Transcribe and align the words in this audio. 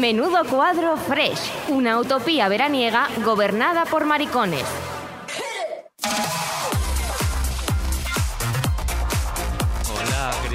Menudo 0.00 0.46
cuadro 0.46 0.96
fresh, 0.96 1.52
una 1.68 1.98
utopía 1.98 2.48
veraniega 2.48 3.06
gobernada 3.22 3.84
por 3.84 4.06
maricones. 4.06 4.64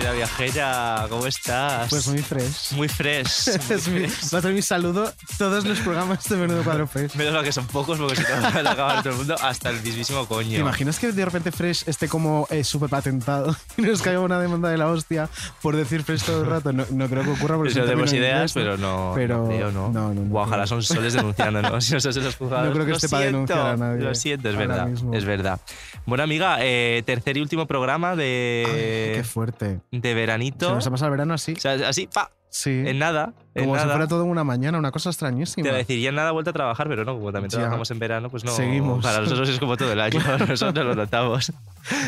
Querida 0.06 0.14
viajera, 0.14 1.06
¿cómo 1.10 1.26
estás? 1.26 1.90
Pues 1.90 2.08
muy 2.08 2.20
fresh. 2.20 2.74
Muy 2.74 2.88
fresh. 2.88 3.48
es 3.70 3.88
mi, 3.88 4.02
va 4.02 4.40
a 4.40 4.42
ser 4.42 4.54
mi 4.54 4.62
saludo 4.62 5.12
todos 5.38 5.66
los 5.66 5.80
programas 5.80 6.28
de 6.30 6.36
Menudo 6.36 6.64
Cuadro 6.64 6.88
Fresh. 6.96 7.16
Menos 7.16 7.34
mal 7.34 7.44
que 7.44 7.52
son 7.52 7.66
pocos 7.68 7.98
porque 7.98 8.16
si 8.16 8.22
no 8.24 8.42
van 8.54 8.68
a 8.68 8.72
acabar 8.72 9.02
todo 9.02 9.14
el 9.14 9.18
mundo 9.18 9.36
hasta 9.42 9.70
el 9.72 9.82
mismísimo 9.82 10.26
coño. 10.28 10.52
¿Te 10.52 10.60
imaginas 10.60 11.00
que 11.00 11.12
de 11.12 11.26
repente 11.26 11.52
Fresh 11.52 11.86
esté 11.88 12.08
como 12.08 12.48
eh, 12.52 12.64
súper 12.64 12.90
patentado 12.90 13.56
y 13.78 13.82
nos 13.82 14.02
caiga 14.02 14.20
una 14.20 14.40
demanda 14.40 14.70
de 14.70 14.78
la 14.78 14.88
hostia 14.88 15.30
por 15.62 15.76
decir 15.76 16.04
Fresh 16.04 16.24
todo 16.24 16.44
el 16.44 16.50
rato? 16.50 16.72
No, 16.72 16.86
no 16.92 17.08
creo 17.08 17.24
que 17.24 17.32
ocurra 17.32 17.56
porque 17.58 17.80
un 17.80 17.86
tenemos 17.86 18.14
ideas, 18.14 18.54
pero 18.54 18.78
no. 18.78 19.14
Pero 19.16 19.44
no, 19.44 19.48
creo, 19.48 19.72
¿no? 19.72 20.40
ojalá 20.40 20.68
son 20.68 20.84
soles 20.84 21.14
denunciándonos. 21.14 21.84
Si 21.84 21.94
no 21.94 22.00
son 22.00 22.24
los 22.24 22.36
juzgados. 22.36 22.68
No 22.68 22.74
creo 22.74 22.86
que 22.86 22.92
Lo 22.92 22.98
esté 22.98 23.10
para 23.10 23.24
siento, 23.24 23.54
denunciar 23.54 23.68
a 23.68 23.78
nadie 23.78 24.02
Lo 24.04 24.16
siento, 24.16 24.50
es 24.50 24.56
verdad. 24.56 24.88
mismo. 24.88 25.14
Es 25.14 25.26
verdad. 25.26 25.60
Bueno, 26.06 26.24
amiga, 26.24 26.58
eh, 26.60 27.02
tercer 27.06 27.38
y 27.38 27.42
último 27.42 27.66
programa 27.66 28.16
de. 28.16 28.64
Ay, 28.68 29.18
qué 29.18 29.24
fuerte. 29.24 29.80
De 30.02 30.14
veranito. 30.14 30.68
Se 30.70 30.76
nos 30.76 30.88
ha 30.88 30.92
pasado 30.92 31.08
el 31.08 31.12
verano 31.12 31.34
así. 31.34 31.54
O 31.54 31.60
sea, 31.60 31.74
así, 31.88 32.08
pa, 32.08 32.32
Sí. 32.50 32.84
en 32.86 33.00
nada. 33.00 33.34
Como 33.64 33.78
si 33.80 33.86
fuera 33.86 34.08
todo 34.08 34.24
en 34.24 34.30
una 34.30 34.44
mañana, 34.44 34.78
una 34.78 34.92
cosa 34.92 35.10
Te 35.10 35.14
extrañísima. 35.14 35.68
iba 35.68 35.76
a 35.76 35.80
decir, 35.80 36.00
ya 36.00 36.10
en 36.10 36.16
nada 36.16 36.32
vuelta 36.32 36.50
a 36.52 36.54
trabajar, 36.54 36.88
pero 36.90 37.06
no, 37.06 37.14
como 37.18 37.32
también 37.32 37.50
Ya. 37.50 37.58
trabajamos 37.60 37.90
en 37.92 38.00
verano, 38.00 38.30
pues 38.30 38.44
no. 38.44 38.52
Seguimos. 38.52 39.04
Para 39.04 39.22
nosotros 39.22 39.48
es 39.50 39.60
como 39.60 39.78
todo 39.78 39.92
el 39.94 40.00
año, 40.02 40.20
nosotros 40.48 40.86
lo 40.86 40.96
notamos. 40.96 41.50
es 41.50 41.56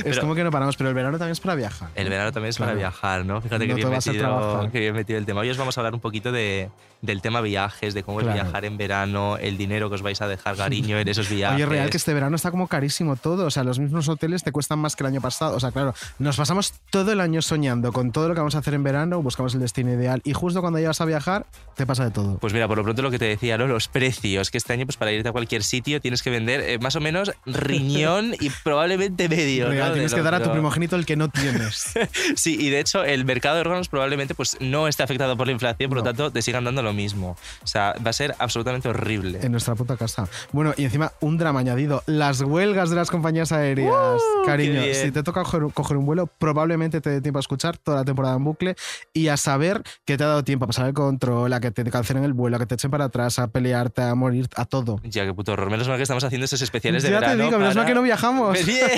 pero- 0.03 0.21
como 0.21 0.35
que 0.35 0.43
no 0.43 0.51
paramos, 0.51 0.75
pero 0.75 0.89
el 0.89 0.95
verano 0.95 1.17
también 1.17 1.31
es 1.33 1.39
para 1.39 1.55
viajar. 1.55 1.89
El 1.95 2.09
verano 2.09 2.31
también 2.31 2.49
es 2.49 2.57
para 2.57 2.71
Claro. 2.71 2.79
viajar, 2.79 3.25
¿no? 3.25 3.41
Fíjate 3.41 3.65
que, 3.65 3.73
No 3.73 3.75
bien 3.75 3.93
a 3.93 4.01
ser 4.01 4.13
metido, 4.13 4.69
que 4.71 4.79
bien 4.79 4.93
metido 4.93 5.19
el 5.19 5.25
tema. 5.25 5.41
Hoy 5.41 5.49
os 5.49 5.57
vamos 5.57 5.77
a 5.77 5.81
hablar 5.81 5.93
un 5.93 5.99
poquito 6.01 6.31
de, 6.31 6.69
del 7.01 7.21
tema 7.21 7.41
viajes, 7.41 7.93
de 7.93 8.03
cómo 8.03 8.17
Claro. 8.19 8.35
es 8.37 8.43
viajar 8.43 8.65
en 8.65 8.77
verano, 8.77 9.37
el 9.37 9.57
dinero 9.57 9.89
que 9.89 9.95
os 9.95 10.01
vais 10.01 10.21
a 10.21 10.27
dejar, 10.27 10.55
cariño, 10.57 10.97
en 10.99 11.07
esos 11.07 11.29
viajes. 11.29 11.55
Oye, 11.55 11.63
es 11.63 11.69
real 11.69 11.89
que 11.89 11.97
este 11.97 12.13
verano 12.13 12.35
está 12.35 12.51
como 12.51 12.67
carísimo 12.67 13.15
todo. 13.15 13.45
O 13.45 13.51
sea, 13.51 13.63
los 13.63 13.79
mismos 13.79 14.09
hoteles 14.09 14.43
te 14.43 14.51
cuestan 14.51 14.79
más 14.79 14.95
que 14.95 15.03
el 15.03 15.07
año 15.07 15.21
pasado. 15.21 15.55
O 15.55 15.59
sea, 15.59 15.71
claro, 15.71 15.93
nos 16.19 16.35
pasamos 16.37 16.73
todo 16.89 17.11
el 17.11 17.21
año 17.21 17.41
soñando 17.41 17.93
con 17.93 18.11
todo 18.11 18.27
lo 18.27 18.33
que 18.33 18.39
vamos 18.39 18.55
a 18.55 18.59
hacer 18.59 18.73
en 18.73 18.83
verano, 18.83 19.21
buscamos 19.21 19.53
el 19.53 19.61
destino 19.61 19.91
ideal 19.93 20.21
y 20.23 20.33
justo 20.33 20.61
cuando 20.61 20.79
llegas 20.79 20.99
a 21.01 21.05
viajar, 21.05 21.36
te 21.77 21.85
pasa 21.85 22.05
de 22.05 22.11
todo. 22.11 22.39
Pues 22.39 22.53
mira, 22.53 22.67
por 22.67 22.75
lo 22.75 22.83
pronto 22.83 23.03
lo 23.03 23.11
que 23.11 23.19
te 23.19 23.25
decía, 23.25 23.55
¿no? 23.55 23.67
Los 23.67 23.87
precios, 23.87 24.49
que 24.49 24.57
este 24.57 24.73
año, 24.73 24.87
pues 24.87 24.97
para 24.97 25.11
irte 25.11 25.29
a 25.29 25.31
cualquier 25.31 25.63
sitio 25.63 26.01
tienes 26.01 26.23
que 26.23 26.31
vender 26.31 26.61
eh, 26.61 26.79
más 26.79 26.95
o 26.95 26.99
menos 26.99 27.31
riñón 27.45 28.33
y 28.39 28.49
probablemente 28.63 29.29
medio. 29.29 29.69
Real, 29.69 29.89
¿no? 29.89 29.93
tienes 29.93 30.13
que 30.13 30.23
dar 30.23 30.33
a 30.33 30.41
tu 30.41 30.51
primogénito 30.51 30.95
el 30.95 31.05
que 31.05 31.15
no 31.15 31.29
tienes. 31.29 31.93
Sí, 32.35 32.57
y 32.59 32.69
de 32.69 32.79
hecho 32.79 33.03
el 33.03 33.25
mercado 33.25 33.55
de 33.55 33.61
órganos 33.61 33.89
probablemente 33.89 34.33
pues 34.33 34.57
no 34.59 34.87
esté 34.87 35.03
afectado 35.03 35.37
por 35.37 35.45
la 35.47 35.53
inflación, 35.53 35.89
por 35.89 35.99
lo 35.99 36.03
tanto 36.03 36.31
te 36.31 36.41
sigan 36.41 36.63
dando 36.63 36.81
lo 36.81 36.93
mismo. 36.93 37.37
O 37.63 37.67
sea, 37.67 37.93
va 38.05 38.09
a 38.09 38.13
ser 38.13 38.35
absolutamente 38.39 38.89
horrible. 38.89 39.39
en 39.41 39.51
nuestra 39.51 39.75
puta 39.75 39.97
casa. 39.97 40.27
Bueno, 40.51 40.73
y 40.77 40.85
encima 40.85 41.11
un 41.19 41.37
drama 41.37 41.59
añadido, 41.59 42.03
las 42.05 42.41
huelgas 42.41 42.89
de 42.89 42.95
las 42.95 43.11
compañías 43.11 43.51
aéreas. 43.51 43.93
¡Uh! 43.93 44.45
Cariño, 44.45 44.81
si 44.93 45.11
te 45.11 45.21
toca 45.21 45.43
coger, 45.43 45.61
coger 45.73 45.97
un 45.97 46.05
vuelo, 46.05 46.27
probablemente 46.27 47.01
te 47.01 47.09
dé 47.09 47.21
tiempo 47.21 47.39
a 47.39 47.41
escuchar 47.41 47.77
toda 47.77 47.97
la 47.97 48.05
temporada 48.05 48.35
en 48.35 48.43
bucle 48.43 48.75
y 49.13 49.27
a 49.27 49.37
saber 49.37 49.83
que 50.05 50.17
te 50.17 50.23
ha 50.23 50.27
dado 50.27 50.43
tiempo 50.43 50.65
a 50.65 50.67
pasar 50.67 50.87
el 50.87 50.93
control, 50.93 51.26
a 51.27 51.59
que 51.59 51.71
te 51.71 51.83
cancelen 51.91 52.23
el 52.23 52.33
vuelo, 52.33 52.55
a 52.57 52.59
que 52.59 52.65
te 52.65 52.75
echen 52.75 52.89
para 52.91 53.05
atrás, 53.05 53.39
a 53.39 53.47
pelearte, 53.47 54.01
a 54.01 54.15
morir, 54.15 54.47
a 54.55 54.65
todo. 54.65 54.99
Ya, 55.03 55.25
qué 55.25 55.33
puto 55.33 55.51
horror. 55.53 55.69
Menos 55.69 55.87
mal 55.87 55.97
que 55.97 56.03
estamos 56.03 56.23
haciendo 56.23 56.45
esos 56.45 56.61
especiales 56.61 57.03
de 57.03 57.09
ya 57.09 57.19
verano. 57.19 57.37
te 57.37 57.43
digo, 57.43 57.59
menos 57.59 57.75
mal 57.75 57.85
que 57.85 57.93
no 57.93 58.01
viajamos. 58.01 58.57
Bien, 58.65 58.89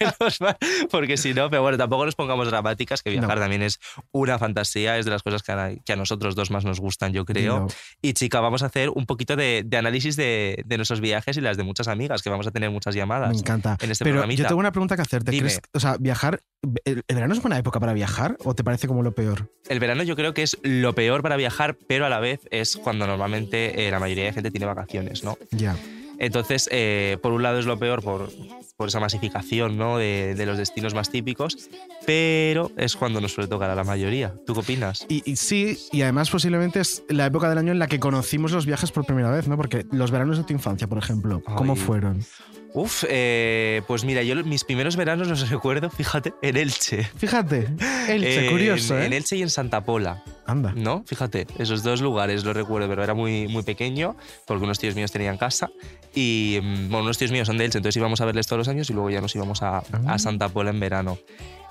menos 0.00 0.40
mal, 0.40 0.56
porque 0.90 1.16
si 1.16 1.34
no, 1.34 1.50
pero 1.50 1.62
bueno, 1.62 1.78
tampoco 1.78 2.04
nos 2.06 2.14
pongamos 2.14 2.48
dramáticas, 2.48 3.02
que 3.02 3.10
viajar 3.10 3.36
No. 3.36 3.40
también 3.42 3.62
es 3.62 3.78
una 4.12 4.38
fantasía, 4.38 4.98
es 4.98 5.04
de 5.04 5.10
las 5.10 5.22
cosas 5.22 5.42
que 5.42 5.52
a, 5.52 5.70
que 5.84 5.92
a 5.92 5.96
nosotros 5.96 6.34
dos 6.34 6.50
más 6.50 6.64
nos 6.64 6.80
gustan, 6.80 7.12
yo 7.12 7.24
creo. 7.24 7.60
No. 7.60 7.66
Y 8.02 8.12
chica, 8.14 8.40
vamos 8.40 8.62
a 8.62 8.66
hacer 8.66 8.90
un 8.90 9.06
poquito 9.06 9.36
de, 9.36 9.62
de 9.66 9.76
análisis 9.76 10.16
de, 10.16 10.62
de 10.66 10.76
nuestros 10.76 11.00
viajes 11.00 11.36
y 11.36 11.40
las 11.40 11.56
de 11.56 11.62
muchas 11.64 11.88
amigas, 11.88 12.22
que 12.22 12.30
vamos 12.30 12.46
a 12.46 12.50
tener 12.50 12.70
muchas 12.70 12.94
llamadas. 12.94 13.30
Me 13.30 13.38
encanta. 13.38 13.76
en 13.80 13.90
este 13.90 14.04
Pero 14.04 14.14
programita. 14.16 14.42
yo 14.42 14.48
tengo 14.48 14.60
una 14.60 14.72
pregunta 14.72 14.96
que 14.96 15.02
hacerte. 15.02 15.30
Dime. 15.30 15.48
¿Crees- 15.48 15.60
o 15.72 15.80
sea, 15.80 15.96
viajar, 15.98 16.40
¿el, 16.84 17.02
el 17.06 17.14
verano 17.14 17.34
es 17.34 17.40
buena 17.42 17.58
época 17.58 17.80
para 17.80 17.92
viajar 17.92 18.36
o 18.44 18.54
te 18.54 18.64
parece 18.64 18.86
como 18.86 19.02
lo 19.02 19.12
peor? 19.14 19.50
El 19.68 19.80
verano 19.80 20.02
yo 20.02 20.14
creo 20.16 20.34
que 20.34 20.42
es 20.42 20.58
lo 20.62 20.94
peor 20.94 21.22
para 21.22 21.36
viajar, 21.36 21.73
pero 21.86 22.06
a 22.06 22.08
la 22.08 22.20
vez 22.20 22.40
es 22.50 22.76
cuando 22.76 23.06
normalmente 23.06 23.86
eh, 23.86 23.90
la 23.90 23.98
mayoría 23.98 24.24
de 24.24 24.32
gente 24.32 24.50
tiene 24.50 24.66
vacaciones, 24.66 25.24
¿no? 25.24 25.38
Ya. 25.50 25.76
Entonces, 26.18 26.68
eh, 26.72 27.18
por 27.22 27.32
un 27.32 27.42
lado 27.42 27.58
es 27.58 27.66
lo 27.66 27.78
peor 27.78 28.02
por, 28.02 28.30
por 28.76 28.88
esa 28.88 28.98
masificación 29.00 29.76
¿no? 29.76 29.98
de, 29.98 30.34
de 30.34 30.46
los 30.46 30.58
destinos 30.58 30.94
más 30.94 31.10
típicos, 31.10 31.56
pero 32.06 32.70
es 32.76 32.96
cuando 32.96 33.20
nos 33.20 33.32
suele 33.32 33.48
tocar 33.48 33.70
a 33.70 33.74
la 33.74 33.84
mayoría. 33.84 34.34
¿Tú 34.46 34.54
qué 34.54 34.60
opinas? 34.60 35.06
Y, 35.08 35.22
y 35.30 35.36
sí, 35.36 35.78
y 35.92 36.02
además 36.02 36.30
posiblemente 36.30 36.80
es 36.80 37.04
la 37.08 37.26
época 37.26 37.48
del 37.48 37.58
año 37.58 37.72
en 37.72 37.78
la 37.78 37.86
que 37.86 38.00
conocimos 38.00 38.52
los 38.52 38.66
viajes 38.66 38.90
por 38.90 39.04
primera 39.06 39.30
vez, 39.30 39.46
¿no? 39.48 39.56
Porque 39.56 39.86
los 39.92 40.10
veranos 40.10 40.38
de 40.38 40.44
tu 40.44 40.52
infancia, 40.52 40.86
por 40.88 40.98
ejemplo, 40.98 41.42
¿cómo 41.56 41.74
Ay. 41.74 41.78
fueron? 41.78 42.24
Uf, 42.76 43.04
eh, 43.08 43.82
pues 43.86 44.04
mira, 44.04 44.24
yo 44.24 44.34
mis 44.44 44.64
primeros 44.64 44.96
veranos 44.96 45.28
los 45.28 45.48
recuerdo, 45.50 45.90
fíjate, 45.90 46.34
en 46.42 46.56
Elche. 46.56 47.04
Fíjate, 47.16 47.68
Elche, 48.08 48.46
En- 48.46 48.50
curioso, 48.50 48.98
¿eh? 48.98 49.06
En 49.06 49.12
Elche 49.12 49.36
y 49.36 49.42
en 49.42 49.50
Santa 49.50 49.84
Pola, 49.84 50.24
Anda. 50.44 50.72
¿no? 50.74 51.04
Fíjate, 51.06 51.46
esos 51.60 51.84
dos 51.84 52.00
lugares 52.00 52.42
los 52.44 52.56
recuerdo, 52.56 52.88
pero 52.88 53.04
era 53.04 53.14
muy, 53.14 53.46
muy 53.46 53.62
pequeño, 53.62 54.16
porque 54.44 54.64
unos 54.64 54.80
tíos 54.80 54.96
míos 54.96 55.12
tenían 55.12 55.36
casa. 55.36 55.70
Y, 56.16 56.58
mm, 56.60 56.88
bueno, 56.88 57.04
unos 57.04 57.16
tíos 57.16 57.30
míos 57.30 57.46
son 57.46 57.58
de 57.58 57.64
Elche, 57.66 57.78
entonces 57.78 57.96
íbamos 57.96 58.20
a 58.20 58.24
verles 58.24 58.48
todos 58.48 58.58
los 58.58 58.68
años 58.68 58.73
y 58.90 58.92
luego 58.92 59.10
ya 59.10 59.20
nos 59.20 59.34
íbamos 59.34 59.62
a, 59.62 59.78
Ah. 59.78 59.82
a 60.08 60.18
Santa 60.18 60.48
Pola 60.48 60.70
en 60.70 60.80
verano. 60.80 61.18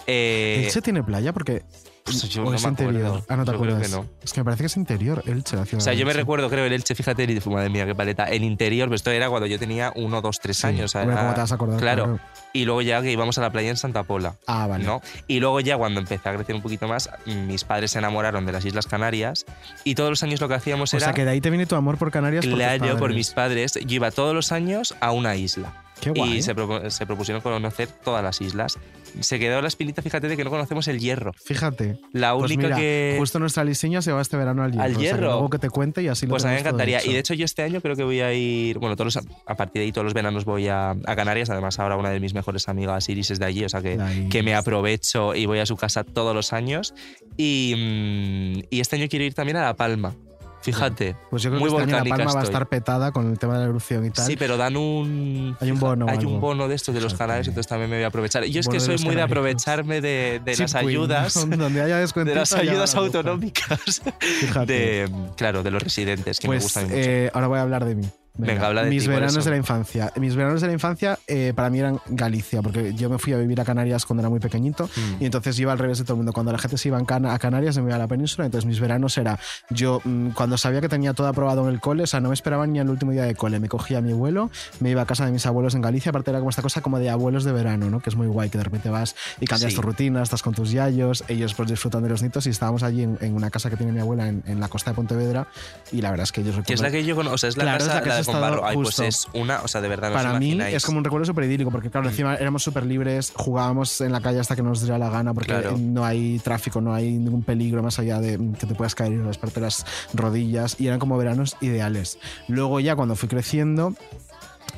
Eh, 0.07 0.63
¿Elche 0.65 0.81
tiene 0.81 1.01
playa? 1.03 1.31
Porque. 1.31 1.63
pues 2.03 2.27
yo 2.27 2.41
¿O 2.43 2.49
no 2.49 2.55
es 2.57 2.63
me 2.63 2.69
interior? 2.71 3.23
Ah, 3.29 3.37
no 3.37 3.45
te 3.45 3.53
Yo 3.53 3.59
creo 3.61 3.71
acuerdas. 3.75 3.89
que 3.89 3.95
no. 3.95 4.05
Es 4.21 4.33
que 4.33 4.41
me 4.41 4.43
parece 4.43 4.63
que 4.63 4.67
es 4.67 4.75
interior, 4.75 5.23
Elche, 5.25 5.55
la 5.55 5.63
ciudad. 5.65 5.81
O 5.81 5.83
sea, 5.85 5.93
yo 5.93 6.05
me 6.05 6.11
recuerdo, 6.11 6.49
creo, 6.49 6.65
el 6.65 6.73
Elche, 6.73 6.93
fíjate, 6.93 7.23
y 7.23 7.49
madre 7.49 7.69
mía, 7.69 7.85
qué 7.85 7.95
paleta, 7.95 8.27
en 8.29 8.43
interior, 8.43 8.89
pero 8.89 8.95
esto 8.97 9.11
era 9.11 9.29
cuando 9.29 9.47
yo 9.47 9.57
tenía 9.57 9.93
uno, 9.95 10.21
dos, 10.21 10.41
tres 10.41 10.57
Sí. 10.57 10.67
años. 10.67 10.93
o 10.95 10.99
¿cómo 10.99 11.13
te 11.33 11.39
vas 11.39 11.51
a 11.53 11.55
acordar? 11.55 11.79
Claro. 11.79 12.19
Y 12.51 12.65
luego 12.65 12.81
ya 12.81 13.01
que 13.01 13.09
íbamos 13.13 13.37
a 13.37 13.41
la 13.41 13.51
playa 13.53 13.69
en 13.69 13.77
Santa 13.77 14.03
Pola. 14.03 14.35
Ah, 14.45 14.67
vale. 14.67 14.83
¿no? 14.83 15.01
Y 15.27 15.39
luego 15.39 15.61
ya 15.61 15.77
cuando 15.77 16.01
empecé 16.01 16.27
a 16.27 16.35
crecer 16.35 16.53
un 16.55 16.61
poquito 16.61 16.85
más, 16.89 17.09
mis 17.25 17.63
padres 17.63 17.91
se 17.91 17.99
enamoraron 17.99 18.45
de 18.45 18.51
las 18.51 18.65
Islas 18.65 18.85
Canarias 18.87 19.45
y 19.85 19.95
todos 19.95 20.09
los 20.09 20.21
años 20.23 20.41
lo 20.41 20.49
que 20.49 20.55
hacíamos 20.55 20.93
O 20.93 20.97
era... 20.97 21.05
sea, 21.05 21.13
que 21.13 21.23
de 21.23 21.31
ahí 21.31 21.39
te 21.39 21.49
viene 21.49 21.65
tu 21.65 21.75
amor 21.75 21.97
por 21.97 22.11
Canarias. 22.11 22.45
por 22.45 22.55
Claro, 22.55 22.85
por 22.89 22.99
padres. 22.99 23.15
mis 23.15 23.29
padres. 23.31 23.79
Yo 23.85 23.95
iba 23.95 24.11
todos 24.11 24.35
los 24.35 24.51
años 24.51 24.93
a 24.99 25.11
una 25.13 25.37
isla. 25.37 25.82
Qué 26.03 26.19
guay. 26.19 26.37
Y 26.37 26.41
se, 26.41 26.55
propu- 26.55 26.89
se 26.89 27.05
propusieron 27.05 27.41
conocer 27.41 27.87
todas 28.03 28.23
las 28.23 28.41
islas. 28.41 28.77
Se 29.19 29.37
quedó 29.37 29.61
la 29.61 29.67
espinita, 29.67 30.01
fíjate, 30.01 30.27
de 30.27 30.35
que 30.35 30.43
no 30.43 30.49
conocemos 30.49 30.87
el 30.87 30.99
hierro. 30.99 31.33
Fíjate. 31.33 31.99
La 32.13 32.33
Pues 32.33 32.45
única 32.51 32.63
mira, 32.67 32.77
que... 32.77 33.15
justo 33.19 33.37
nuestra 33.39 33.63
liseña 33.63 34.01
se 34.01 34.11
va 34.11 34.21
este 34.21 34.37
verano 34.37 34.63
al 34.63 34.71
hierro. 34.71 34.83
¿Al 34.83 34.91
O 34.91 34.93
sea, 34.93 34.99
que 34.99 35.05
hierro? 35.05 35.21
luego 35.27 35.49
que 35.51 35.59
te 35.59 35.69
cuente 35.69 36.01
y 36.01 36.07
así 36.07 36.25
lo 36.25 36.31
Pues 36.31 36.45
a 36.45 36.47
mí 36.47 36.55
me 36.55 36.59
encantaría. 36.61 37.05
Y 37.05 37.13
de 37.13 37.19
hecho 37.19 37.33
yo 37.35 37.45
este 37.45 37.61
año 37.61 37.79
creo 37.81 37.95
que 37.95 38.03
voy 38.03 38.21
a 38.21 38.33
ir, 38.33 38.79
bueno, 38.79 38.95
todos 38.95 39.15
los- 39.15 39.25
a 39.45 39.55
partir 39.55 39.81
de 39.81 39.85
ahí 39.85 39.91
todos 39.91 40.05
los 40.05 40.13
veranos 40.15 40.45
voy 40.45 40.67
a, 40.67 40.91
a 40.91 41.15
Canarias. 41.15 41.49
Además 41.51 41.77
ahora 41.79 41.95
una 41.95 42.09
de 42.09 42.19
mis 42.19 42.33
mejores 42.33 42.67
amigas, 42.69 43.07
Iris, 43.07 43.29
es 43.31 43.39
de 43.39 43.45
allí, 43.45 43.63
o 43.63 43.69
sea 43.69 43.81
que, 43.81 43.99
que 44.31 44.41
me 44.41 44.55
aprovecho 44.55 45.35
y 45.35 45.45
voy 45.45 45.59
a 45.59 45.65
su 45.67 45.75
casa 45.77 46.03
todos 46.03 46.33
los 46.35 46.51
años. 46.53 46.93
Y, 47.37 47.73
mm, 47.77 48.67
y 48.71 48.79
este 48.79 48.95
año 48.95 49.05
quiero 49.09 49.25
ir 49.25 49.33
también 49.35 49.57
a 49.57 49.61
La 49.63 49.75
Palma. 49.75 50.15
Fíjate. 50.63 51.15
Pues 51.29 51.43
yo 51.43 51.49
creo 51.49 51.59
muy 51.59 51.69
que 51.69 51.75
este 51.75 51.95
año 51.95 52.03
La 52.05 52.15
Palma 52.15 52.33
va 52.33 52.41
a 52.41 52.43
estar 52.43 52.67
petada 52.67 53.11
con 53.11 53.29
el 53.29 53.37
tema 53.37 53.55
de 53.55 53.59
la 53.59 53.65
erupción 53.65 54.05
y 54.05 54.11
tal. 54.11 54.25
Sí, 54.25 54.37
pero 54.37 54.55
dan 54.55 54.77
un. 54.77 55.57
Hay 55.59 55.71
un 55.71 55.79
bono 55.79 56.05
Hay 56.07 56.23
un 56.25 56.39
bono 56.39 56.67
de 56.67 56.75
estos 56.75 56.95
de 56.95 57.01
los 57.01 57.13
canales, 57.13 57.47
entonces 57.47 57.67
también 57.67 57.89
me 57.89 57.97
voy 57.97 58.05
a 58.05 58.07
aprovechar. 58.07 58.45
Yo 58.45 58.61
es 58.61 58.67
que 58.67 58.79
soy 58.79 58.97
muy 58.99 59.15
de 59.15 59.21
aprovecharme 59.21 59.99
de, 60.01 60.41
las 60.45 60.73
Queen, 60.73 60.87
ayudas. 60.87 61.33
donde 61.49 61.81
haya 61.81 61.97
De 61.97 62.35
las 62.35 62.53
ayudas 62.53 62.95
autonómicas. 62.95 64.01
Fíjate. 64.19 64.73
De, 64.73 65.11
claro, 65.35 65.63
de 65.63 65.71
los 65.71 65.83
residentes, 65.83 66.39
que 66.39 66.47
me 66.47 66.55
Pues 66.55 66.63
gustan 66.63 66.85
mucho. 66.85 66.95
eh, 66.97 67.29
ahora 67.33 67.47
voy 67.47 67.59
a 67.59 67.61
hablar 67.63 67.85
de 67.85 67.95
mí. 67.95 68.09
Venga, 68.35 68.65
habla 68.65 68.83
de 68.83 68.89
Mis 68.89 69.03
ti, 69.03 69.09
¿cuáles 69.09 69.21
veranos 69.21 69.45
de 69.45 69.51
la 69.51 69.57
infancia. 69.57 70.11
Mis 70.19 70.35
veranos 70.35 70.59
de 70.61 70.65
la 70.67 70.73
infancia 70.73 71.19
eh, 71.27 71.53
para 71.55 71.69
mí 71.69 71.77
eran 71.79 71.99
Galicia, 72.07 72.63
porque 72.63 72.93
yo 72.95 73.07
me 73.07 73.19
fui 73.19 73.31
a 73.33 73.37
vivir 73.37 73.61
a 73.61 73.63
Canarias 73.63 74.07
cuando 74.07 74.21
era 74.21 74.29
muy 74.29 74.39
pequeñito 74.39 74.89
Mm. 74.95 75.21
y 75.21 75.25
entonces 75.25 75.57
iba 75.59 75.71
al 75.71 75.77
revés 75.77 75.99
de 75.99 76.03
todo 76.03 76.13
el 76.13 76.17
mundo. 76.17 76.33
Cuando 76.33 76.51
la 76.51 76.57
gente 76.57 76.77
se 76.79 76.87
iba 76.87 76.97
a 76.97 77.39
Canarias, 77.39 77.77
me 77.77 77.83
iba 77.83 77.95
a 77.95 77.99
la 77.99 78.07
península. 78.07 78.45
Entonces 78.45 78.65
mis 78.65 78.79
veranos 78.79 79.17
era 79.19 79.37
yo 79.69 80.01
mm, 80.03 80.29
cuando 80.29 80.57
sabía 80.57 80.81
que 80.81 80.89
tenía 80.89 81.13
todo 81.13 81.27
aprobado 81.27 81.61
en 81.67 81.73
el 81.73 81.79
cole, 81.79 82.03
o 82.03 82.07
sea, 82.07 82.21
no 82.21 82.29
me 82.29 82.33
esperaba 82.33 82.65
ni 82.65 82.79
al 82.79 82.89
último 82.89 83.11
día 83.11 83.23
de 83.23 83.35
cole. 83.35 83.59
Me 83.59 83.69
cogía 83.69 83.99
a 83.99 84.01
mi 84.01 84.11
abuelo, 84.13 84.49
me 84.79 84.89
iba 84.89 85.03
a 85.03 85.05
casa 85.05 85.25
de 85.27 85.31
mis 85.31 85.45
abuelos 85.45 85.75
en 85.75 85.81
Galicia. 85.81 86.09
Aparte 86.09 86.31
era 86.31 86.39
como 86.39 86.49
esta 86.49 86.63
cosa 86.63 86.81
como 86.81 86.97
de 86.97 87.11
abuelos 87.11 87.43
de 87.43 87.51
verano, 87.51 87.91
¿no? 87.91 87.99
Que 87.99 88.09
es 88.09 88.15
muy 88.15 88.25
guay, 88.27 88.49
que 88.49 88.57
de 88.57 88.63
repente 88.63 88.89
vas 88.89 89.15
y 89.39 89.45
cambias 89.45 89.71
Sí. 89.73 89.75
tu 89.75 89.83
rutina, 89.83 90.23
estás 90.23 90.41
con 90.41 90.55
tus 90.55 90.71
yayos, 90.71 91.23
ellos 91.27 91.53
pues 91.53 91.69
disfrutan 91.69 92.01
de 92.01 92.09
los 92.09 92.21
nietos 92.23 92.47
y 92.47 92.49
estábamos 92.49 92.81
allí 92.81 93.03
en, 93.03 93.17
en 93.21 93.35
una 93.35 93.51
casa 93.51 93.69
que 93.69 93.77
tiene 93.77 93.91
mi 93.91 93.99
abuela 93.99 94.27
en, 94.27 94.43
en 94.47 94.59
la 94.59 94.69
costa 94.69 94.89
de 94.91 94.95
Pontevedra 94.95 95.47
y 95.91 96.01
la 96.01 96.09
verdad 96.09 96.23
es 96.23 96.31
que 96.31 96.41
ellos 96.41 96.55
Que 96.65 96.73
es 96.73 96.81
la 96.81 96.89
que 96.89 97.03
yo 97.05 97.15
conozco, 97.15 97.35
o 97.35 97.37
sea, 97.37 97.49
es 97.49 97.57
la 97.57 97.63
Claro, 97.63 97.77
es 97.77 97.83
casa, 97.83 97.95
la 97.99 98.03
que 98.03 98.09
la 98.09 98.15
se 98.15 98.22
con 98.22 98.22
estado 98.23 98.41
barro. 98.41 98.65
Ay, 98.65 98.75
justo. 98.75 99.03
pues 99.03 99.15
es 99.15 99.27
una, 99.33 99.61
o 99.61 99.67
sea, 99.67 99.81
de 99.81 99.87
verdad, 99.87 100.09
no 100.09 100.15
os 100.17 100.23
Para 100.23 100.39
mí. 100.39 100.55
Mm. 100.55 100.61
es 100.61 100.83
como 100.85 100.97
un 100.97 101.03
recuerdo 101.03 101.25
súper 101.25 101.45
idílico, 101.45 101.71
porque 101.71 101.89
claro, 101.89 102.09
encima 102.09 102.35
éramos 102.35 102.63
súper 102.63 102.85
libres, 102.85 103.31
jugábamos 103.35 104.01
en 104.01 104.11
la 104.11 104.21
calle 104.21 104.39
hasta 104.39 104.55
que 104.55 104.63
nos 104.63 104.81
diera 104.81 104.97
la 104.97 105.09
gana, 105.09 105.33
porque 105.33 105.47
Claro. 105.53 105.77
no 105.79 106.03
hay 106.05 106.39
tráfico, 106.39 106.81
no 106.81 106.93
hay 106.93 107.11
ningún 107.11 107.43
peligro 107.43 107.81
más 107.83 107.99
allá 107.99 108.19
de 108.19 108.37
que 108.59 108.65
te 108.67 108.75
puedas 108.75 108.95
caer 108.95 109.13
y 109.13 109.17
rasparte 109.19 109.59
las 109.61 109.85
rodillas, 110.13 110.75
y 110.79 110.87
eran 110.87 110.99
como 110.99 111.17
veranos 111.17 111.55
ideales. 111.61 112.17
Luego 112.47 112.79
ya 112.79 112.95
cuando 112.95 113.15
fui 113.15 113.29
creciendo, 113.29 113.95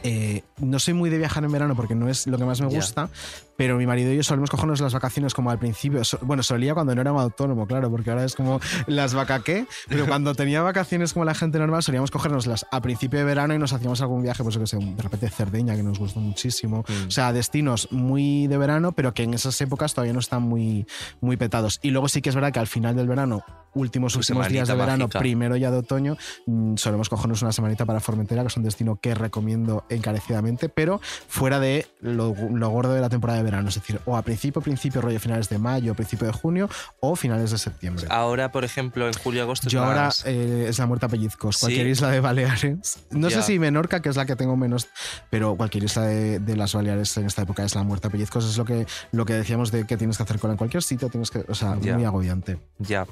eh, 0.04 0.44
no 0.60 0.78
soy 0.80 0.94
muy 0.94 1.10
de 1.10 1.18
viajar 1.18 1.44
en 1.44 1.52
verano 1.52 1.76
porque 1.76 1.96
no 1.96 2.10
es 2.10 2.28
lo 2.28 2.38
que 2.38 2.46
más 2.46 2.62
me 2.62 2.68
gusta, 2.68 3.10
pero 3.58 3.78
mi 3.78 3.86
marido 3.86 4.12
y 4.12 4.18
yo 4.18 4.24
solemos 4.24 4.50
cogernos 4.50 4.82
las 4.82 4.94
vacaciones 4.94 5.34
como 5.34 5.52
al 5.52 5.60
principio. 5.60 6.02
Bueno, 6.22 6.44
solía 6.44 6.74
cuando 6.74 6.96
no 6.96 7.02
era 7.02 7.12
autónomo, 7.12 7.68
claro, 7.68 7.90
porque 7.90 8.10
ahora 8.10 8.26
es 8.26 8.36
como 8.36 8.60
las 8.88 9.14
vaca 9.14 9.42
qué, 9.44 9.66
pero 9.88 10.06
cuando 10.08 10.36
tenía 10.36 10.62
vacaciones 10.62 11.14
como 11.14 11.26
la 11.26 11.34
gente 11.34 11.60
normal 11.60 11.84
solíamos 11.84 12.12
cogernoslas 12.12 12.66
a 12.72 12.82
principio 12.82 13.20
de 13.20 13.26
verano 13.26 13.54
y 13.54 13.60
nos 13.60 13.74
hacíamos 13.74 14.02
algún 14.02 14.24
viaje, 14.24 14.44
pues 14.44 14.56
yo 14.56 14.62
que 14.62 14.68
sé, 14.68 14.78
de 14.78 15.02
repente 15.02 15.30
Cerdeña, 15.30 15.76
que 15.76 15.84
nos 15.84 16.00
gustó 16.00 16.20
muchísimo. 16.20 16.84
O 17.08 17.12
sea, 17.12 17.34
destinos 17.34 17.90
muy 17.92 18.48
de 18.48 18.58
verano, 18.58 18.92
pero 18.92 19.14
que 19.14 19.24
en 19.24 19.34
esas 19.34 19.60
épocas 19.62 19.94
todavía 19.94 20.14
no 20.14 20.20
están 20.20 20.44
muy, 20.44 20.86
muy 21.22 21.38
petados. 21.38 21.80
Y 21.82 21.92
luego 21.92 22.08
sí 22.08 22.22
que 22.22 22.30
es 22.30 22.36
verdad 22.36 22.52
que 22.52 22.60
al 22.60 22.68
final 22.68 22.96
del 22.96 23.08
verano, 23.08 23.44
últimos 23.74 24.16
últimos 24.16 24.48
días 24.48 24.68
de 24.68 24.76
verano, 24.76 25.10
primero 25.10 25.56
ya 25.56 25.72
de 25.72 25.78
otoño, 25.78 26.18
mm, 26.46 26.76
solemos 26.78 27.10
cogernos 27.10 27.42
una 27.42 27.52
semanita 27.52 27.86
para 27.86 28.00
Formentera, 28.00 28.42
que 28.42 28.48
es 28.48 28.58
un 28.58 28.64
destino 28.64 28.98
que 29.02 29.14
recomiendo 29.14 29.86
encarecidamente, 29.90 30.70
pero 30.70 31.00
fuera 31.28 31.60
de 31.60 31.88
lo, 32.00 32.34
lo 32.34 32.70
gordo 32.70 32.94
de 32.94 33.02
la 33.02 33.10
temporada 33.10 33.40
de 33.40 33.45
verano, 33.46 33.70
es 33.70 33.76
decir, 33.76 34.00
o 34.06 34.18
a 34.18 34.22
principio, 34.22 34.62
principio, 34.62 35.02
rollo 35.02 35.20
finales 35.20 35.48
de 35.50 35.58
mayo, 35.58 35.96
principio 35.96 36.28
de 36.28 36.34
junio, 36.34 36.70
o 37.00 37.16
finales 37.16 37.52
de 37.52 37.58
septiembre. 37.58 38.06
Ahora, 38.10 38.52
por 38.52 38.66
ejemplo, 38.66 39.08
en 39.08 39.14
julio 39.14 39.44
agosto 39.44 39.70
Yo 39.70 39.84
ahora 39.84 40.10
eh, 40.26 40.66
es 40.68 40.80
la 40.80 40.86
muerte 40.86 41.06
a 41.06 41.10
pellizcos. 41.10 41.58
Sí. 41.58 41.62
Cualquier 41.62 41.88
isla 41.88 42.10
de 42.10 42.20
Baleares. 42.20 43.00
No 43.12 43.30
sé 43.30 43.42
si 43.42 43.60
Menorca, 43.60 44.02
que 44.02 44.10
es 44.10 44.16
la 44.16 44.26
que 44.26 44.36
tengo 44.36 44.58
menos, 44.58 44.88
pero 45.30 45.56
cualquier 45.56 45.86
isla 45.86 46.04
de, 46.04 46.40
de 46.40 46.56
las 46.58 46.74
Baleares 46.74 47.16
en 47.18 47.26
esta 47.26 47.44
época 47.44 47.64
es 47.64 47.76
la 47.76 47.84
muerte 47.84 48.08
a 48.08 48.10
pellizcos. 48.10 48.46
Es 48.46 48.58
lo 48.58 48.66
que, 48.66 48.86
lo 49.12 49.26
que 49.26 49.34
decíamos 49.34 49.72
de 49.72 49.86
que 49.86 49.98
tienes 49.98 50.18
que 50.18 50.24
hacer 50.24 50.40
cola 50.40 50.54
en 50.54 50.58
cualquier 50.58 50.84
sitio, 50.84 51.10
tienes 51.10 51.32
que, 51.32 51.46
o 51.48 51.56
sea, 51.56 51.76
muy 51.76 52.04
agobiante. 52.04 52.60
Ya. 52.80 53.06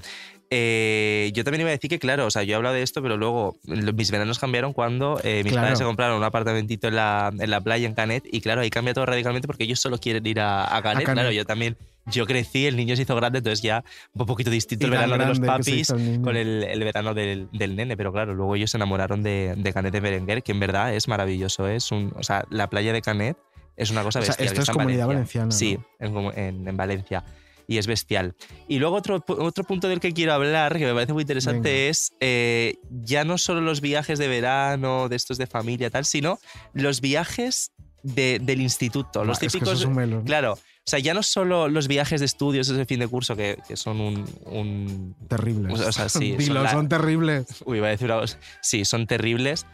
Eh, 0.56 1.32
yo 1.34 1.44
también 1.44 1.62
iba 1.62 1.70
a 1.70 1.72
decir 1.72 1.90
que, 1.90 1.98
claro, 1.98 2.28
o 2.28 2.32
sea, 2.32 2.44
yo 2.44 2.54
he 2.54 2.56
hablado 2.56 2.76
de 2.76 2.84
esto, 2.84 3.02
pero 3.02 3.18
luego 3.18 3.58
mis 3.66 4.12
veranos 4.12 4.38
cambiaron 4.38 4.72
cuando 4.72 5.20
eh, 5.24 5.42
mis 5.44 5.52
Claro. 5.52 5.66
padres 5.66 5.80
se 5.80 5.84
compraron 5.86 6.18
un 6.18 6.24
apartamentito 6.24 6.88
en 6.90 6.96
la, 6.96 7.32
en 7.40 7.50
la 7.50 7.60
playa 7.60 7.88
en 7.88 7.96
Canet 7.96 8.24
y, 8.32 8.40
claro, 8.42 8.62
ahí 8.62 8.70
cambia 8.70 8.94
todo 8.94 9.08
radicalmente 9.08 9.48
porque 9.48 9.64
ellos 9.64 9.80
solo 9.80 9.98
quieren 9.98 10.26
ir 10.28 10.40
a, 10.40 10.64
a 10.66 10.82
Canet. 10.84 11.06
Canet. 11.06 11.14
Claro, 11.24 11.32
yo 11.32 11.44
también, 11.46 11.76
yo 12.06 12.28
crecí, 12.28 12.68
el 12.68 12.76
niño 12.78 12.96
se 12.96 13.02
hizo 13.02 13.16
grande, 13.16 13.40
entonces 13.40 13.64
ya 13.64 13.84
un 14.14 14.26
poquito 14.28 14.52
distinto 14.52 14.84
Y 14.86 14.86
el 14.86 14.92
verano 14.92 15.18
de 15.18 15.26
los 15.26 15.40
papis 15.40 15.90
el 15.90 16.22
con 16.22 16.36
el, 16.38 16.64
el 16.64 16.84
verano 16.84 17.16
del, 17.16 17.48
del 17.52 17.76
nene, 17.76 17.98
pero 17.98 18.14
claro, 18.14 18.36
luego 18.36 18.56
ellos 18.56 18.70
se 18.70 18.78
enamoraron 18.78 19.24
de, 19.24 19.56
de 19.58 19.74
Canet 19.74 19.92
de 19.92 20.02
Berenguer, 20.02 20.44
que 20.44 20.52
en 20.52 20.60
verdad 20.60 20.94
es 20.94 21.08
maravilloso, 21.08 21.68
es 21.68 21.92
un, 21.92 22.14
o 22.16 22.22
sea, 22.22 22.46
la 22.52 22.70
playa 22.70 22.94
de 22.94 23.02
Canet 23.02 23.38
es 23.76 23.90
una 23.90 24.04
cosa 24.04 24.20
O 24.20 24.22
sea, 24.22 24.36
esto 24.38 24.62
es 24.62 24.70
en 24.70 24.74
Comunidad 24.76 25.08
Valencia. 25.08 25.42
Valenciana, 25.42 25.52
Sí, 25.52 25.80
en, 26.00 26.14
como- 26.14 26.32
en- 26.32 26.68
en 26.68 26.78
Valencia. 26.78 27.24
Y 27.68 27.78
es 27.78 27.88
bestial. 27.88 28.36
Y 28.68 28.80
luego 28.80 28.96
otro, 28.98 29.24
otro 29.28 29.64
punto 29.64 29.88
del 29.88 30.00
que 30.00 30.12
quiero 30.14 30.34
hablar, 30.34 30.78
que 30.78 30.86
me 30.86 30.94
parece 30.94 31.14
muy 31.14 31.22
interesante, 31.22 31.70
Venga. 31.72 31.90
es 31.90 32.14
eh, 32.20 32.76
ya 32.90 33.24
no 33.24 33.38
solo 33.38 33.62
los 33.62 33.80
viajes 33.82 34.20
de 34.20 34.28
verano, 34.28 35.08
de 35.10 35.16
estos 35.16 35.38
de 35.38 35.48
familia, 35.48 35.90
tal, 35.90 36.06
sino 36.06 36.40
los 36.74 37.00
viajes 37.02 37.72
de- 38.04 38.40
del 38.42 38.60
instituto. 38.62 39.24
Los 39.24 39.38
es 39.38 39.40
que 39.42 39.48
típicos. 39.60 39.82
es 39.82 39.88
melón. 39.88 40.24
Claro. 40.26 40.54
O 40.86 40.90
sea, 40.90 41.00
ya 41.00 41.14
no 41.14 41.24
solo 41.24 41.70
los 41.70 41.88
viajes 41.88 42.20
de 42.20 42.26
estudios 42.26 42.68
ese 42.68 42.86
fin 42.86 43.00
de 43.00 43.08
curso, 43.08 43.38
que, 43.38 43.58
que 43.66 43.78
son 43.78 44.02
un, 44.02 44.26
un- 44.48 45.16
Terribles. 45.30 45.80
O 45.80 45.92
sea, 45.94 46.10
sí, 46.10 46.36
Dilo, 46.38 46.56
son 46.56 46.64
la- 46.64 46.72
son 46.72 46.90
terribles. 46.90 47.46
Uy, 47.66 47.78
iba 47.78 47.88
a 47.88 47.92
decir 47.92 48.08
una 48.12 48.20
cosa. 48.20 48.38
Sí, 48.62 48.84
son 48.84 49.08
terribles. 49.08 49.66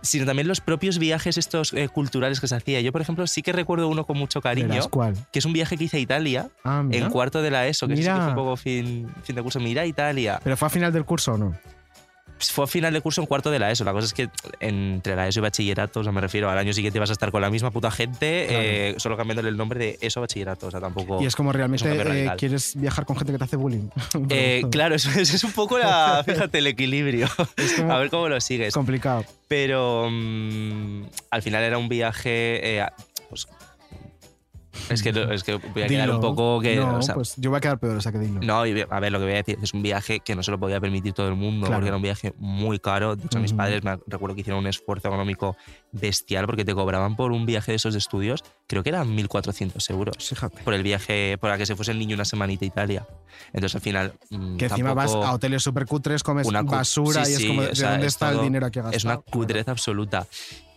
Sino 0.00 0.24
también 0.26 0.46
los 0.46 0.60
propios 0.60 0.98
viajes 0.98 1.38
estos 1.38 1.72
eh, 1.72 1.88
culturales 1.88 2.40
que 2.40 2.46
se 2.46 2.54
hacía. 2.54 2.80
Yo, 2.80 2.92
por 2.92 3.00
ejemplo, 3.00 3.26
sí 3.26 3.42
que 3.42 3.52
recuerdo 3.52 3.88
uno 3.88 4.04
con 4.06 4.16
mucho 4.16 4.40
cariño, 4.40 4.80
cuál. 4.90 5.14
que 5.32 5.38
es 5.40 5.44
un 5.44 5.52
viaje 5.52 5.76
que 5.76 5.84
hice 5.84 5.96
a 5.96 6.00
Italia 6.00 6.48
Ah, 6.64 6.84
en 6.90 7.10
cuarto 7.10 7.42
de 7.42 7.50
la 7.50 7.66
ESO, 7.66 7.88
que 7.88 7.96
sí 7.96 8.02
que 8.04 8.10
fue 8.10 8.28
un 8.28 8.34
poco 8.34 8.56
fin, 8.56 9.08
fin 9.24 9.34
de 9.36 9.42
curso. 9.42 9.58
Mira 9.60 9.84
Italia. 9.86 10.40
¿Pero 10.44 10.56
fue 10.56 10.66
a 10.66 10.70
final 10.70 10.92
del 10.92 11.04
curso 11.04 11.32
o 11.34 11.38
no? 11.38 11.54
Pues 12.38 12.52
fue 12.52 12.64
a 12.64 12.66
final 12.68 12.92
de 12.92 13.00
curso 13.00 13.20
en 13.20 13.26
cuarto 13.26 13.50
de 13.50 13.58
la 13.58 13.70
ESO. 13.70 13.82
La 13.84 13.92
cosa 13.92 14.06
es 14.06 14.14
que 14.14 14.30
entre 14.60 15.16
la 15.16 15.26
ESO 15.26 15.40
y 15.40 15.42
bachillerato, 15.42 16.00
o 16.00 16.02
sea, 16.04 16.12
me 16.12 16.20
refiero 16.20 16.48
al 16.48 16.56
año 16.56 16.72
siguiente 16.72 16.98
vas 17.00 17.10
a 17.10 17.12
estar 17.12 17.32
con 17.32 17.42
la 17.42 17.50
misma 17.50 17.70
puta 17.72 17.90
gente, 17.90 18.46
Claro. 18.48 18.62
eh, 18.64 18.94
solo 18.98 19.16
cambiándole 19.16 19.48
el 19.48 19.56
nombre 19.56 19.78
de 19.80 19.98
ESO 20.00 20.20
a 20.20 20.22
bachillerato. 20.22 20.68
O 20.68 20.70
sea, 20.70 20.80
tampoco. 20.80 21.20
Y 21.20 21.26
es 21.26 21.34
como 21.34 21.52
realmente 21.52 21.90
eh, 21.90 22.30
quieres 22.38 22.76
viajar 22.76 23.04
con 23.06 23.16
gente 23.16 23.32
que 23.32 23.38
te 23.38 23.44
hace 23.44 23.56
bullying. 23.56 23.88
Eh, 24.30 24.62
claro, 24.70 24.94
eso 24.94 25.10
es, 25.10 25.34
es 25.34 25.42
un 25.44 25.52
poco 25.52 25.78
la, 25.78 26.22
fíjate, 26.26 26.58
el 26.58 26.66
equilibrio. 26.68 27.28
A 27.88 27.98
ver 27.98 28.08
cómo 28.10 28.28
lo 28.28 28.40
sigues. 28.40 28.72
complicado. 28.72 29.24
Pero 29.48 30.08
mm, 30.10 31.02
al 31.30 31.42
final 31.42 31.62
era 31.64 31.76
un 31.78 31.88
viaje. 31.88 32.80
pues, 33.28 33.48
es, 34.90 35.02
que, 35.02 35.10
es 35.32 35.42
que 35.44 35.54
voy 35.56 35.82
a 35.82 35.86
quedar 35.86 36.06
Dilo. 36.06 36.14
un 36.16 36.20
poco 36.20 36.60
que. 36.60 36.76
no, 36.76 36.98
o 36.98 37.02
sea, 37.02 37.14
pues 37.14 37.34
yo 37.36 37.50
voy 37.50 37.58
a 37.58 37.60
quedar 37.60 37.78
peor, 37.78 37.96
o 37.96 38.00
sea 38.00 38.12
que 38.12 38.18
dilo. 38.18 38.40
no, 38.42 38.58
a 38.58 39.00
ver, 39.00 39.12
lo 39.12 39.18
que 39.18 39.24
voy 39.24 39.34
a 39.34 39.36
decir 39.36 39.58
es 39.62 39.74
un 39.74 39.82
viaje 39.82 40.20
que 40.20 40.34
no 40.34 40.42
se 40.42 40.50
lo 40.50 40.58
podía 40.58 40.80
permitir 40.80 41.12
todo 41.12 41.28
el 41.28 41.34
mundo, 41.36 41.66
Claro. 41.66 41.78
porque 41.80 41.88
era 41.88 41.96
un 41.96 42.02
viaje 42.02 42.32
muy 42.38 42.78
caro. 42.78 43.16
De 43.16 43.24
hecho, 43.26 43.38
mis 43.40 43.50
Ujú. 43.52 43.58
padres 43.58 43.82
me 43.84 43.98
recuerdo 44.06 44.34
que 44.34 44.42
hicieron 44.42 44.60
un 44.60 44.66
esfuerzo 44.66 45.08
económico 45.08 45.56
bestial 45.92 46.46
porque 46.46 46.64
te 46.64 46.74
cobraban 46.74 47.16
por 47.16 47.32
un 47.32 47.46
viaje 47.46 47.72
de 47.72 47.76
esos 47.76 47.94
de 47.94 47.98
estudios, 47.98 48.44
creo 48.66 48.82
que 48.82 48.90
eran 48.90 49.08
1.400 49.16 49.90
euros 49.90 50.16
Fíjate. 50.28 50.62
por 50.62 50.74
el 50.74 50.82
viaje, 50.82 51.38
para 51.40 51.56
que 51.58 51.66
se 51.66 51.74
fuese 51.76 51.92
el 51.92 51.98
niño 51.98 52.14
una 52.14 52.24
semanita 52.24 52.64
a 52.64 52.68
Italia. 52.68 53.06
Entonces, 53.52 53.74
al 53.76 53.80
final. 53.80 54.12
mm, 54.30 54.56
Que 54.56 54.66
encima 54.66 54.94
vas 54.94 55.12
a 55.12 55.32
hoteles 55.32 55.62
super 55.62 55.86
cutres, 55.86 56.22
comes 56.22 56.46
Una 56.46 56.62
basura 56.62 57.24
sí, 57.24 57.32
y 57.32 57.34
es 57.34 57.40
sí, 57.40 57.46
como, 57.48 57.60
o 57.60 57.64
¿de 57.64 57.74
sea, 57.76 57.90
dónde 57.92 58.06
es 58.06 58.12
está 58.14 58.30
el 58.32 58.40
dinero 58.40 58.66
aquí 58.66 58.78
gastado? 58.80 58.96
Es 58.96 59.04
una 59.04 59.16
cutrez 59.18 59.68
absoluta. 59.68 60.26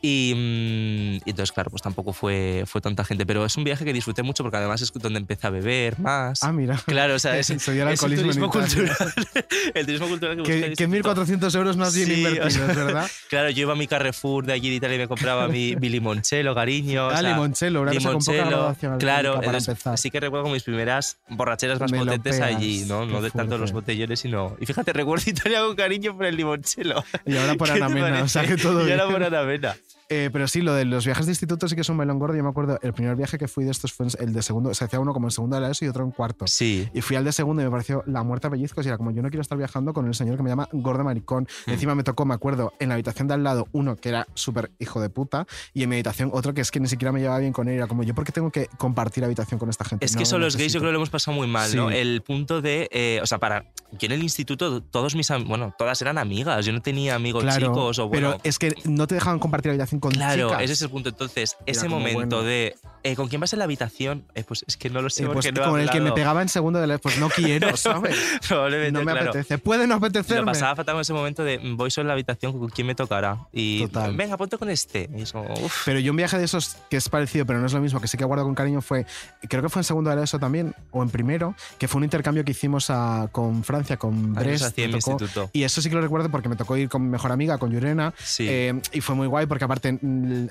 Y, 0.02 0.34
mm, 0.36 1.16
y 1.26 1.30
entonces, 1.30 1.52
claro, 1.52 1.70
pues 1.70 1.82
tampoco 1.84 2.12
fue, 2.14 2.64
fue 2.66 2.82
tanta 2.82 3.04
gente. 3.04 3.26
Pero 3.26 3.46
es 3.46 3.56
un 3.58 3.64
viaje 3.64 3.86
que 3.86 3.94
disfruté 3.94 4.24
mucho 4.24 4.44
porque 4.44 4.58
además 4.58 4.82
es 4.82 4.92
donde 4.94 5.20
empecé 5.20 5.48
a 5.48 5.50
beber 5.52 6.00
más. 6.00 6.44
Ah, 6.44 6.52
mira. 6.52 6.80
Claro, 6.86 7.16
o 7.16 7.20
sea, 7.20 7.38
es, 7.40 7.50
es 7.50 7.68
el 7.68 8.16
turismo 8.16 8.50
cultural. 8.50 8.96
el 9.74 9.86
turismo 9.86 10.08
cultural 10.08 10.38
que, 10.38 10.44
Que, 10.44 10.74
que 10.74 10.88
disfrutar. 10.88 11.18
1.400 11.28 11.56
euros 11.56 11.78
más 11.78 11.94
bien 11.96 12.08
Sí, 12.08 12.14
o 12.14 12.18
invertidos, 12.18 12.54
sea, 12.54 12.66
¿verdad? 12.68 13.12
Claro, 13.30 13.50
yo 13.52 13.62
iba 13.62 13.74
a 13.74 13.76
mi 13.76 13.88
Carrefour 13.88 14.46
de 14.46 14.54
allí 14.54 14.70
de 14.70 14.76
Italia 14.76 14.96
y 14.96 15.00
me 15.00 15.08
compraba 15.08 15.48
mi, 15.48 15.76
mi 15.76 15.90
limoncello, 15.90 16.56
cariño. 16.56 17.08
o 17.08 17.10
ah, 17.10 17.18
sea, 17.20 17.30
limoncello, 17.30 17.82
una 17.82 17.92
cosa 17.94 18.08
limoncello, 18.10 18.46
graduación 18.48 18.98
Claro, 19.00 19.34
para 19.36 19.46
entonces, 19.46 19.70
empezar. 19.70 19.98
sí 19.98 20.10
que 20.12 20.20
recuerdo 20.20 20.50
mis 20.50 20.64
primeras 20.64 21.18
borracheras 21.30 21.80
más 21.80 21.92
Me 21.92 22.00
potentes 22.00 22.36
pegas, 22.36 22.56
allí, 22.56 22.86
¿no? 22.88 23.06
No 23.06 23.22
de 23.22 23.30
tanto 23.32 23.58
los 23.58 23.72
botellones, 23.72 24.20
sino. 24.20 24.56
Y 24.60 24.66
fíjate, 24.66 24.94
recuerdo 24.94 25.24
Italia 25.30 25.62
con 25.62 25.76
cariño 25.76 26.16
por 26.16 26.26
el 26.26 26.36
limoncello. 26.36 27.04
Y 27.26 27.38
ahora 27.38 27.56
por 27.56 27.68
¿Qué 27.68 27.74
te 27.76 27.84
Ana 27.84 27.94
Mena, 27.94 28.24
o 28.24 28.28
sea 28.28 28.46
que 28.46 28.58
todo 28.58 28.88
Y 28.88 28.92
ahora 28.92 29.06
bien. 29.06 29.14
por 29.14 29.24
Ana 29.24 29.44
Mena. 29.44 29.76
Eh, 30.14 30.30
pero 30.32 30.46
sí, 30.46 30.60
lo 30.60 30.74
de 30.74 30.84
los 30.84 31.06
viajes 31.06 31.26
de 31.26 31.32
instituto 31.32 31.70
sí 31.70 31.76
que 31.76 31.82
es 31.82 31.90
un 31.90 31.96
melón 31.96 32.20
gordo. 32.20 32.36
Yo 32.36 32.44
me 32.44 32.50
acuerdo, 32.50 32.78
el 32.82 32.92
primer 32.92 33.16
viaje 33.16 33.38
que 33.38 33.48
fui 33.48 33.64
de 33.64 33.72
estos 33.72 33.94
fue 33.94 34.08
el 34.20 34.34
de 34.34 34.42
segundo. 34.42 34.74
Se 34.74 34.84
hacía 34.84 35.00
uno 35.00 35.14
como 35.14 35.28
en 35.28 35.32
segundo 35.32 35.56
de 35.56 35.62
la 35.62 35.72
ESO 35.72 35.86
y 35.86 35.88
otro 35.88 36.04
en 36.04 36.12
cuarto. 36.12 36.48
Sí. 36.48 36.90
Y 36.94 37.00
fui 37.00 37.16
al 37.16 37.24
de 37.24 37.32
segundo 37.32 37.62
y 37.62 37.66
me 37.66 37.72
pareció 37.72 38.04
la 38.06 38.22
muerte 38.22 38.48
a 38.48 38.50
pellizcos. 38.50 38.86
Y 38.86 38.90
era 38.90 38.98
como, 38.98 39.12
yo 39.12 39.22
no 39.22 39.30
quiero 39.30 39.42
estar 39.42 39.58
viajando 39.58 39.94
con 39.94 40.06
el 40.08 40.14
señor 40.14 40.36
que 40.36 40.44
me 40.44 40.50
llama 40.50 40.68
gordo 40.74 41.06
maricón. 41.06 41.48
Mm. 41.66 41.72
Encima 41.72 41.96
me 41.96 42.04
tocó, 42.04 42.26
me 42.26 42.34
acuerdo, 42.34 42.74
en 42.80 42.90
la 42.90 42.96
habitación 42.96 43.30
de 43.30 43.36
al 43.36 43.44
lado, 43.44 43.70
uno 43.72 43.96
que 43.96 44.10
era 44.10 44.28
súper 44.34 44.72
hijo 44.80 45.00
de 45.00 45.10
puta. 45.10 45.48
Y 45.74 45.84
en 45.84 45.90
mi 45.90 45.96
habitación 45.96 46.30
otro 46.34 46.54
que 46.54 46.60
es 46.60 46.72
que 46.72 46.82
ni 46.82 46.90
siquiera 46.90 47.14
me 47.14 47.22
llevaba 47.22 47.40
bien 47.40 47.54
con 47.54 47.70
él. 47.70 47.76
Era 47.76 47.88
como, 47.88 48.04
¿yo 48.04 48.14
por 48.14 48.26
qué 48.26 48.34
tengo 48.34 48.52
que 48.52 48.68
compartir 48.78 49.24
habitación 49.24 49.60
con 49.60 49.70
esta 49.70 49.86
gente? 49.86 50.06
Es 50.06 50.12
No 50.12 50.18
que 50.18 50.24
eso 50.24 50.38
lo 50.38 50.46
los 50.46 50.58
gays 50.58 50.74
yo 50.74 50.82
creo 50.82 50.90
que 50.90 50.94
lo 50.94 51.00
hemos 51.00 51.10
pasado 51.10 51.38
muy 51.38 51.48
mal, 51.48 51.74
¿no? 51.74 51.90
Sí. 51.90 51.96
El 51.96 52.22
punto 52.22 52.62
de, 52.62 52.90
eh, 52.92 53.22
o 53.24 53.26
sea, 53.26 53.38
para, 53.38 53.64
yo 53.92 54.08
en 54.08 54.12
el 54.12 54.24
instituto 54.24 54.82
todos 54.82 55.16
mis, 55.16 55.30
bueno, 55.46 55.74
todas 55.78 56.02
eran 56.02 56.18
amigas, 56.18 56.66
yo 56.66 56.74
no 56.74 56.82
tenía 56.82 57.16
amigos 57.16 57.44
Claro, 57.44 57.68
chicos 57.68 58.00
o 58.00 58.10
bueno. 58.10 58.32
pero 58.32 58.42
es 58.44 58.60
que 58.60 58.76
no 58.84 59.08
te 59.08 59.16
dejaban 59.16 59.40
compartir 59.40 59.70
habitación 59.70 60.01
con 60.02 60.12
Claro, 60.12 60.50
chicas. 60.50 60.64
ese 60.64 60.74
es 60.74 60.82
el 60.82 60.90
punto. 60.90 61.08
Entonces, 61.10 61.56
ese 61.66 61.88
momento 61.88 62.38
bueno. 62.38 62.44
de 62.44 62.76
eh, 63.04 63.16
¿con 63.16 63.30
quién 63.30 63.40
vas 63.42 63.54
en 63.54 63.60
la 63.60 63.66
habitación? 63.66 64.26
Eh, 64.36 64.44
pues 64.44 64.64
es 64.68 64.76
que 64.78 64.90
no 64.90 65.02
lo 65.02 65.10
sé 65.10 65.24
Eh, 65.24 65.26
pues 65.28 65.36
porque 65.48 65.52
no 65.54 65.66
he 65.66 65.70
con 65.70 65.80
el 65.80 65.90
que 65.90 66.02
me 66.02 66.12
pegaba 66.12 66.42
en 66.42 66.50
segundo 66.50 66.80
de 66.82 66.88
la 66.88 66.98
pues 66.98 67.18
no 67.18 67.30
quiero, 67.30 67.76
¿sabes? 67.78 68.16
Probablemente, 68.48 68.92
No 68.92 69.00
me 69.06 69.12
claro. 69.14 69.30
apetece. 69.30 69.58
Puede 69.58 69.88
no 69.88 69.96
apetecerme. 69.96 70.42
Lo 70.42 70.46
pasaba 70.48 70.76
fatal 70.76 70.96
en 70.96 71.02
ese 71.02 71.14
momento 71.14 71.44
de 71.44 71.58
mm, 71.60 71.78
voy 71.78 71.90
solo 71.90 72.04
en 72.04 72.08
la 72.10 72.14
habitación 72.14 72.58
con 72.60 72.70
quién 72.70 72.86
me 72.88 72.94
tocará. 72.96 73.38
Y 73.54 73.82
Total. 73.88 74.16
venga, 74.16 74.38
ponte 74.38 74.58
con 74.58 74.70
este. 74.70 75.10
Y 75.16 75.24
uf. 75.24 75.84
Pero 75.86 76.00
yo 76.00 76.12
un 76.12 76.18
viaje 76.18 76.38
de 76.38 76.44
esos 76.44 76.76
que 76.90 76.98
es 76.98 77.08
parecido, 77.10 77.46
pero 77.46 77.60
no 77.60 77.66
es 77.68 77.74
lo 77.74 77.80
mismo, 77.82 78.02
que 78.02 78.08
sí 78.08 78.18
que 78.18 78.26
guardo 78.26 78.44
con 78.44 78.56
cariño, 78.56 78.82
fue, 78.82 79.06
creo 79.48 79.62
que 79.62 79.70
fue 79.70 79.80
en 79.80 79.84
segundo 79.86 80.10
de 80.10 80.16
la 80.18 80.24
ESO 80.24 80.38
también, 80.40 80.76
o 80.92 81.02
en 81.04 81.10
primero, 81.10 81.56
que 81.80 81.88
fue 81.88 82.00
un 82.00 82.04
intercambio 82.04 82.44
que 82.44 82.52
hicimos 82.52 82.90
a- 82.90 83.30
con 83.32 83.64
Francia, 83.64 83.98
con 83.98 84.34
Brest. 84.34 84.76
tocó- 84.78 85.50
y 85.54 85.64
eso 85.64 85.82
sí 85.82 85.90
que 85.90 85.96
lo 85.96 86.02
recuerdo 86.02 86.30
porque 86.30 86.50
me 86.50 86.56
tocó 86.56 86.78
ir 86.78 86.90
con 86.90 87.04
mi 87.04 87.10
mejor 87.10 87.32
amiga, 87.32 87.58
con 87.58 87.72
Yurena, 87.72 88.14
Sí. 88.24 88.46
eh, 88.50 88.80
y 88.92 89.02
fue 89.02 89.16
muy 89.16 89.28
guay 89.28 89.46
porque 89.46 89.66
aparte 89.66 89.91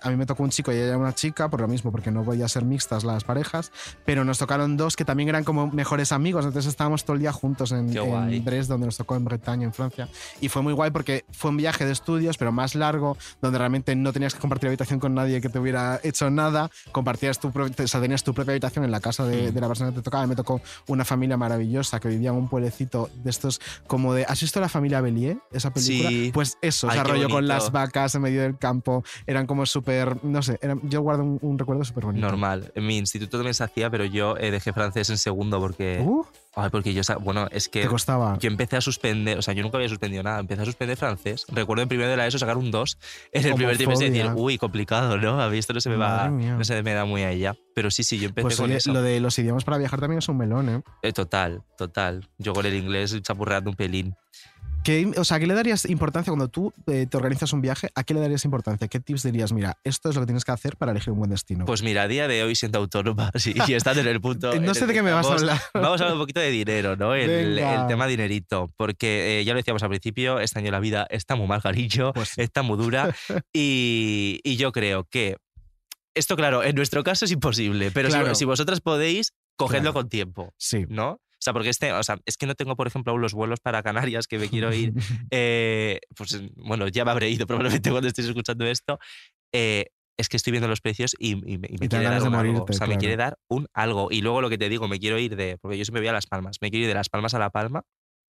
a 0.02 0.10
mí 0.10 0.16
me 0.16 0.26
tocó 0.26 0.42
un 0.42 0.50
chico 0.50 0.72
y 0.72 0.76
ella 0.76 0.96
una 0.96 1.14
chica, 1.14 1.48
por 1.48 1.60
lo 1.60 1.68
mismo, 1.68 1.90
porque 1.92 2.10
no 2.10 2.24
podía 2.24 2.30
podía 2.30 2.48
ser 2.48 2.64
mixtas 2.64 3.02
las 3.04 3.24
parejas, 3.24 3.72
pero 4.06 4.24
nos 4.24 4.38
tocaron 4.38 4.76
dos 4.76 4.94
que 4.96 5.04
también 5.04 5.28
eran 5.28 5.42
como 5.44 5.66
mejores 5.70 6.12
amigos, 6.12 6.44
entonces 6.46 6.70
estábamos 6.70 7.04
todo 7.04 7.14
el 7.14 7.20
día 7.20 7.32
juntos 7.32 7.72
en, 7.72 7.94
en. 7.96 8.44
Dresde, 8.44 8.72
donde 8.72 8.86
nos 8.86 8.96
tocó 8.96 9.16
en 9.16 9.24
Bretaña, 9.24 9.64
en 9.64 9.72
Francia. 9.74 10.08
Y 10.40 10.48
fue 10.48 10.62
muy 10.62 10.72
guay 10.72 10.90
porque 10.90 11.24
fue 11.32 11.50
un 11.50 11.56
viaje 11.56 11.84
de 11.84 11.92
estudios, 11.92 12.38
pero 12.38 12.52
más 12.52 12.74
largo, 12.76 13.18
donde 13.42 13.58
realmente 13.58 13.94
no 13.96 14.12
tenías 14.12 14.32
que 14.34 14.40
compartir 14.40 14.68
habitación 14.68 15.00
con 15.00 15.12
nadie 15.14 15.40
que 15.40 15.48
te 15.48 15.58
hubiera 15.58 16.00
hecho 16.04 16.30
nada, 16.30 16.70
compartías 16.92 17.40
tu, 17.40 17.48
o 17.48 17.86
sea, 17.88 18.00
tenías 18.00 18.22
tu 18.22 18.32
propia 18.32 18.52
habitación 18.52 18.84
en 18.84 18.90
la 18.92 19.00
casa 19.00 19.24
de, 19.24 19.50
Mm. 19.50 19.54
de 19.54 19.60
la 19.60 19.66
persona 19.68 19.90
que 19.90 19.96
te 19.96 20.02
tocaba. 20.02 20.26
Me 20.26 20.36
tocó 20.36 20.60
una 20.86 21.04
familia 21.04 21.36
maravillosa 21.36 21.98
que 22.00 22.08
vivía 22.08 22.30
en 22.30 22.36
un 22.36 22.48
pueblecito 22.48 23.10
de 23.22 23.30
estos 23.30 23.60
como 23.86 24.14
de... 24.14 24.24
¿Has 24.24 24.40
visto 24.40 24.60
la 24.60 24.68
familia 24.68 25.00
Bellier? 25.00 25.38
Esa 25.50 25.72
película. 25.72 26.08
Sí. 26.08 26.30
Pues 26.32 26.56
eso, 26.62 26.86
o 26.86 26.90
Ay, 26.90 26.94
sea, 26.96 27.02
qué 27.04 27.10
rollo 27.12 27.24
con 27.24 27.32
bonito. 27.38 27.54
las 27.54 27.72
vacas 27.72 28.14
en 28.14 28.22
medio 28.22 28.42
del 28.42 28.56
campo, 28.58 29.02
eran 29.26 29.46
como 29.46 29.66
súper, 29.66 30.24
no 30.24 30.42
sé, 30.42 30.58
eran- 30.62 30.80
yo 30.84 31.00
guardo 31.02 31.22
un, 31.22 31.38
un 31.42 31.58
recuerdo 31.58 31.84
súper 31.84 32.04
bonito. 32.04 32.26
Normal. 32.26 32.72
En 32.74 32.86
mi 32.86 32.96
instituto 32.98 33.38
también 33.38 33.54
se 33.54 33.64
hacía, 33.64 33.90
pero 33.90 34.04
yo 34.04 34.36
eh, 34.38 34.50
dejé 34.50 34.72
francés 34.72 35.10
en 35.10 35.18
segundo 35.18 35.58
porque. 35.60 36.02
Uh, 36.04 36.24
Ay, 36.56 36.68
porque 36.70 36.92
yo. 36.92 37.02
Bueno, 37.20 37.46
es 37.52 37.68
que. 37.68 37.82
te 37.82 37.88
costaba. 37.88 38.36
Yo 38.40 38.48
empecé 38.50 38.76
a 38.76 38.80
suspender, 38.80 39.38
o 39.38 39.42
sea, 39.42 39.54
yo 39.54 39.62
nunca 39.62 39.76
había 39.76 39.88
suspendido 39.88 40.22
nada, 40.24 40.40
empecé 40.40 40.62
a 40.62 40.64
suspender 40.64 40.96
francés. 40.96 41.46
Recuerdo 41.48 41.82
en 41.84 41.88
primero 41.88 42.10
de 42.10 42.16
la 42.16 42.26
ESO 42.26 42.38
sacar 42.38 42.56
un 42.56 42.70
2 42.72 42.98
en 43.32 43.46
el 43.46 43.54
primer 43.54 43.76
trimestre 43.76 44.08
y 44.08 44.10
decir, 44.10 44.32
uy, 44.34 44.58
complicado, 44.58 45.16
¿no? 45.16 45.40
A 45.40 45.48
mí 45.48 45.58
esto 45.58 45.72
no 45.72 45.80
se 45.80 45.88
me 45.90 45.96
va, 45.96 46.28
no 46.28 46.64
se 46.64 46.82
me 46.82 46.92
da 46.92 47.04
muy 47.04 47.22
a 47.22 47.30
ella. 47.30 47.54
Pero 47.74 47.90
sí, 47.92 48.02
sí, 48.02 48.18
yo 48.18 48.26
empecé 48.28 48.42
Pues 48.42 48.56
con 48.56 48.64
oye, 48.66 48.76
eso. 48.78 48.92
lo 48.92 49.00
de 49.00 49.20
los 49.20 49.38
idiomas 49.38 49.62
para 49.64 49.78
viajar 49.78 50.00
también 50.00 50.18
es 50.18 50.28
un 50.28 50.38
melón, 50.38 50.68
¿eh? 50.68 50.82
Eh, 51.02 51.12
total, 51.12 51.62
total. 51.78 52.28
Yo 52.38 52.52
con 52.52 52.66
el 52.66 52.74
inglés 52.74 53.16
chapurreando 53.22 53.70
un 53.70 53.76
pelín. 53.76 54.16
¿Qué, 54.82 55.12
o 55.18 55.24
sea, 55.24 55.38
¿qué 55.38 55.46
le 55.46 55.52
darías 55.52 55.84
importancia 55.84 56.30
cuando 56.30 56.48
tú 56.48 56.72
eh, 56.86 57.06
te 57.08 57.16
organizas 57.18 57.52
un 57.52 57.60
viaje? 57.60 57.90
¿A 57.94 58.02
qué 58.02 58.14
le 58.14 58.20
darías 58.20 58.46
importancia? 58.46 58.88
¿Qué 58.88 58.98
tips 58.98 59.24
dirías? 59.24 59.52
Mira, 59.52 59.76
esto 59.84 60.08
es 60.08 60.14
lo 60.14 60.22
que 60.22 60.26
tienes 60.26 60.44
que 60.44 60.52
hacer 60.52 60.76
para 60.78 60.92
elegir 60.92 61.12
un 61.12 61.18
buen 61.18 61.30
destino. 61.30 61.66
Pues 61.66 61.82
mira, 61.82 62.02
a 62.02 62.08
día 62.08 62.26
de 62.28 62.42
hoy 62.44 62.54
siendo 62.56 62.78
autónoma 62.78 63.30
sí, 63.36 63.54
y 63.68 63.74
estando 63.74 64.00
en 64.00 64.06
el 64.08 64.20
punto. 64.22 64.50
No 64.60 64.72
sé 64.74 64.86
de 64.86 64.94
qué 64.94 65.02
me 65.02 65.12
vas 65.12 65.26
a 65.26 65.32
hablar. 65.34 65.60
Vamos 65.74 66.00
a 66.00 66.04
hablar 66.04 66.14
un 66.14 66.20
poquito 66.22 66.40
de 66.40 66.50
dinero, 66.50 66.96
¿no? 66.96 67.14
El, 67.14 67.60
tema 67.88 68.06
dinerito. 68.06 68.70
Porque 68.78 69.40
eh, 69.40 69.44
ya 69.44 69.52
lo 69.52 69.58
decíamos 69.58 69.82
al 69.82 69.90
principio, 69.90 70.40
este 70.40 70.58
año 70.60 70.70
la 70.70 70.80
vida 70.80 71.06
está 71.10 71.36
muy 71.36 71.46
mal, 71.46 71.60
cariño, 71.60 72.12
Pues 72.14 72.30
sí. 72.30 72.40
está 72.40 72.62
muy 72.62 72.78
dura. 72.78 73.14
y, 73.52 74.40
y 74.44 74.56
yo 74.56 74.72
creo 74.72 75.04
que 75.04 75.36
esto, 76.14 76.36
claro, 76.36 76.64
en 76.64 76.74
nuestro 76.74 77.04
caso 77.04 77.26
es 77.26 77.30
imposible, 77.32 77.90
pero 77.90 78.10
si- 78.10 78.34
si, 78.34 78.44
vosotras 78.46 78.80
podéis, 78.80 79.32
cogedlo 79.56 79.92
Claro. 79.92 79.94
con 79.94 80.08
tiempo, 80.08 80.54
Sí. 80.56 80.86
¿no? 80.88 81.20
O 81.40 81.42
sea, 81.42 81.52
porque 81.54 81.70
este, 81.70 81.92
o 81.92 82.02
sea, 82.02 82.18
es 82.26 82.36
que 82.36 82.46
no 82.46 82.54
tengo, 82.54 82.76
por 82.76 82.86
ejemplo, 82.86 83.12
aún 83.12 83.22
los 83.22 83.32
vuelos 83.32 83.60
para 83.60 83.82
Canarias 83.82 84.26
que 84.26 84.38
me 84.38 84.48
quiero 84.50 84.74
ir. 84.74 84.92
eh, 85.30 86.00
pues 86.14 86.38
bueno, 86.56 86.86
ya 86.88 87.04
me 87.04 87.10
habré 87.12 87.30
ido 87.30 87.46
probablemente 87.48 87.90
cuando 87.90 88.08
estéis 88.08 88.28
escuchando 88.28 88.66
esto. 88.66 88.98
eh, 89.54 89.86
es 90.18 90.28
que 90.28 90.36
estoy 90.36 90.50
viendo 90.50 90.68
los 90.68 90.82
precios 90.82 91.16
y, 91.18 91.30
y 91.30 91.56
me, 91.56 91.68
y 91.70 91.78
me 91.78 91.86
Y 91.86 91.88
quiere 91.88 92.04
dar 92.04 92.20
un 92.20 92.26
algo. 92.34 92.36
morirte, 92.36 92.72
O 92.72 92.74
sea, 92.74 92.86
me 92.86 92.92
claro. 92.92 92.98
quiere 93.00 93.16
dar 93.16 93.38
un 93.48 93.66
algo. 93.72 94.08
Y 94.10 94.20
luego 94.20 94.42
lo 94.42 94.50
que 94.50 94.58
te 94.58 94.68
digo, 94.68 94.86
me 94.86 94.98
quiero 94.98 95.18
ir 95.18 95.34
de. 95.34 95.56
Porque 95.56 95.78
yo 95.78 95.84
siempre 95.86 96.02
voy 96.02 96.08
a 96.08 96.12
Las 96.12 96.26
Palmas. 96.26 96.58
Me 96.60 96.70
quiero 96.70 96.82
ir 96.82 96.88
de 96.88 96.94
Las 96.94 97.08
Palmas 97.08 97.32
a 97.32 97.38
La 97.38 97.48
Palma. 97.48 97.84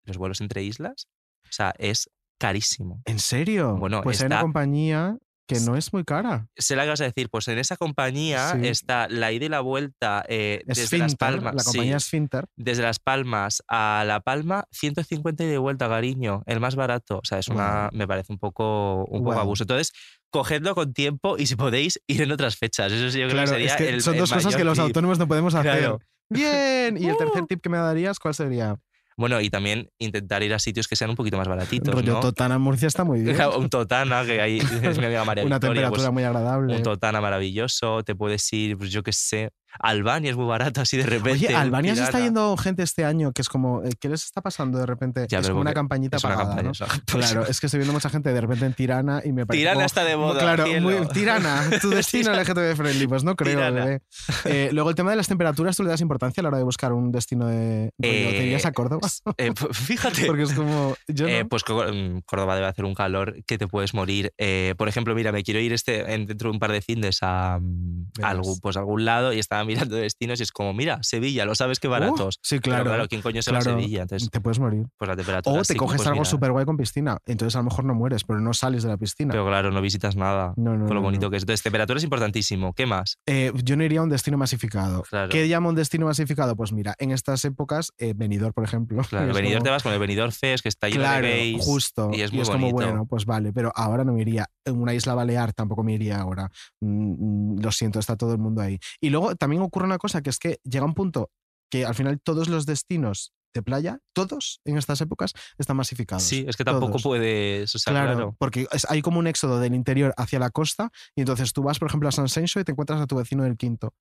Los 0.05 0.17
vuelos 0.17 0.41
entre 0.41 0.63
islas. 0.63 1.09
O 1.49 1.53
sea, 1.53 1.75
es 1.79 2.09
carísimo. 2.39 3.03
¿En 3.07 3.19
serio? 3.19 3.77
Bueno, 3.77 4.03
pues 4.03 4.21
hay 4.21 4.27
una 4.27 4.37
está- 4.37 4.43
compañía 4.43 5.17
que 5.55 5.61
no 5.61 5.77
es 5.77 5.93
muy 5.93 6.05
cara. 6.05 6.49
Sé 6.57 6.77
la 6.77 6.85
que 6.85 6.91
vas 6.91 7.01
a 7.01 7.05
decir, 7.05 7.29
pues 7.31 7.47
en 7.49 7.59
esa 7.59 7.77
compañía 7.77 8.53
Sí. 8.53 8.67
está 8.69 9.09
la 9.09 9.33
ida 9.33 9.47
y 9.47 9.49
la 9.49 9.61
vuelta 9.61 10.25
eh, 10.29 10.63
desde 10.67 10.99
Las 10.99 11.17
Palmas. 11.17 11.55
la 11.55 11.61
sí, 11.63 11.67
compañía 11.67 11.97
Esfinter. 11.97 12.47
desde 12.57 12.83
Las 12.83 12.99
Palmas 12.99 13.63
a 13.69 14.05
La 14.07 14.21
Palma, 14.21 14.65
150 14.73 15.45
y 15.45 15.47
de 15.49 15.59
vuelta, 15.59 15.89
cariño, 15.89 16.43
el 16.47 16.61
más 16.61 16.77
barato. 16.77 17.19
O 17.19 17.25
sea, 17.25 17.39
es 17.39 17.49
una, 17.49 17.89
Wow. 17.91 17.99
me 17.99 18.07
parece 18.09 18.33
un 18.33 18.39
poco, 18.39 19.05
un 19.07 19.23
poco 19.25 19.39
abuso. 19.41 19.65
Entonces, 19.65 19.93
cogedlo 20.31 20.75
con 20.75 20.93
tiempo 20.93 21.37
y 21.39 21.47
si 21.47 21.57
podéis, 21.57 22.01
ir 22.07 22.23
en 22.23 22.33
otras 22.33 22.57
fechas. 22.57 22.93
Eso 22.93 23.11
sí, 23.11 23.19
yo 23.21 23.29
creo 23.29 23.41
que 23.43 23.47
sería 23.49 23.67
es 23.71 23.77
que 23.77 23.89
el- 23.89 24.03
son 24.03 24.15
el 24.15 24.21
dos 24.21 24.33
cosas 24.33 24.55
que 24.57 24.65
los 24.65 24.75
tip. 24.79 24.85
autónomos 24.85 25.19
no 25.19 25.27
podemos 25.29 25.55
hacer. 25.55 25.79
Claro. 25.79 25.99
Bien. 26.29 26.97
¿Y 26.97 27.09
el 27.09 27.17
tercer 27.17 27.45
tip 27.49 27.61
que 27.61 27.69
me 27.69 27.79
darías 27.79 28.19
cuál 28.19 28.35
sería? 28.35 28.77
Bueno, 29.21 29.39
y 29.43 29.51
también 29.51 29.91
intentar 29.99 30.43
ir 30.43 30.55
a 30.55 30.59
sitios 30.59 30.89
que 30.89 30.97
sean 30.97 31.11
un 31.11 31.17
poquito 31.17 31.37
más 31.37 31.47
baratitos, 31.47 31.95
Rollo 31.95 32.15
¿no? 32.15 32.21
Totana 32.21 32.59
Murcia 32.59 32.89
está 32.89 33.05
muy 33.05 33.21
bien. 33.21 33.37
un 33.59 33.69
Totana, 33.69 34.25
que 34.25 34.41
ahí 34.41 34.61
es 34.61 34.99
mi 34.99 35.05
amiga 35.05 35.27
María 35.27 35.45
Una 35.47 35.57
Victoria, 35.57 35.83
temperatura 35.83 36.09
pues, 36.09 36.13
muy 36.13 36.25
agradable. 36.25 36.75
un 36.75 36.83
Totana 36.83 37.21
maravilloso, 37.21 38.03
te 38.03 38.15
puedes 38.15 38.51
ir, 38.55 38.79
pues 38.79 38.91
yo 38.91 39.03
qué 39.03 39.13
sé, 39.13 39.51
Albania 39.79 40.31
es 40.31 40.37
muy 40.37 40.47
barato 40.47 40.81
así 40.81 40.97
de 40.97 41.05
repente. 41.07 41.47
Oye, 41.47 41.55
Albania 41.57 41.95
se 41.95 42.03
está 42.05 42.21
yendo 42.21 42.57
gente 42.57 42.83
este 42.83 43.05
año 43.05 43.33
que 43.33 43.43
es 43.43 43.49
como, 43.49 43.83
eh, 43.85 43.91
¿qué 43.99 44.09
les 44.09 44.25
está 44.25 44.41
pasando 44.41 44.79
de 44.79 44.87
repente? 44.87 45.27
Ya, 45.29 45.39
es 45.39 45.49
como 45.49 45.61
una 45.61 45.73
campañita 45.73 46.19
campaña, 46.19 46.63
¿no? 46.63 46.73
Claro, 47.07 47.47
es 47.47 47.61
que 47.61 47.67
estoy 47.67 47.79
viendo 47.79 47.93
mucha 47.93 48.11
gente 48.11 48.33
de 48.33 48.41
repente 48.41 48.67
en 48.67 48.75
Tirana 48.75 49.23
y 49.25 49.33
me 49.33 49.47
parece 49.47 49.61
Tirana 49.63 49.75
como- 49.77 49.87
está 49.87 50.05
de 50.05 50.17
moda, 50.17 50.41
Claro, 50.41 50.67
muy, 50.81 50.95
Tirana, 51.13 51.69
tu 51.81 51.91
destino 51.91 52.33
LGTB 52.35 52.77
friendly, 52.77 53.07
pues 53.07 53.25
no 53.25 53.37
creo, 53.37 53.59
bebé. 53.73 54.01
Eh, 54.45 54.71
luego 54.73 54.91
el 54.91 54.97
tema 54.97 55.11
de 55.11 55.17
las 55.17 55.29
temperaturas, 55.29 55.77
¿tú 55.77 55.83
le 55.85 55.91
das 55.91 56.01
importancia 56.01 56.41
a 56.41 56.43
la 56.43 56.49
hora 56.49 56.59
de 56.59 56.65
buscar 56.65 56.93
un 56.93 57.11
destino 57.13 57.47
de... 57.47 57.91
rollo, 57.99 58.13
¿Te 58.31 58.39
Eh, 58.41 58.43
irías 58.47 58.67
a 58.67 58.73
Córdoba? 58.73 59.09
Eh, 59.37 59.53
fíjate. 59.73 60.27
Porque 60.27 60.43
es 60.43 60.53
como... 60.53 60.95
Yo 61.09 61.27
Eh, 61.29 61.43
no. 61.43 61.49
pues 61.49 61.63
mm, 61.69 62.19
Córdoba 62.27 62.55
debe 62.57 62.67
hacer 62.67 62.85
un 62.85 62.95
calor 62.95 63.37
que 63.47 63.59
te 63.59 63.67
puedes 63.67 63.95
morir. 63.95 64.33
Eh, 64.39 64.75
por 64.77 64.89
ejemplo, 64.89 65.15
mira, 65.15 65.33
me 65.33 65.43
quiero 65.43 65.61
ir 65.61 65.73
este, 65.73 66.13
en- 66.15 66.27
dentro 66.27 66.49
de 66.51 66.55
un 66.55 66.59
par 66.61 66.73
de 66.73 66.81
findes 66.83 67.19
a, 67.23 67.59
mm, 67.61 68.05
a 68.23 68.29
algún, 68.31 68.59
pues, 68.61 68.77
a 68.77 68.81
algún 68.81 69.05
lado 69.05 69.33
y 69.33 69.39
estaba 69.61 69.65
mirando 69.67 69.97
destinos 69.97 70.41
y 70.41 70.43
es 70.43 70.53
como, 70.53 70.73
mira, 70.75 70.99
Sevilla, 71.03 71.45
lo 71.45 71.55
sabes 71.55 71.79
baratos. 71.81 72.37
Uh, 72.37 72.41
sí, 72.43 72.61
Pero 72.61 72.63
claro. 72.75 72.85
claro, 72.85 73.09
¿quién 73.09 73.23
coño 73.23 73.43
se 73.43 73.51
va 73.53 73.59
a 73.59 73.61
claro, 73.63 73.79
Sevilla? 73.81 74.03
Entonces, 74.03 74.31
te 74.31 74.41
puedes 74.41 74.59
morir. 74.59 74.87
pues 74.97 75.09
la 75.09 75.17
temperatura 75.17 75.61
O 75.61 75.65
sí 75.65 75.69
te 75.69 75.75
que 75.75 75.79
coges 75.79 75.97
puedes 75.97 76.11
algo 76.11 76.25
súper 76.25 76.53
guay 76.53 76.65
con 76.65 76.77
piscina. 76.77 77.19
Entonces 77.27 77.57
a 77.57 77.59
lo 77.59 77.65
mejor 77.65 77.85
no 77.85 77.95
mueres, 77.95 78.25
pero 78.25 78.41
no 78.41 78.53
sales 78.55 78.83
de 78.83 78.89
la 78.89 78.97
piscina. 78.97 79.33
Pero 79.33 79.47
claro, 79.47 79.71
no 79.71 79.81
visitas 79.81 80.17
nada. 80.17 80.53
no, 80.57 80.77
no, 80.77 80.87
con 80.87 80.95
lo 80.97 81.03
bonito 81.03 81.27
no. 81.27 81.31
que 81.31 81.37
es. 81.39 81.43
Entonces, 81.43 81.63
temperatura 81.63 81.99
es 81.99 82.05
importantísimo. 82.05 82.73
¿Qué 82.75 82.87
más? 82.87 83.19
Eh, 83.27 83.53
yo 83.65 83.77
no 83.77 83.85
iría 83.85 84.01
a 84.01 84.03
un 84.03 84.11
destino 84.11 84.37
masificado. 84.39 85.03
Claro. 85.03 85.29
¿Qué 85.31 85.49
llama 85.49 85.69
un 85.71 85.75
destino 85.75 86.07
masificado? 86.07 86.57
Pues 86.57 86.73
mira, 86.73 86.95
en 86.99 87.11
estas 87.11 87.45
épocas, 87.45 87.93
eh, 87.99 88.13
Benidorm, 88.17 88.53
por 88.53 88.65
ejemplo. 88.65 89.03
Claro, 89.11 89.35
Benidorm 89.35 89.59
como- 89.59 89.65
te 89.65 89.71
vas 89.71 89.83
con 89.83 89.93
el 89.93 89.99
Benidorm 89.99 90.31
Fest, 90.33 90.63
que 90.63 90.69
está 90.69 90.89
lleno 90.89 91.01
Claro, 91.01 91.27
de 91.27 91.33
gays. 91.33 91.65
justo. 91.65 92.11
y 92.13 92.21
es 92.21 92.33
muy 92.33 92.45
como, 92.45 92.59
bonito. 92.71 92.75
bueno, 92.77 93.07
pues 93.07 93.25
vale, 93.27 93.53
pero 93.53 93.73
ahora 93.75 94.05
no 94.05 94.13
me 94.13 94.21
iría. 94.23 94.47
En 94.65 94.81
una 94.81 94.95
isla 94.95 95.15
balear 95.15 95.53
tampoco 95.53 95.83
me 95.83 95.95
iría 95.95 96.19
ahora. 96.21 96.49
Mm, 96.81 97.55
mm, 97.57 97.61
lo 97.61 97.73
siento, 97.73 97.99
está 97.99 98.17
todo 98.17 98.33
el 98.33 98.39
mundo 98.39 98.61
ahí. 98.61 98.79
Y 99.01 99.11
luego 99.11 99.35
también 99.35 99.50
ocurre 99.59 99.87
una 99.87 99.99
cosa, 99.99 100.23
que 100.23 100.31
es 100.31 100.39
que 100.39 100.59
llega 100.65 100.85
un 100.85 100.95
punto 100.95 101.31
que 101.71 101.85
al 101.85 101.95
final 101.95 102.21
todos 102.21 102.49
los 102.49 102.67
destinos 102.67 103.33
de 103.55 103.63
playa, 103.63 103.99
todos 104.13 104.61
en 104.65 104.79
estas 104.79 105.01
épocas, 105.01 105.33
están 105.59 105.77
masificados. 105.77 106.23
Sí, 106.23 106.45
es 106.47 106.57
que 106.57 106.65
tampoco 106.65 106.93
todos. 106.93 107.03
puedes. 107.03 107.75
O 107.75 107.79
sea, 107.79 107.93
claro, 107.93 108.13
claro. 108.15 108.37
porque 108.39 108.67
es- 108.73 108.87
hay 108.89 109.03
como 109.03 109.19
un 109.19 109.27
éxodo 109.27 109.59
del 109.59 109.75
interior 109.75 110.15
hacia 110.17 110.39
la 110.39 110.51
costa 110.51 110.91
y 111.17 111.23
entonces 111.23 111.53
tú 111.53 111.63
vas, 111.65 111.79
por 111.81 111.89
ejemplo, 111.89 112.09
a 112.09 112.13
San 112.13 112.29
Senso 112.29 112.61
y 112.61 112.65
te 112.65 112.73
encuentras 112.73 113.01
a 113.01 113.07
tu 113.07 113.17
vecino 113.17 113.43
del 113.43 113.57
quinto. 113.57 113.93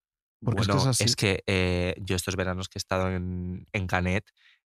Porque 0.44 0.60
bueno, 0.66 0.74
es 0.76 0.98
que 0.98 1.04
es 1.04 1.12
así. 1.12 1.42
eh, 1.48 1.96
yo 2.00 2.16
estos 2.16 2.36
veranos 2.36 2.70
que 2.70 2.78
he 2.78 2.80
estado 2.80 3.10
en, 3.12 3.68
en 3.74 3.88
Canet, 3.88 4.26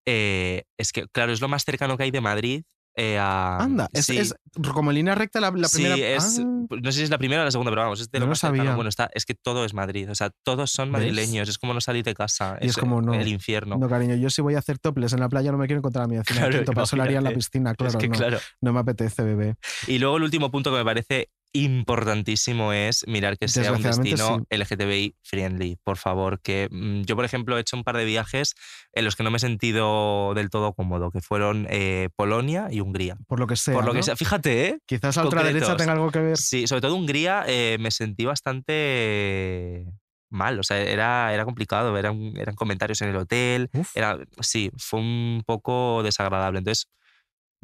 eh, 0.06 0.64
es 0.78 0.92
que, 0.92 1.06
claro, 1.08 1.32
es 1.32 1.40
lo 1.40 1.48
más 1.48 1.64
cercano 1.64 1.96
que 1.96 2.04
hay 2.04 2.10
de 2.10 2.20
Madrid 2.20 2.62
eh. 2.96 3.18
Anda, 3.18 3.88
es, 3.92 4.06
sí, 4.06 4.18
es 4.18 4.34
como 4.72 4.90
línea 4.90 5.14
recta 5.14 5.38
la, 5.40 5.50
la 5.50 5.68
sí, 5.68 5.82
primera. 5.82 5.96
es, 6.16 6.40
Ah, 6.40 6.42
no 6.82 6.92
sé 6.92 6.98
si 6.98 7.04
es 7.04 7.10
la 7.10 7.18
primera 7.18 7.42
o 7.42 7.44
la 7.44 7.50
segunda, 7.50 7.70
pero 7.70 7.82
vamos, 7.82 8.00
es 8.00 8.10
de 8.10 8.18
lo 8.18 8.24
No 8.24 8.26
lo 8.26 8.30
más 8.30 8.38
sabía. 8.40 8.74
Bueno, 8.74 8.88
está, 8.88 9.10
es 9.14 9.24
que 9.24 9.34
todo 9.34 9.64
es 9.64 9.74
Madrid, 9.74 10.10
o 10.10 10.14
sea, 10.14 10.30
todos 10.42 10.70
son 10.70 10.88
¿Ves? 10.90 10.92
madrileños, 11.00 11.48
es 11.48 11.58
como 11.58 11.74
no 11.74 11.80
salir 11.80 12.04
de 12.04 12.14
casa, 12.14 12.58
Y 12.60 12.66
es 12.68 12.76
como 12.76 13.00
no. 13.02 13.14
el 13.14 13.28
infierno. 13.28 13.76
no, 13.76 13.88
cariño, 13.88 14.16
yo 14.16 14.30
si 14.30 14.42
voy 14.42 14.54
a 14.54 14.58
hacer 14.58 14.78
toples 14.78 15.12
en 15.12 15.20
la 15.20 15.28
playa 15.28 15.52
no 15.52 15.58
me 15.58 15.66
quiero 15.66 15.78
encontrar 15.80 16.04
a 16.04 16.08
mi 16.08 16.16
vecina 16.16 16.40
Claro, 16.48 16.82
eso 16.82 16.96
lo 16.96 17.02
haría 17.02 17.18
en 17.18 17.24
la 17.24 17.30
piscina, 17.32 17.74
claro, 17.74 17.90
es 17.92 17.96
que, 17.96 18.08
no, 18.08 18.14
claro. 18.16 18.38
no 18.60 18.72
me 18.72 18.80
apetece, 18.80 19.22
bebé. 19.22 19.56
Y 19.86 19.98
luego 19.98 20.16
el 20.16 20.22
último 20.24 20.50
punto 20.50 20.70
que 20.72 20.78
me 20.78 20.84
parece 20.84 21.30
importantísimo 21.52 22.72
es 22.72 23.06
mirar 23.06 23.38
que 23.38 23.48
sea 23.48 23.72
un 23.72 23.82
destino 23.82 24.46
LGTBI 24.50 25.16
friendly, 25.22 25.78
por 25.82 25.96
favor. 25.96 26.40
Que 26.40 26.68
mm, 26.70 27.02
yo, 27.02 27.16
por 27.16 27.24
ejemplo, 27.24 27.56
he 27.56 27.60
hecho 27.60 27.76
un 27.76 27.84
par 27.84 27.96
de 27.96 28.04
viajes 28.04 28.54
en 28.92 29.04
los 29.04 29.16
que 29.16 29.22
no 29.22 29.30
me 29.30 29.38
he 29.38 29.40
sentido 29.40 30.34
del 30.34 30.50
todo 30.50 30.74
cómodo, 30.74 31.10
que 31.10 31.20
fueron 31.20 31.66
eh, 31.70 32.08
Polonia 32.16 32.68
y 32.70 32.80
Hungría. 32.80 33.16
Por 33.26 33.40
lo 33.40 33.46
que 33.46 33.56
sea. 33.56 33.74
por 33.74 33.84
lo 33.84 33.92
que 33.92 34.02
sea, 34.02 34.16
fíjate, 34.16 34.68
¿eh? 34.68 34.78
Quizás 34.86 35.16
la 35.16 35.24
ultraderecha 35.24 35.76
tenga 35.76 35.92
algo 35.92 36.10
que 36.10 36.20
ver. 36.20 36.36
Sí, 36.36 36.66
sobre 36.66 36.82
todo 36.82 36.94
Hungría 36.94 37.44
eh, 37.46 37.78
me 37.80 37.90
sentí 37.90 38.24
bastante 38.24 39.86
mal, 40.30 40.58
o 40.58 40.62
sea, 40.62 40.80
era, 40.80 41.32
era 41.32 41.44
complicado, 41.44 41.96
eran, 41.96 42.36
eran 42.36 42.54
comentarios 42.54 43.00
en 43.02 43.10
el 43.10 43.16
hotel, 43.16 43.70
Uf. 43.72 43.96
era, 43.96 44.18
sí, 44.40 44.70
fue 44.76 45.00
un 45.00 45.42
poco 45.46 46.02
desagradable. 46.02 46.58
Entonces, 46.58 46.88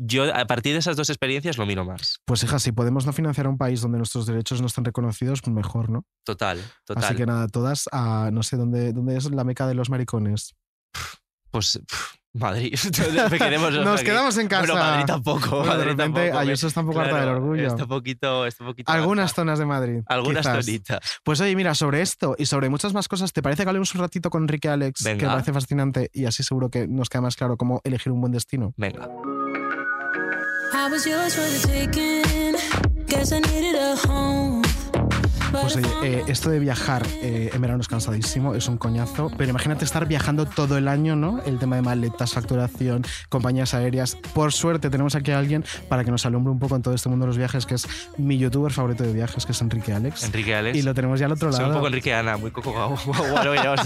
yo 0.05 0.35
a 0.35 0.45
partir 0.47 0.73
de 0.73 0.79
esas 0.81 0.97
dos 0.97 1.11
experiencias 1.11 1.59
lo 1.59 1.67
miro 1.67 1.85
más. 1.85 2.21
Pues 2.25 2.43
hija, 2.43 2.59
si 2.59 2.73
podemos 2.73 3.07
no 3.07 3.13
financiar 3.13 3.47
un 3.47 3.59
país 3.59 3.81
donde 3.81 3.99
nuestros 3.99 4.27
derechos 4.27 4.61
no 4.61 4.67
están 4.67 4.85
reconocidos, 4.85 5.47
mejor, 5.47 5.91
¿no? 5.91 6.05
Total, 6.25 6.61
total. 6.85 7.05
Así 7.05 7.15
que 7.15 7.27
nada, 7.27 7.47
todas 7.49 7.89
a 7.93 8.31
no 8.33 8.43
sé 8.43 8.57
dónde, 8.57 8.93
dónde 8.93 9.17
es 9.17 9.31
la 9.31 9.45
meca 9.45 9.67
de 9.67 9.75
los 9.75 9.91
maricones. 9.91 10.55
Pues 11.51 11.79
Madrid. 12.35 12.73
Nos 13.85 14.01
aquí. 14.01 14.05
quedamos 14.05 14.39
en 14.39 14.49
casa. 14.49 14.63
Bueno, 14.63 14.75
Madrid 14.77 15.05
tampoco. 15.07 15.59
Bueno, 15.59 15.63
de 15.65 15.69
Madrid 15.69 15.85
repente 15.91 16.21
tampoco, 16.21 16.39
Ayuso 16.39 16.67
está 16.67 16.81
un 16.81 16.87
poco 16.87 17.01
harta 17.01 17.21
del 17.21 17.29
orgullo. 17.29 17.67
Está 17.67 17.83
un 17.83 17.89
poquito, 17.91 18.47
está 18.47 18.65
poquito 18.65 18.91
Algunas 18.91 19.25
harta. 19.31 19.35
zonas 19.43 19.59
de 19.59 19.67
Madrid. 19.67 20.03
Algunas 20.07 20.47
quizás. 20.47 20.65
zonitas. 20.65 21.01
Pues 21.25 21.41
oye, 21.43 21.55
mira, 21.55 21.75
sobre 21.75 22.01
esto 22.01 22.35
y 22.39 22.47
sobre 22.47 22.71
muchas 22.71 22.95
más 22.95 23.07
cosas, 23.07 23.33
¿te 23.35 23.43
parece 23.43 23.65
que 23.65 23.69
hablemos 23.69 23.95
un 23.95 24.01
ratito 24.01 24.31
con 24.31 24.45
Enrique 24.45 24.69
Alex? 24.71 25.03
Que 25.03 25.11
Venga. 25.11 25.27
me 25.27 25.33
parece 25.35 25.53
fascinante 25.53 26.11
y 26.15 26.25
así 26.25 26.43
seguro 26.43 26.71
que 26.71 26.89
nos 26.89 27.11
queda 27.11 27.21
más 27.21 27.37
claro 27.37 27.59
cómo 27.59 27.83
elegir 27.85 28.13
un 28.13 28.21
buen 28.21 28.33
destino. 28.33 28.73
Venga. 28.79 29.11
I 30.75 30.89
was 30.89 31.07
yours 31.07 31.35
for 31.35 31.43
the 31.43 31.69
taking. 31.69 33.07
Guess 33.07 33.33
I 33.33 33.41
needed 33.41 33.75
a 33.75 33.95
home. 33.95 34.62
Pues 35.61 35.77
oye, 35.77 35.89
eh, 36.03 36.25
esto 36.29 36.51
de 36.51 36.59
viajar 36.59 37.03
eh, 37.23 37.51
en 37.53 37.61
verano 37.61 37.81
es 37.81 37.89
cansadísimo, 37.89 38.55
es 38.55 38.69
un 38.69 38.79
coñazo, 38.79 39.31
pero 39.37 39.51
imagínate 39.51 39.85
estar 39.85 40.07
viajando 40.07 40.47
todo 40.47 40.77
el 40.79 40.89
año, 40.89 41.15
¿no? 41.15 41.41
El 41.45 41.59
tema 41.59 41.77
de 41.77 41.83
maletas, 41.83 42.33
facturación, 42.33 43.05
compañías 43.29 43.75
aéreas. 43.75 44.17
Por 44.35 44.53
suerte 44.53 44.91
tenemos 44.91 45.15
aquí 45.15 45.31
a 45.31 45.39
alguien 45.39 45.65
para 45.89 46.05
que 46.05 46.11
nos 46.11 46.25
alumbre 46.27 46.51
un 46.53 46.59
poco 46.59 46.77
en 46.77 46.83
todo 46.83 46.95
este 46.95 47.09
mundo 47.09 47.25
de 47.27 47.29
los 47.29 47.39
viajes, 47.39 47.67
que 47.67 47.75
es 47.75 47.87
mi 48.17 48.39
youtuber 48.39 48.73
favorito 48.73 49.05
de 49.05 49.13
viajes, 49.13 49.45
que 49.47 49.53
es 49.53 49.61
Enrique 49.61 49.93
Alex. 49.93 50.25
Enrique 50.25 50.55
Alex. 50.55 50.77
Y 50.79 50.83
lo 50.83 50.95
tenemos 50.95 51.21
ya 51.21 51.27
al 51.27 51.33
otro 51.33 51.53
Soy 51.53 51.61
lado. 51.61 51.73
un 51.73 51.77
poco 51.79 51.87
Enrique 51.89 52.15
Ana, 52.15 52.37
muy 52.37 52.51
coco 52.51 52.73
guau, 52.73 52.97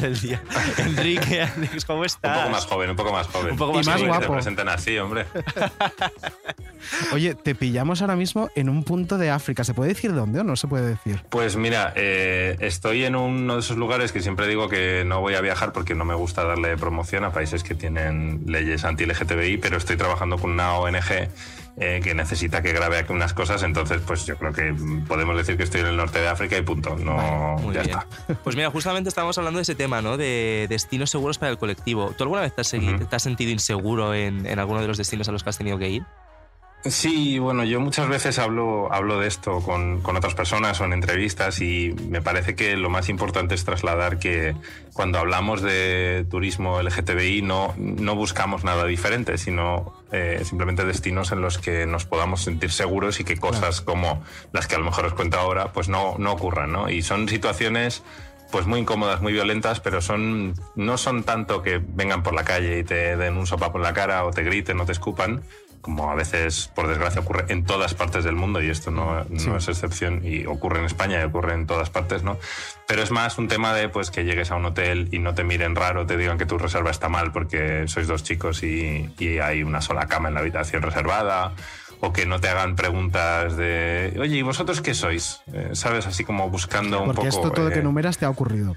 el 0.02 0.20
día. 0.20 0.42
Enrique 0.78 1.42
Alex, 1.42 1.84
¿cómo 1.84 2.00
Un 2.00 2.06
estás? 2.06 2.38
poco 2.38 2.50
más 2.50 2.66
joven, 2.66 2.90
un 2.90 2.96
poco 2.96 3.12
más 3.12 3.26
joven. 3.26 3.52
Un 3.52 3.58
poco 3.58 3.80
Y 3.80 3.84
más 3.84 4.00
que 4.00 4.06
guapo. 4.06 4.22
te 4.26 4.32
presenten 4.32 4.68
así, 4.68 4.96
hombre. 4.98 5.26
Oye, 7.12 7.34
te 7.34 7.54
pillamos 7.54 8.00
ahora 8.00 8.16
mismo 8.16 8.48
en 8.54 8.68
un 8.68 8.84
punto 8.84 9.18
de 9.18 9.30
África. 9.30 9.64
¿Se 9.64 9.74
puede 9.74 9.88
decir 9.90 10.14
dónde 10.14 10.40
o 10.40 10.44
no 10.44 10.56
se 10.56 10.68
puede 10.68 10.86
decir? 10.86 11.22
Pues 11.30 11.55
mira, 11.56 11.92
eh, 11.96 12.56
estoy 12.60 13.04
en 13.04 13.16
uno 13.16 13.54
de 13.54 13.60
esos 13.60 13.76
lugares 13.76 14.12
que 14.12 14.20
siempre 14.20 14.46
digo 14.46 14.68
que 14.68 15.04
no 15.06 15.20
voy 15.20 15.34
a 15.34 15.40
viajar 15.40 15.72
porque 15.72 15.94
no 15.94 16.04
me 16.04 16.14
gusta 16.14 16.44
darle 16.44 16.76
promoción 16.76 17.24
a 17.24 17.32
países 17.32 17.62
que 17.62 17.74
tienen 17.74 18.44
leyes 18.46 18.84
anti-LGTBI, 18.84 19.58
pero 19.58 19.76
estoy 19.76 19.96
trabajando 19.96 20.38
con 20.38 20.50
una 20.50 20.74
ONG 20.74 21.28
eh, 21.78 22.00
que 22.02 22.14
necesita 22.14 22.62
que 22.62 22.72
grabe 22.72 22.96
aquí 22.96 23.12
unas 23.12 23.34
cosas, 23.34 23.62
entonces 23.62 24.00
pues 24.06 24.24
yo 24.24 24.36
creo 24.38 24.52
que 24.52 24.74
podemos 25.06 25.36
decir 25.36 25.58
que 25.58 25.64
estoy 25.64 25.82
en 25.82 25.88
el 25.88 25.96
norte 25.96 26.20
de 26.20 26.28
África 26.28 26.56
y 26.56 26.62
punto. 26.62 26.96
No, 26.96 27.56
Muy 27.60 27.74
ya 27.74 27.82
bien. 27.82 27.98
está. 27.98 28.06
Pues 28.44 28.56
mira, 28.56 28.70
justamente 28.70 29.08
estábamos 29.08 29.36
hablando 29.36 29.58
de 29.58 29.62
ese 29.62 29.74
tema, 29.74 30.00
¿no? 30.00 30.16
De 30.16 30.66
destinos 30.70 31.10
seguros 31.10 31.38
para 31.38 31.52
el 31.52 31.58
colectivo. 31.58 32.14
¿Tú 32.16 32.24
alguna 32.24 32.40
vez 32.40 32.54
te 32.54 32.62
has, 32.62 32.70
te 32.70 33.18
sentido 33.18 33.50
inseguro 33.50 34.14
en, 34.14 34.46
en 34.46 34.58
alguno 34.58 34.80
de 34.80 34.88
los 34.88 34.96
destinos 34.96 35.28
a 35.28 35.32
los 35.32 35.42
que 35.42 35.50
has 35.50 35.58
tenido 35.58 35.78
que 35.78 35.90
ir? 35.90 36.02
Sí, 36.84 37.40
bueno, 37.40 37.64
yo 37.64 37.80
muchas 37.80 38.08
veces 38.08 38.38
hablo, 38.38 38.92
hablo 38.92 39.18
de 39.18 39.26
esto 39.26 39.60
con, 39.60 40.02
con 40.02 40.16
otras 40.16 40.34
personas 40.34 40.80
o 40.80 40.84
en 40.84 40.92
entrevistas 40.92 41.60
y 41.60 41.92
me 42.08 42.22
parece 42.22 42.54
que 42.54 42.76
lo 42.76 42.90
más 42.90 43.08
importante 43.08 43.56
es 43.56 43.64
trasladar 43.64 44.20
que 44.20 44.54
cuando 44.92 45.18
hablamos 45.18 45.62
de 45.62 46.24
turismo 46.30 46.80
LGTBI 46.80 47.42
no, 47.42 47.74
no 47.76 48.14
buscamos 48.14 48.62
nada 48.62 48.84
diferente, 48.84 49.36
sino 49.36 49.94
eh, 50.12 50.42
simplemente 50.44 50.84
destinos 50.84 51.32
en 51.32 51.40
los 51.40 51.58
que 51.58 51.86
nos 51.86 52.04
podamos 52.04 52.42
sentir 52.42 52.70
seguros 52.70 53.18
y 53.18 53.24
que 53.24 53.36
cosas 53.36 53.80
como 53.80 54.22
las 54.52 54.68
que 54.68 54.76
a 54.76 54.78
lo 54.78 54.84
mejor 54.84 55.06
os 55.06 55.14
cuento 55.14 55.38
ahora 55.38 55.72
pues 55.72 55.88
no, 55.88 56.14
no 56.18 56.32
ocurran, 56.32 56.70
¿no? 56.70 56.88
Y 56.88 57.02
son 57.02 57.28
situaciones 57.28 58.04
pues 58.52 58.66
muy 58.66 58.80
incómodas, 58.80 59.20
muy 59.20 59.32
violentas, 59.32 59.80
pero 59.80 60.00
son 60.00 60.54
no 60.76 60.98
son 60.98 61.24
tanto 61.24 61.62
que 61.62 61.82
vengan 61.84 62.22
por 62.22 62.32
la 62.32 62.44
calle 62.44 62.78
y 62.78 62.84
te 62.84 63.16
den 63.16 63.36
un 63.36 63.46
sopapo 63.46 63.78
en 63.78 63.82
la 63.82 63.92
cara 63.92 64.24
o 64.24 64.30
te 64.30 64.44
griten 64.44 64.80
o 64.80 64.86
te 64.86 64.92
escupan, 64.92 65.42
como 65.86 66.10
a 66.10 66.14
veces, 66.16 66.70
por 66.74 66.88
desgracia, 66.88 67.20
ocurre 67.20 67.44
en 67.48 67.64
todas 67.64 67.94
partes 67.94 68.24
del 68.24 68.34
mundo, 68.34 68.60
y 68.60 68.68
esto 68.68 68.90
no, 68.90 69.24
no 69.30 69.38
Sí. 69.40 69.50
es 69.56 69.68
excepción, 69.68 70.20
y 70.24 70.44
ocurre 70.44 70.80
en 70.80 70.84
España 70.86 71.20
y 71.20 71.24
ocurre 71.24 71.54
en 71.54 71.66
todas 71.66 71.88
partes, 71.90 72.24
¿no? 72.24 72.36
Pero 72.88 73.02
es 73.02 73.12
más 73.12 73.38
un 73.38 73.46
tema 73.46 73.72
de 73.72 73.88
pues 73.88 74.10
que 74.10 74.24
llegues 74.24 74.50
a 74.50 74.56
un 74.56 74.64
hotel 74.66 75.08
y 75.12 75.20
no 75.20 75.34
te 75.34 75.44
miren 75.44 75.76
raro, 75.76 76.04
te 76.06 76.16
digan 76.16 76.38
que 76.38 76.44
tu 76.46 76.58
reserva 76.58 76.90
está 76.90 77.08
mal 77.08 77.30
porque 77.32 77.86
sois 77.86 78.08
dos 78.08 78.24
chicos 78.24 78.62
y, 78.64 79.08
y 79.18 79.38
hay 79.38 79.62
una 79.62 79.80
sola 79.80 80.06
cama 80.08 80.26
en 80.28 80.34
la 80.34 80.40
habitación 80.40 80.82
reservada, 80.82 81.52
o 82.00 82.12
que 82.12 82.26
no 82.26 82.40
te 82.40 82.48
hagan 82.48 82.76
preguntas 82.76 83.56
de, 83.56 84.14
oye, 84.20 84.36
¿y 84.36 84.42
vosotros 84.42 84.82
qué 84.82 84.92
sois? 84.92 85.40
Eh, 85.54 85.70
¿Sabes? 85.72 86.06
Así 86.06 86.24
como 86.24 86.50
buscando 86.50 86.98
un 87.00 87.06
Porque 87.06 87.28
poco... 87.28 87.28
esto 87.28 87.50
todo 87.52 87.68
eh, 87.68 87.72
que 87.72 87.78
enumeras 87.78 88.18
te 88.18 88.26
ha 88.26 88.30
ocurrido. 88.30 88.74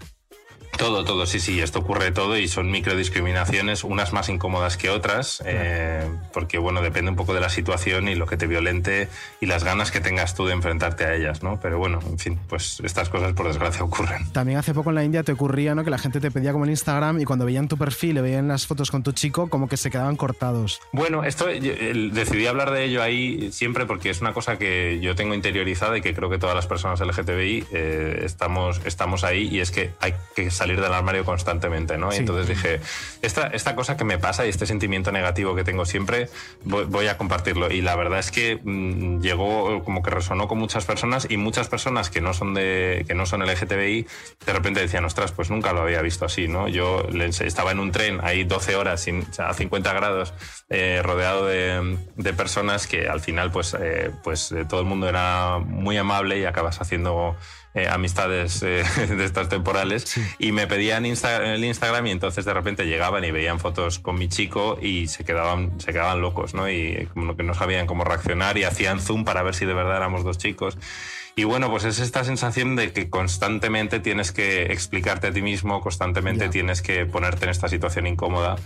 Todo, 0.77 1.03
todo, 1.03 1.25
sí, 1.25 1.39
sí, 1.39 1.59
esto 1.61 1.79
ocurre 1.79 2.11
todo 2.11 2.37
y 2.37 2.47
son 2.47 2.71
microdiscriminaciones, 2.71 3.83
unas 3.83 4.13
más 4.13 4.29
incómodas 4.29 4.77
que 4.77 4.89
otras, 4.89 5.41
eh, 5.45 6.07
porque 6.33 6.57
bueno, 6.57 6.81
depende 6.81 7.11
un 7.11 7.17
poco 7.17 7.33
de 7.33 7.41
la 7.41 7.49
situación 7.49 8.07
y 8.07 8.15
lo 8.15 8.27
que 8.27 8.37
te 8.37 8.47
violente 8.47 9.09
y 9.41 9.45
las 9.45 9.63
ganas 9.63 9.91
que 9.91 9.99
tengas 9.99 10.35
tú 10.35 10.45
de 10.45 10.53
enfrentarte 10.53 11.05
a 11.05 11.15
ellas, 11.15 11.43
¿no? 11.43 11.59
Pero 11.61 11.77
bueno, 11.77 11.99
en 12.05 12.17
fin, 12.17 12.39
pues 12.47 12.81
estas 12.83 13.09
cosas 13.09 13.33
por 13.33 13.47
desgracia 13.47 13.83
ocurren. 13.83 14.31
También 14.31 14.57
hace 14.57 14.73
poco 14.73 14.89
en 14.89 14.95
la 14.95 15.03
India 15.03 15.23
te 15.23 15.31
ocurría 15.31 15.75
¿no? 15.75 15.83
que 15.83 15.89
la 15.89 15.97
gente 15.97 16.19
te 16.19 16.31
pedía 16.31 16.51
como 16.51 16.65
el 16.65 16.71
Instagram 16.71 17.19
y 17.19 17.25
cuando 17.25 17.45
veían 17.45 17.67
tu 17.67 17.77
perfil 17.77 18.17
y 18.17 18.21
veían 18.21 18.47
las 18.47 18.65
fotos 18.67 18.91
con 18.91 19.03
tu 19.03 19.11
chico, 19.11 19.49
como 19.49 19.67
que 19.67 19.77
se 19.77 19.89
quedaban 19.89 20.15
cortados. 20.15 20.79
Bueno, 20.91 21.23
esto 21.23 21.51
yo, 21.51 21.73
decidí 22.11 22.47
hablar 22.47 22.71
de 22.71 22.85
ello 22.85 23.01
ahí 23.01 23.51
siempre 23.51 23.85
porque 23.85 24.09
es 24.09 24.21
una 24.21 24.33
cosa 24.33 24.57
que 24.57 24.99
yo 25.01 25.15
tengo 25.15 25.33
interiorizada 25.33 25.97
y 25.97 26.01
que 26.01 26.13
creo 26.13 26.29
que 26.29 26.37
todas 26.37 26.55
las 26.55 26.67
personas 26.67 26.99
LGTBI 26.99 27.65
eh, 27.71 28.21
estamos, 28.23 28.81
estamos 28.85 29.23
ahí 29.23 29.47
y 29.47 29.59
es 29.59 29.71
que 29.71 29.91
hay 29.99 30.13
que 30.35 30.49
salir 30.59 30.81
del 30.81 30.93
armario 30.93 31.25
constantemente, 31.25 31.97
¿no? 31.97 32.13
Y 32.13 32.17
entonces 32.17 32.47
dije, 32.47 32.79
esta, 33.21 33.47
esta 33.47 33.75
cosa 33.75 33.97
que 33.97 34.03
me 34.03 34.17
pasa 34.17 34.45
y 34.45 34.49
este 34.49 34.65
sentimiento 34.65 35.11
negativo 35.11 35.55
que 35.55 35.63
tengo 35.63 35.85
siempre, 35.85 36.29
voy, 36.63 36.85
voy 36.85 37.07
a 37.07 37.17
compartirlo. 37.17 37.71
Y 37.71 37.81
la 37.81 37.95
verdad 37.95 38.19
es 38.19 38.31
que 38.31 38.59
mm, 38.61 39.21
llegó, 39.21 39.83
como 39.83 40.03
que 40.03 40.11
resonó 40.11 40.47
con 40.47 40.59
muchas 40.59 40.85
personas 40.85 41.27
y 41.29 41.37
muchas 41.37 41.69
personas 41.69 42.09
que 42.09 42.21
no 42.21 42.33
son 42.33 42.53
de 42.53 43.05
que 43.07 43.15
no 43.15 43.25
son 43.25 43.41
LGTBI, 43.41 44.07
de 44.45 44.53
repente 44.53 44.79
decían, 44.81 45.05
ostras, 45.05 45.31
pues 45.31 45.49
nunca 45.49 45.73
lo 45.73 45.81
había 45.81 46.01
visto 46.01 46.25
así, 46.25 46.47
¿no? 46.47 46.67
Yo 46.67 47.07
estaba 47.39 47.71
en 47.71 47.79
un 47.79 47.91
tren 47.91 48.19
ahí 48.21 48.43
12 48.43 48.75
horas 48.75 49.01
sin, 49.01 49.25
a 49.37 49.53
50 49.53 49.93
grados, 49.93 50.33
eh, 50.69 51.01
rodeado 51.03 51.45
de, 51.45 51.97
de 52.15 52.33
personas 52.33 52.87
que 52.87 53.07
al 53.07 53.21
final, 53.21 53.51
pues, 53.51 53.75
eh, 53.79 54.11
pues 54.23 54.51
eh, 54.51 54.65
todo 54.65 54.81
el 54.81 54.85
mundo 54.85 55.07
era 55.07 55.59
muy 55.59 55.97
amable 55.97 56.39
y 56.39 56.45
acabas 56.45 56.81
haciendo 56.81 57.35
eh, 57.73 57.87
amistades 57.87 58.63
eh, 58.63 58.83
de 59.09 59.25
estas 59.25 59.49
temporales 59.49 60.15
y 60.39 60.51
me 60.51 60.67
pedían 60.67 61.05
Insta- 61.05 61.41
el 61.41 61.63
Instagram 61.63 62.07
y 62.07 62.11
entonces 62.11 62.45
de 62.45 62.53
repente 62.53 62.85
llegaban 62.85 63.23
y 63.23 63.31
veían 63.31 63.59
fotos 63.59 63.99
con 63.99 64.17
mi 64.17 64.27
chico 64.27 64.77
y 64.81 65.07
se 65.07 65.23
quedaban, 65.23 65.79
se 65.79 65.91
quedaban 65.93 66.21
locos, 66.21 66.53
¿no? 66.53 66.69
Y 66.69 67.07
como 67.13 67.35
que 67.37 67.43
no 67.43 67.53
sabían 67.53 67.85
cómo 67.87 68.03
reaccionar 68.03 68.57
y 68.57 68.63
hacían 68.63 68.99
zoom 68.99 69.23
para 69.25 69.43
ver 69.43 69.55
si 69.55 69.65
de 69.65 69.73
verdad 69.73 69.97
éramos 69.97 70.23
dos 70.23 70.37
chicos. 70.37 70.77
Y 71.35 71.45
bueno, 71.45 71.69
pues 71.69 71.85
es 71.85 71.99
esta 71.99 72.23
sensación 72.25 72.75
de 72.75 72.91
que 72.91 73.09
constantemente 73.09 73.99
tienes 74.01 74.31
que 74.33 74.63
explicarte 74.73 75.27
a 75.27 75.31
ti 75.31 75.41
mismo, 75.41 75.79
constantemente 75.79 76.49
tienes 76.49 76.81
que 76.81 77.05
ponerte 77.05 77.45
en 77.45 77.51
esta 77.51 77.69
situación 77.69 78.07
incómoda. 78.07 78.57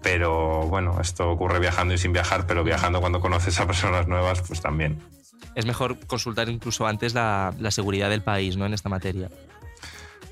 Pero 0.00 0.62
bueno, 0.62 1.00
esto 1.00 1.30
ocurre 1.30 1.58
viajando 1.58 1.92
y 1.92 1.98
sin 1.98 2.12
viajar, 2.12 2.46
pero 2.46 2.62
viajando 2.64 3.00
cuando 3.00 3.20
conoces 3.20 3.58
a 3.60 3.66
personas 3.66 4.06
nuevas, 4.06 4.42
pues 4.42 4.60
también. 4.60 5.02
Es 5.54 5.66
mejor 5.66 5.98
consultar 6.06 6.48
incluso 6.48 6.86
antes 6.86 7.14
la, 7.14 7.54
la 7.58 7.70
seguridad 7.70 8.10
del 8.10 8.22
país, 8.22 8.56
¿no? 8.56 8.66
En 8.66 8.74
esta 8.74 8.88
materia. 8.88 9.30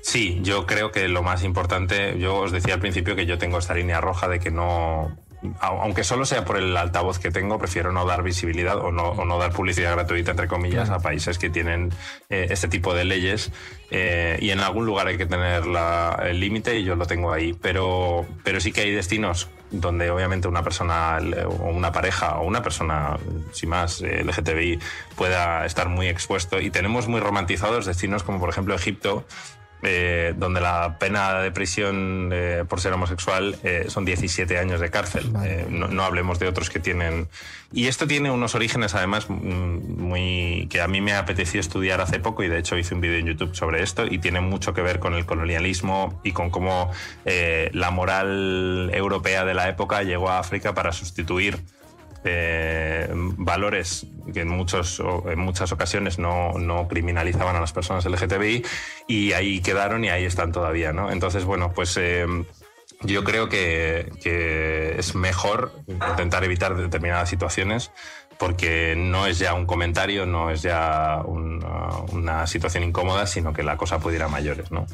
Sí, 0.01 0.39
yo 0.43 0.65
creo 0.65 0.91
que 0.91 1.07
lo 1.07 1.23
más 1.23 1.45
importante, 1.45 2.19
yo 2.19 2.39
os 2.39 2.51
decía 2.51 2.73
al 2.73 2.81
principio 2.81 3.15
que 3.15 3.25
yo 3.25 3.37
tengo 3.37 3.57
esta 3.57 3.73
línea 3.73 4.01
roja 4.01 4.27
de 4.27 4.39
que 4.39 4.51
no, 4.51 5.17
aunque 5.59 6.03
solo 6.03 6.25
sea 6.25 6.45
por 6.45 6.57
el 6.57 6.75
altavoz 6.77 7.19
que 7.19 7.31
tengo, 7.31 7.57
prefiero 7.59 7.91
no 7.91 8.05
dar 8.05 8.23
visibilidad 8.23 8.77
o 8.77 8.91
no, 8.91 9.09
o 9.09 9.25
no 9.25 9.37
dar 9.37 9.51
publicidad 9.51 9.91
gratuita, 9.93 10.31
entre 10.31 10.47
comillas, 10.47 10.85
Claro. 10.85 10.99
a 10.99 11.03
países 11.03 11.37
que 11.37 11.49
tienen 11.49 11.91
eh, 12.29 12.47
este 12.49 12.67
tipo 12.67 12.93
de 12.93 13.05
leyes. 13.05 13.51
eh, 13.95 14.39
y 14.41 14.49
en 14.49 14.59
algún 14.59 14.87
lugar 14.87 15.05
hay 15.05 15.17
que 15.17 15.27
tener 15.27 15.67
la- 15.67 16.19
el 16.25 16.39
límite 16.39 16.79
y 16.79 16.83
yo 16.83 16.95
lo 16.95 17.05
tengo 17.05 17.31
ahí. 17.31 17.53
Pero, 17.53 18.25
pero 18.43 18.59
sí 18.59 18.71
que 18.71 18.81
hay 18.81 18.91
destinos 18.91 19.49
donde 19.69 20.09
obviamente 20.09 20.47
una 20.47 20.63
persona 20.63 21.19
o 21.47 21.65
una 21.69 21.91
pareja 21.91 22.37
o 22.39 22.47
una 22.47 22.63
persona, 22.63 23.17
sin 23.51 23.69
más, 23.69 24.01
eh, 24.01 24.21
LGTBI, 24.23 24.79
pueda 25.15 25.63
estar 25.67 25.89
muy 25.89 26.07
expuesto. 26.07 26.59
Y 26.59 26.71
tenemos 26.71 27.07
muy 27.07 27.19
romantizados 27.19 27.85
destinos 27.85 28.23
como 28.23 28.39
por 28.39 28.49
ejemplo 28.49 28.73
Egipto, 28.73 29.25
eh, 29.83 30.33
donde 30.37 30.61
la 30.61 30.97
pena 30.97 31.39
de 31.39 31.51
prisión 31.51 32.29
eh, 32.31 32.63
por 32.67 32.81
ser 32.81 32.93
homosexual 32.93 33.57
eh, 33.63 33.85
son 33.89 34.05
17 34.05 34.57
años 34.57 34.79
de 34.79 34.89
cárcel. 34.89 35.25
Vale. 35.29 35.61
Eh, 35.61 35.65
no, 35.69 35.87
no 35.87 36.03
hablemos 36.03 36.39
de 36.39 36.47
otros 36.47 36.69
que 36.69 36.79
tienen... 36.79 37.27
Y 37.71 37.87
esto 37.87 38.07
tiene 38.07 38.29
unos 38.29 38.55
orígenes 38.55 38.93
además 38.95 39.29
mm, 39.29 40.01
muy 40.01 40.67
que 40.69 40.81
a 40.81 40.87
mí 40.87 41.01
me 41.01 41.13
ha 41.13 41.19
apetecido 41.19 41.59
estudiar 41.59 42.01
hace 42.01 42.19
poco 42.19 42.43
y 42.43 42.47
de 42.47 42.59
hecho 42.59 42.77
hice 42.77 42.95
un 42.95 43.01
vídeo 43.01 43.17
en 43.17 43.25
YouTube 43.25 43.55
sobre 43.55 43.81
esto 43.81 44.05
y 44.05 44.19
tiene 44.19 44.41
mucho 44.41 44.73
que 44.73 44.81
ver 44.81 44.99
con 44.99 45.13
el 45.13 45.25
colonialismo 45.25 46.19
y 46.23 46.31
con 46.31 46.49
cómo 46.49 46.91
eh, 47.25 47.69
la 47.73 47.91
moral 47.91 48.91
europea 48.93 49.45
de 49.45 49.53
la 49.53 49.69
época 49.69 50.03
llegó 50.03 50.29
a 50.29 50.39
África 50.39 50.73
para 50.73 50.91
sustituir 50.91 51.59
eh, 52.25 53.09
valores 53.13 54.05
que 54.31 54.41
en, 54.41 54.49
muchos, 54.49 55.01
en 55.25 55.39
muchas 55.39 55.71
ocasiones 55.71 56.19
no, 56.19 56.53
no 56.53 56.87
criminalizaban 56.87 57.55
a 57.55 57.59
las 57.59 57.73
personas 57.73 58.05
LGTBI 58.05 58.63
y 59.07 59.33
ahí 59.33 59.61
quedaron 59.61 60.05
y 60.05 60.09
ahí 60.09 60.25
están 60.25 60.51
todavía, 60.51 60.93
¿no? 60.93 61.11
Entonces, 61.11 61.45
bueno, 61.45 61.73
pues 61.73 61.97
eh, 61.97 62.25
yo 63.01 63.23
creo 63.23 63.49
que, 63.49 64.11
que 64.21 64.95
es 64.97 65.15
mejor 65.15 65.71
intentar 65.87 66.43
evitar 66.43 66.75
determinadas 66.75 67.29
situaciones 67.29 67.91
porque 68.37 68.95
no 68.97 69.27
es 69.27 69.39
ya 69.39 69.53
un 69.53 69.65
comentario, 69.65 70.25
no 70.25 70.49
es 70.49 70.61
ya 70.61 71.21
una, 71.25 71.97
una 72.11 72.47
situación 72.47 72.83
incómoda, 72.83 73.27
sino 73.27 73.53
que 73.53 73.63
la 73.63 73.77
cosa 73.77 73.99
puede 73.99 74.17
ir 74.17 74.23
a 74.23 74.27
mayores, 74.27 74.71
¿no? 74.71 74.85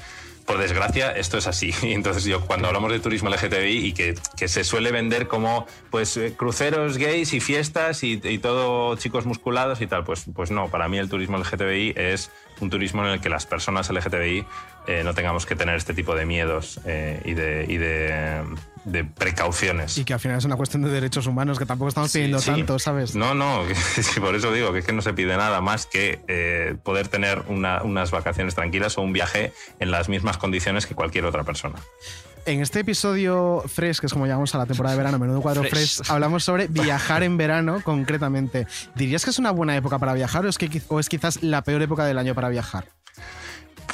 Por 0.49 0.57
desgracia, 0.57 1.11
esto 1.11 1.37
es 1.37 1.45
así. 1.45 1.71
Y 1.83 1.93
Entonces, 1.93 2.23
yo 2.23 2.41
cuando 2.41 2.67
hablamos 2.67 2.91
de 2.91 2.99
turismo 2.99 3.29
LGTBI 3.29 3.85
y 3.85 3.93
que, 3.93 4.15
que 4.35 4.47
se 4.47 4.63
suele 4.63 4.91
vender 4.91 5.27
como 5.27 5.67
pues 5.91 6.17
eh, 6.17 6.33
cruceros 6.35 6.97
gays 6.97 7.33
y 7.33 7.39
fiestas 7.39 8.03
y, 8.03 8.19
y 8.23 8.39
todo 8.39 8.95
chicos 8.95 9.27
musculados 9.27 9.79
y 9.79 9.85
tal, 9.85 10.03
pues, 10.05 10.25
pues 10.33 10.49
no, 10.49 10.67
para 10.69 10.89
mí 10.89 10.97
el 10.97 11.07
turismo 11.07 11.37
LGTBI 11.37 11.93
es 11.95 12.31
un 12.61 12.71
turismo 12.71 13.05
en 13.05 13.11
el 13.11 13.21
que 13.21 13.29
las 13.29 13.45
personas 13.45 13.91
LGTBI 13.91 14.43
eh, 14.87 15.03
no 15.03 15.13
tengamos 15.13 15.45
que 15.45 15.55
tener 15.55 15.75
este 15.75 15.93
tipo 15.93 16.15
de 16.15 16.25
miedos 16.25 16.79
eh, 16.85 17.21
y, 17.25 17.35
de, 17.35 17.65
y 17.69 17.77
de, 17.77 18.43
de 18.85 19.03
precauciones. 19.03 19.97
Y 19.97 20.05
que 20.05 20.13
al 20.13 20.19
final 20.19 20.37
es 20.37 20.45
una 20.45 20.55
cuestión 20.55 20.81
de 20.83 20.89
derechos 20.89 21.27
humanos 21.27 21.59
que 21.59 21.65
tampoco 21.65 21.89
estamos 21.89 22.11
pidiendo 22.11 22.39
sí. 22.39 22.51
tanto, 22.51 22.79
¿sabes? 22.79 23.15
No, 23.15 23.33
no, 23.33 23.63
por 24.21 24.35
eso 24.35 24.51
digo 24.51 24.71
que 24.73 24.79
es 24.79 24.85
que 24.85 24.93
no 24.93 25.01
se 25.01 25.13
pide 25.13 25.35
nada 25.37 25.61
más 25.61 25.85
que 25.85 26.21
eh, 26.27 26.75
poder 26.83 27.07
tener 27.07 27.43
una- 27.47 27.81
unas 27.83 28.11
vacaciones 28.11 28.55
tranquilas 28.55 28.97
o 28.97 29.01
un 29.01 29.13
viaje 29.13 29.53
en 29.79 29.91
las 29.91 30.09
mismas 30.09 30.37
condiciones 30.37 30.85
que 30.85 30.95
cualquier 30.95 31.25
otra 31.25 31.43
persona. 31.43 31.75
En 32.45 32.61
este 32.61 32.79
episodio 32.79 33.63
Fresh, 33.67 33.99
que 33.99 34.07
es 34.07 34.13
como 34.13 34.25
llamamos 34.25 34.55
a 34.55 34.57
la 34.57 34.65
temporada 34.65 34.95
de 34.95 34.97
verano, 34.97 35.19
menudo 35.19 35.41
cuadro 35.41 35.61
Fresh. 35.63 35.97
Fresh, 35.97 36.09
hablamos 36.11 36.43
sobre 36.43 36.67
viajar 36.67 37.21
en 37.23 37.37
verano 37.37 37.81
concretamente. 37.83 38.65
¿Dirías 38.95 39.23
que 39.23 39.29
es 39.29 39.39
una 39.39 39.51
buena 39.51 39.75
época 39.75 39.99
para 39.99 40.13
viajar 40.13 40.45
o 40.45 40.49
es, 40.49 40.57
que, 40.57 40.81
o 40.87 40.99
es 40.99 41.09
quizás 41.09 41.43
la 41.43 41.63
peor 41.63 41.81
época 41.81 42.05
del 42.05 42.17
año 42.17 42.33
para 42.33 42.49
viajar? 42.49 42.85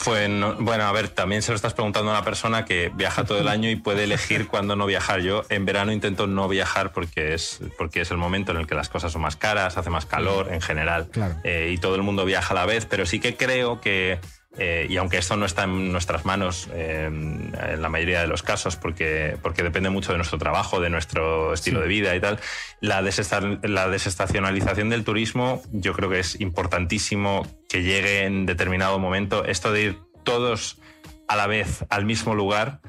Pues 0.03 0.29
no- 0.29 0.55
bueno, 0.55 0.83
a 0.83 0.91
ver, 0.91 1.09
también 1.09 1.41
se 1.41 1.51
lo 1.51 1.55
estás 1.55 1.73
preguntando 1.73 2.11
a 2.11 2.13
una 2.15 2.23
persona 2.23 2.65
que 2.65 2.91
viaja 2.93 3.23
todo 3.23 3.39
el 3.39 3.47
año 3.47 3.69
y 3.69 3.75
puede 3.75 4.03
elegir 4.03 4.47
cuándo 4.49 4.75
no 4.75 4.85
viajar. 4.85 5.21
Yo 5.21 5.43
en 5.49 5.65
verano 5.65 5.91
intento 5.91 6.27
no 6.27 6.47
viajar 6.47 6.91
porque 6.91 7.33
es, 7.33 7.59
porque 7.77 8.01
es 8.01 8.11
el 8.11 8.17
momento 8.17 8.51
en 8.51 8.57
el 8.59 8.67
que 8.67 8.75
las 8.75 8.89
cosas 8.89 9.11
son 9.11 9.21
más 9.21 9.35
caras, 9.35 9.77
hace 9.77 9.89
más 9.89 10.05
calor 10.05 10.49
en 10.51 10.61
general 10.61 11.07
Claro. 11.11 11.35
eh, 11.43 11.71
y 11.73 11.77
todo 11.77 11.95
el 11.95 12.03
mundo 12.03 12.25
viaja 12.25 12.51
a 12.53 12.55
la 12.55 12.65
vez, 12.65 12.85
pero 12.85 13.05
sí 13.05 13.19
que 13.19 13.35
creo 13.35 13.81
que, 13.81 14.19
eh, 14.57 14.87
y 14.89 14.97
aunque 14.97 15.17
esto 15.17 15.35
no 15.35 15.45
está 15.45 15.63
en 15.63 15.91
nuestras 15.91 16.25
manos 16.25 16.69
eh, 16.73 17.05
en 17.05 17.81
la 17.81 17.89
mayoría 17.89 18.21
de 18.21 18.27
los 18.27 18.41
casos, 18.43 18.75
porque, 18.75 19.37
porque 19.41 19.63
depende 19.63 19.89
mucho 19.89 20.11
de 20.11 20.17
nuestro 20.17 20.37
trabajo, 20.37 20.79
de 20.79 20.89
nuestro 20.89 21.53
estilo 21.53 21.79
Sí. 21.79 21.83
de 21.83 21.87
vida 21.89 22.15
y 22.15 22.21
tal, 22.21 22.39
la 22.79 23.01
desestacionalización 23.01 24.89
del 24.89 25.03
turismo 25.03 25.61
yo 25.71 25.93
creo 25.93 26.09
que 26.09 26.19
es 26.19 26.39
importantísimo 26.39 27.45
que 27.67 27.83
llegue 27.83 28.23
en 28.23 28.45
determinado 28.45 28.99
momento. 28.99 29.43
Esto 29.45 29.71
de 29.71 29.81
ir 29.81 29.99
todos 30.23 30.79
a 31.27 31.35
la 31.35 31.47
vez 31.47 31.85
al 31.89 32.05
mismo 32.05 32.35
lugar 32.35 32.79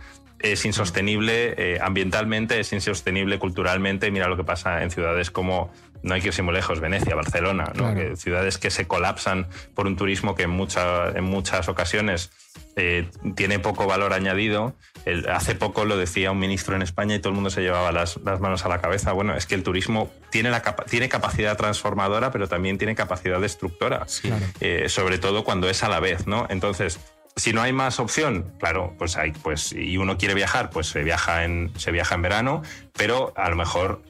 es 0.40 0.64
insostenible 0.64 1.54
eh, 1.56 1.78
ambientalmente, 1.80 2.60
es 2.60 2.72
insostenible 2.72 3.38
culturalmente. 3.38 4.10
Mira 4.10 4.28
lo 4.28 4.36
que 4.36 4.44
pasa 4.44 4.82
en 4.82 4.90
ciudades 4.90 5.30
como, 5.30 5.72
no 6.02 6.14
hay 6.14 6.20
que 6.20 6.28
irse 6.28 6.42
muy 6.42 6.54
lejos, 6.54 6.80
Venecia, 6.80 7.14
Barcelona, 7.14 7.64
¿no? 7.74 7.92
Claro. 7.94 7.96
Que 7.96 8.16
ciudades 8.16 8.58
que 8.58 8.70
se 8.70 8.86
colapsan 8.86 9.46
por 9.74 9.86
un 9.86 9.96
turismo 9.96 10.34
que 10.34 10.42
en, 10.44 10.50
mucha- 10.50 11.08
en 11.10 11.24
muchas 11.24 11.68
ocasiones 11.68 12.30
eh, 12.76 13.08
tiene 13.34 13.58
poco 13.58 13.86
valor 13.86 14.12
añadido. 14.12 14.74
El- 15.06 15.28
hace 15.30 15.54
poco 15.54 15.84
lo 15.86 15.96
decía 15.96 16.30
un 16.32 16.38
ministro 16.38 16.76
en 16.76 16.82
España 16.82 17.14
y 17.14 17.18
todo 17.18 17.30
el 17.30 17.34
mundo 17.34 17.48
se 17.50 17.62
llevaba 17.62 17.90
las, 17.92 18.18
las 18.18 18.38
manos 18.40 18.64
a 18.64 18.68
la 18.68 18.80
cabeza. 18.80 19.12
Bueno, 19.12 19.34
es 19.34 19.46
que 19.46 19.54
el 19.54 19.62
turismo 19.62 20.12
tiene, 20.30 20.50
la 20.50 20.60
capa- 20.62 20.84
tiene 20.84 21.08
capacidad 21.08 21.56
transformadora, 21.56 22.30
pero 22.30 22.46
también 22.48 22.76
tiene 22.76 22.94
capacidad 22.94 23.40
destructora. 23.40 24.06
Claro. 24.20 24.44
Eh, 24.60 24.88
sobre 24.90 25.16
todo 25.18 25.44
cuando 25.44 25.68
es 25.70 25.82
a 25.82 25.88
la 25.88 26.00
vez, 26.00 26.26
¿no? 26.26 26.46
Entonces, 26.50 27.00
si 27.36 27.52
no 27.52 27.60
hay 27.60 27.72
más 27.72 28.00
opción, 28.00 28.54
claro, 28.58 28.94
pues 28.98 29.16
hay, 29.16 29.32
pues, 29.32 29.72
y 29.72 29.98
uno 29.98 30.16
quiere 30.16 30.34
viajar, 30.34 30.70
pues 30.70 30.88
se 30.88 31.02
viaja 31.04 31.44
en, 31.44 31.70
se 31.76 31.92
viaja 31.92 32.14
en 32.14 32.22
verano, 32.22 32.62
pero 32.94 33.34
a 33.36 33.50
lo 33.50 33.56
mejor 33.56 34.02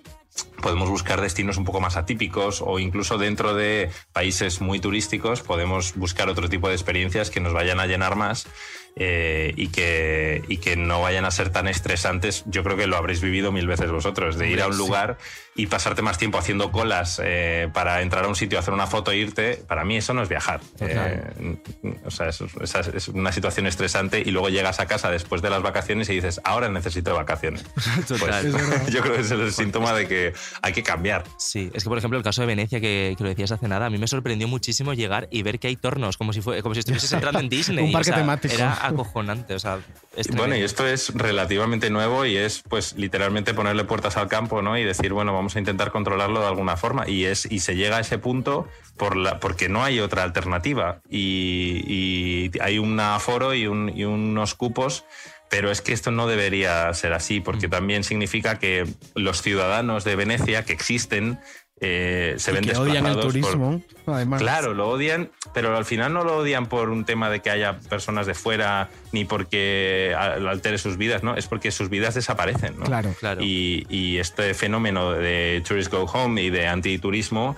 podemos 0.63 0.89
buscar 0.89 1.21
destinos 1.21 1.57
un 1.57 1.65
poco 1.65 1.81
más 1.81 1.97
atípicos 1.97 2.63
o 2.65 2.79
incluso 2.79 3.19
dentro 3.19 3.55
de 3.55 3.91
países 4.13 4.61
muy 4.61 4.81
turísticos 4.81 5.41
podemos 5.41 5.95
buscar 5.95 6.29
otro 6.29 6.49
tipo 6.49 6.69
de 6.69 6.75
experiencias 6.75 7.31
que 7.31 7.41
nos 7.41 7.53
vayan 7.53 7.81
a 7.81 7.87
llenar 7.87 8.17
más 8.17 8.47
eh, 8.97 9.53
y, 9.57 9.69
que, 9.69 10.43
y 10.49 10.59
que 10.59 10.77
no 10.77 11.01
vayan 11.01 11.25
a 11.25 11.31
ser 11.31 11.51
tan 11.51 11.69
estresantes. 11.69 12.45
Yo 12.47 12.63
creo 12.63 12.77
que 12.77 12.87
lo 12.87 12.97
habréis 12.97 13.21
vivido 13.21 13.53
mil 13.53 13.67
veces 13.67 13.91
vosotros, 13.91 14.37
de 14.39 14.51
ir 14.51 14.63
a 14.63 14.69
un 14.69 14.77
lugar 14.77 15.19
y 15.57 15.67
pasarte 15.67 16.03
más 16.03 16.19
tiempo 16.19 16.39
haciendo 16.39 16.71
colas 16.71 17.21
eh, 17.25 17.69
para 17.73 18.03
entrar 18.03 18.25
a 18.25 18.29
un 18.29 18.37
sitio, 18.37 18.59
hacer 18.59 18.75
una 18.75 18.87
foto 18.87 19.11
e 19.11 19.17
irte. 19.17 19.63
Para 19.67 19.85
mí 19.85 19.97
eso 19.97 20.13
no 20.13 20.23
es 20.23 20.29
viajar. 20.29 20.61
Eh, 20.81 21.57
o 22.05 22.11
sea, 22.11 22.29
es, 22.29 22.41
es 22.95 23.09
una 23.09 23.33
situación 23.33 23.67
estresante 23.67 24.23
y 24.25 24.31
luego 24.31 24.51
llegas 24.51 24.81
a 24.81 24.87
casa 24.87 25.11
después 25.11 25.41
de 25.41 25.49
las 25.49 25.63
vacaciones 25.63 26.09
y 26.11 26.15
dices, 26.15 26.41
ahora 26.45 26.69
necesito 26.69 27.15
vacaciones. 27.15 27.65
Total. 28.09 28.51
Pues, 28.51 28.87
yo 28.93 29.01
creo 29.01 29.15
que 29.15 29.23
es 29.23 29.31
el 29.31 29.51
síntoma 29.53 29.95
de 29.95 30.07
que 30.07 30.35
hay 30.61 30.73
que 30.73 30.83
cambiar. 30.83 31.25
Sí, 31.39 31.71
es 31.73 31.83
que 31.85 31.89
por 31.89 31.99
ejemplo 31.99 32.19
el 32.19 32.25
caso 32.25 32.43
de 32.43 32.47
Venecia 32.47 32.81
que, 32.81 33.15
que 33.17 33.23
lo 33.25 33.31
decías 33.31 33.53
hace 33.53 33.67
nada, 33.67 33.87
a 33.87 33.91
mí 33.91 33.99
me 33.99 34.07
sorprendió 34.07 34.49
muchísimo 34.49 34.93
llegar 34.93 35.29
y 35.31 35.43
ver 35.43 35.59
que 35.59 35.69
hay 35.69 35.77
tornos, 35.77 36.19
como 36.19 36.33
si, 36.33 36.43
fue, 36.43 36.63
como 36.63 36.75
si 36.75 36.81
estuvieses 36.81 37.11
entrando 37.15 37.41
en 37.41 37.49
Disney. 37.49 37.85
Un 37.85 37.93
parque 37.93 38.11
o 38.11 38.15
sea, 38.15 38.23
temático. 38.23 38.55
Era 38.55 38.87
acojonante, 38.87 39.55
o 39.55 39.59
sea, 39.59 39.79
es 40.17 40.29
Bueno, 40.29 40.57
y 40.57 40.63
esto 40.63 40.87
es 40.87 41.13
relativamente 41.15 41.89
nuevo 41.89 42.27
y 42.27 42.37
es 42.37 42.63
pues 42.69 42.95
literalmente 42.97 43.55
ponerle 43.55 43.85
puertas 43.85 44.17
al 44.17 44.29
campo, 44.29 44.61
¿no? 44.61 44.77
Y 44.77 44.85
decir, 44.85 45.13
bueno, 45.13 45.33
vamos 45.33 45.46
a 45.55 45.61
intentar 45.61 45.93
controlarlo 45.93 46.41
de 46.41 46.47
alguna 46.49 46.77
forma. 46.77 47.09
Y 47.09 47.27
es, 47.27 47.47
y 47.49 47.61
se 47.61 47.77
llega 47.77 47.99
a 47.99 48.01
ese 48.01 48.19
punto 48.19 48.67
por 48.97 49.17
la, 49.17 49.39
porque 49.39 49.69
no 49.69 49.85
hay 49.85 50.01
otra 50.01 50.25
alternativa. 50.25 51.01
Y, 51.09 51.85
y 51.87 52.51
hay 52.61 52.79
un 52.81 52.99
aforo 52.99 53.55
y, 53.55 53.69
un- 53.69 53.93
y 53.95 54.05
unos 54.05 54.55
cupos. 54.57 55.05
Pero 55.49 55.71
es 55.71 55.81
que 55.81 55.93
esto 55.93 56.11
no 56.11 56.27
debería 56.27 56.93
ser 56.93 57.13
así, 57.13 57.39
Mm. 57.39 57.43
porque 57.45 57.69
también 57.69 58.03
significa 58.03 58.59
que 58.59 58.85
los 59.15 59.43
ciudadanos 59.43 60.03
de 60.03 60.17
Venecia 60.17 60.65
que 60.65 60.73
existen 60.73 61.39
eh, 61.81 62.35
se 62.39 62.51
Y 62.51 62.55
ven 62.55 62.65
que 62.65 62.77
odian 62.77 63.05
el 63.07 63.15
por- 63.15 63.23
turismo, 63.25 63.83
además. 64.07 64.41
Claro, 64.41 64.73
lo 64.73 64.89
odian, 64.89 65.31
pero 65.53 65.77
al 65.77 65.85
final 65.85 66.13
no 66.15 66.25
lo 66.25 66.39
odian 66.39 66.67
por 66.67 66.89
un 66.89 67.05
tema 67.05 67.29
de 67.29 67.41
que 67.41 67.51
haya 67.51 67.79
personas 67.79 68.27
de 68.27 68.35
fuera 68.35 68.89
ni 69.13 69.25
porque 69.27 70.15
altere 70.17 70.79
sus 70.79 70.97
vidas, 70.97 71.23
¿no? 71.23 71.37
Es 71.37 71.47
porque 71.49 71.71
sus 71.71 71.91
vidas 71.91 72.15
desaparecen, 72.15 72.79
¿no? 72.79 72.85
Claro. 72.87 73.15
Claro. 73.21 73.43
Y, 73.43 73.87
y 73.91 74.19
este 74.19 74.55
fenómeno 74.55 75.13
de 75.13 75.63
Tourist 75.67 75.93
Go 75.93 76.05
Home 76.05 76.43
y 76.43 76.51
de 76.51 76.67
antiturismo 76.67 77.57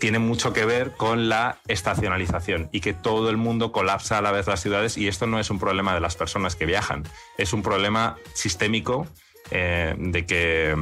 tiene 0.00 0.18
mucho 0.18 0.52
que 0.52 0.64
ver 0.66 0.90
con 0.92 1.28
la 1.28 1.58
estacionalización 1.68 2.68
y 2.72 2.80
que 2.80 2.92
todo 2.92 3.30
el 3.30 3.36
mundo 3.36 3.72
colapsa 3.72 4.18
a 4.18 4.22
la 4.22 4.32
vez 4.32 4.46
las 4.48 4.60
ciudades 4.60 4.98
y 4.98 5.08
esto 5.08 5.26
no 5.26 5.38
es 5.38 5.48
un 5.48 5.58
problema 5.60 5.94
de 5.94 6.00
las 6.00 6.16
personas 6.16 6.56
que 6.56 6.66
viajan, 6.66 7.04
es 7.38 7.52
un 7.52 7.62
problema 7.62 8.16
sistémico 8.34 9.06
eh, 9.52 9.94
de 9.96 10.26
que 10.26 10.76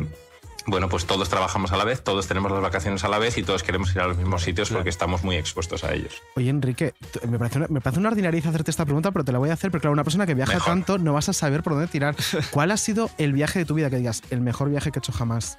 bueno, 0.66 0.88
pues 0.88 1.07
todos 1.07 1.29
trabajamos 1.29 1.72
a 1.72 1.77
la 1.77 1.85
vez, 1.85 2.03
todos 2.03 2.27
tenemos 2.27 2.50
las 2.50 2.61
vacaciones 2.61 3.05
a 3.05 3.09
la 3.09 3.18
vez 3.18 3.37
y 3.38 3.42
todos 3.42 3.62
queremos 3.62 3.94
ir 3.94 4.00
a 4.00 4.07
los 4.07 4.16
mismos 4.16 4.42
sitios 4.42 4.70
porque 4.70 4.88
estamos 4.88 5.22
muy 5.22 5.37
expuestos 5.37 5.85
a 5.85 5.92
ellos. 5.92 6.22
Oye, 6.37 6.50
Enrique, 6.50 6.94
me 7.29 7.38
parece, 7.38 7.59
una, 7.59 7.68
me 7.68 7.81
parece 7.81 8.00
una 8.00 8.09
ordinariedad 8.11 8.48
hacerte 8.48 8.70
esta 8.70 8.85
pregunta, 8.85 9.11
pero 9.12 9.24
te 9.24 9.33
la 9.33 9.38
voy 9.38 9.50
a 9.50 9.55
hacer 9.55 9.70
porque, 9.70 9.83
claro, 9.83 9.92
una 9.92 10.05
persona 10.05 10.27
que 10.27 10.35
viaja 10.35 10.55
Mejor. 10.55 10.66
tanto 10.66 10.98
no 10.98 11.12
vas 11.12 11.29
a 11.29 11.33
saber 11.33 11.62
por 11.62 11.74
dónde 11.74 11.88
tirar. 11.88 12.16
¿Cuál 12.50 12.70
ha 12.70 12.77
sido 12.77 13.11
el 13.18 13.33
viaje 13.33 13.61
de 13.61 13.64
tu 13.64 13.74
vida 13.74 13.90
que 13.90 13.96
digas, 13.96 14.22
el 14.31 14.40
mejor 14.40 14.70
viaje 14.70 14.90
que 14.90 14.98
he 14.98 15.00
hecho 15.00 15.12
jamás? 15.12 15.59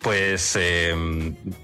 Pues 0.00 0.56
eh, 0.56 0.90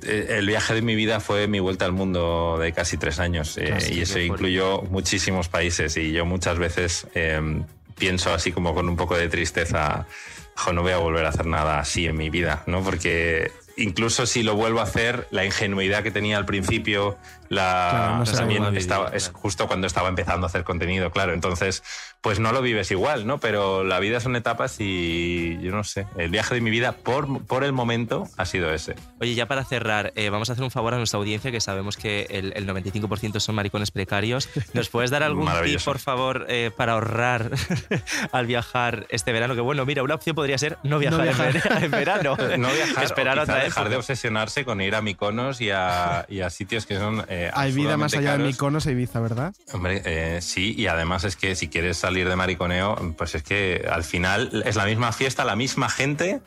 el 0.07 0.47
viaje 0.47 0.75
de 0.75 0.83
mi 0.83 0.95
vida 0.95 1.19
fue 1.19 1.49
mi 1.49 1.59
vuelta 1.59 1.85
al 1.85 1.93
mundo 1.93 2.57
de 2.59 2.73
casi 2.73 2.97
tres 2.97 3.19
años 3.19 3.59
eh, 3.59 3.77
y 3.91 4.01
eso 4.01 4.21
incluyó 4.21 4.83
muchísimos 4.83 5.49
países 5.49 5.97
y 5.97 6.13
yo 6.13 6.25
muchas 6.25 6.57
veces 6.57 7.09
eh, 7.15 7.65
pienso 7.99 8.33
así 8.33 8.53
como 8.53 8.75
con 8.75 8.89
un 8.89 8.97
poco 8.97 9.17
de 9.17 9.29
tristeza, 9.29 10.07
"Jo, 10.59 10.73
no 10.73 10.83
voy 10.83 10.91
a 10.91 10.99
volver 10.99 11.25
a 11.25 11.29
hacer 11.29 11.47
nada 11.47 11.79
así 11.79 12.07
en 12.07 12.17
mi 12.17 12.31
vida, 12.31 12.65
¿no? 12.67 12.83
Porque 12.83 13.53
incluso 13.77 14.27
si 14.27 14.43
lo 14.43 14.57
vuelvo 14.57 14.81
a 14.81 14.83
hacer, 14.83 15.29
la 15.31 15.45
ingenuidad 15.45 16.03
que 16.03 16.11
tenía 16.11 16.37
al 16.37 16.47
principio, 16.47 17.17
la 17.49 17.89
Claro, 17.91 18.19
no 18.19 18.25
también 18.25 18.77
estaba, 18.77 19.09
es 19.09 19.29
claro. 19.29 19.39
justo 19.41 19.67
cuando 19.67 19.87
estaba 19.87 20.09
empezando 20.09 20.47
a 20.47 20.49
hacer 20.49 20.65
contenido, 20.65 21.11
claro. 21.11 21.33
Entonces, 21.33 21.83
pues 22.21 22.41
no 22.41 22.53
lo 22.53 22.63
vives 22.63 22.91
igual, 22.91 23.27
¿no? 23.27 23.39
Pero 23.39 23.85
la 23.85 24.01
vida 24.01 24.21
son 24.21 24.37
etapas 24.37 24.77
y 24.81 25.59
yo 25.61 25.71
no 25.73 25.85
sé. 25.85 26.07
El 26.17 26.31
viaje 26.31 26.55
de 26.55 26.61
mi 26.61 26.71
vida 26.71 26.93
por, 26.93 27.45
por 27.47 27.65
el 27.65 27.73
momento 27.73 28.29
ha 28.37 28.45
sido 28.45 28.73
ese. 28.73 28.95
Oye, 29.21 29.35
ya 29.35 29.47
para 29.47 29.65
cerrar, 29.65 30.13
eh, 30.17 30.31
vamos 30.31 30.51
a 30.51 30.53
hacer 30.53 30.65
un 30.65 30.71
favor 30.71 30.95
a 30.95 30.99
nuestra 30.99 31.19
audiencia, 31.19 31.51
que 31.51 31.61
sabemos 31.61 31.97
que 31.97 32.27
el, 32.31 32.53
el 32.57 32.67
95% 32.67 33.41
son 33.41 33.55
maricones 33.55 33.91
precarios. 33.91 34.49
¿Nos 34.73 34.89
puedes 34.89 35.11
dar 35.11 35.23
algún 35.23 35.49
tip, 35.65 35.83
por 35.85 35.99
favor, 35.99 36.47
eh, 36.49 36.71
para 36.77 36.93
ahorrar 36.93 37.51
al 38.33 38.47
viajar 38.47 39.07
este 39.11 39.33
verano? 39.33 39.55
Que 39.55 39.61
bueno, 39.61 39.87
mira, 39.87 40.03
una 40.03 40.15
opción 40.15 40.35
podría 40.35 40.59
ser 40.59 40.79
no 40.83 40.99
viajar, 40.99 41.27
en 41.29 41.53
viajar. 41.53 41.85
En, 41.85 41.91
verano. 41.91 42.37
No 42.59 42.69
viajar, 42.73 43.05
Esperar 43.05 43.39
o 43.39 43.43
otra 43.43 43.57
dejar 43.57 43.89
de 43.89 43.97
obsesionarse 43.97 44.65
con 44.65 44.81
ir 44.81 44.95
a 44.95 45.03
Mykonos 45.03 45.61
y 45.61 45.71
a, 45.71 46.27
y 46.29 46.41
a 46.41 46.51
sitios 46.51 46.87
que 46.87 46.97
son 46.97 47.25
eh, 47.29 47.38
Hay 47.53 47.73
vida 47.73 47.97
más 47.97 48.13
allá 48.15 48.33
de 48.33 48.39
caros. 48.39 48.47
Mykonos 48.47 48.87
e 48.87 48.93
Ibiza, 48.93 49.21
¿verdad? 49.21 49.55
Hombre, 49.73 50.03
eh, 50.05 50.41
sí, 50.43 50.75
y 50.77 50.87
además 50.87 51.25
es 51.25 51.37
que 51.37 51.55
si 51.55 51.69
quieres 51.69 51.97
salir 51.97 52.29
de 52.29 52.37
mariconeo, 52.37 53.15
pues 53.17 53.35
es 53.35 53.43
que 53.43 53.87
al 53.91 54.05
final 54.05 54.63
es 54.65 54.77
la 54.77 54.85
misma 54.85 55.13
fiesta, 55.13 55.45
la 55.45 55.57
misma 55.57 55.89
gente 55.89 56.41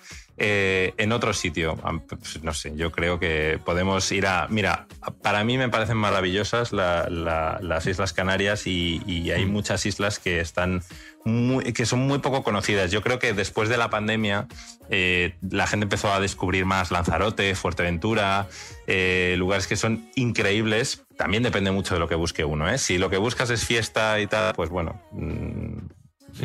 eh, 0.44 0.94
en 0.98 1.12
otro 1.12 1.34
sitio. 1.34 1.78
Pues 2.10 2.42
no 2.44 2.54
sé, 2.54 2.74
yo 2.76 2.92
creo 2.92 3.20
que 3.20 3.60
podemos 3.64 4.12
ir 4.12 4.26
a... 4.26 4.48
Mira, 4.50 4.88
para 5.22 5.44
mí 5.44 5.58
me 5.60 5.70
parecen 5.70 5.98
maravillosas 5.98 6.72
la- 6.74 7.08
la- 7.10 7.60
las 7.62 7.86
Islas 7.86 8.12
Canarias 8.12 8.66
y, 8.66 9.02
y 9.06 9.30
hay 9.30 9.46
muchas 9.46 9.86
islas 9.86 10.18
que 10.18 10.40
están... 10.40 10.82
Muy, 11.24 11.72
que 11.74 11.86
son 11.86 12.00
muy 12.00 12.18
poco 12.18 12.42
conocidas. 12.42 12.90
Yo 12.90 13.04
creo 13.04 13.20
que 13.20 13.34
después 13.34 13.70
de 13.70 13.78
la 13.78 13.92
pandemia 13.92 14.48
eh, 14.90 15.36
la 15.48 15.68
gente 15.68 15.84
empezó 15.84 16.12
a 16.12 16.20
descubrir 16.20 16.66
más 16.66 16.90
Lanzarote, 16.90 17.54
Fuerteventura, 17.54 18.48
eh, 18.88 19.36
lugares 19.38 19.68
que 19.68 19.76
son 19.76 20.10
increíbles. 20.16 21.04
También 21.18 21.44
depende 21.44 21.70
mucho 21.70 21.94
de 21.94 22.00
lo 22.00 22.08
que 22.08 22.16
busque 22.16 22.44
uno. 22.44 22.68
¿eh? 22.68 22.80
Si 22.80 22.98
lo 22.98 23.12
que 23.12 23.18
buscas 23.18 23.52
es 23.52 23.64
fiesta 23.64 24.20
y 24.20 24.26
tal, 24.26 24.56
pues 24.56 24.72
bueno, 24.72 25.00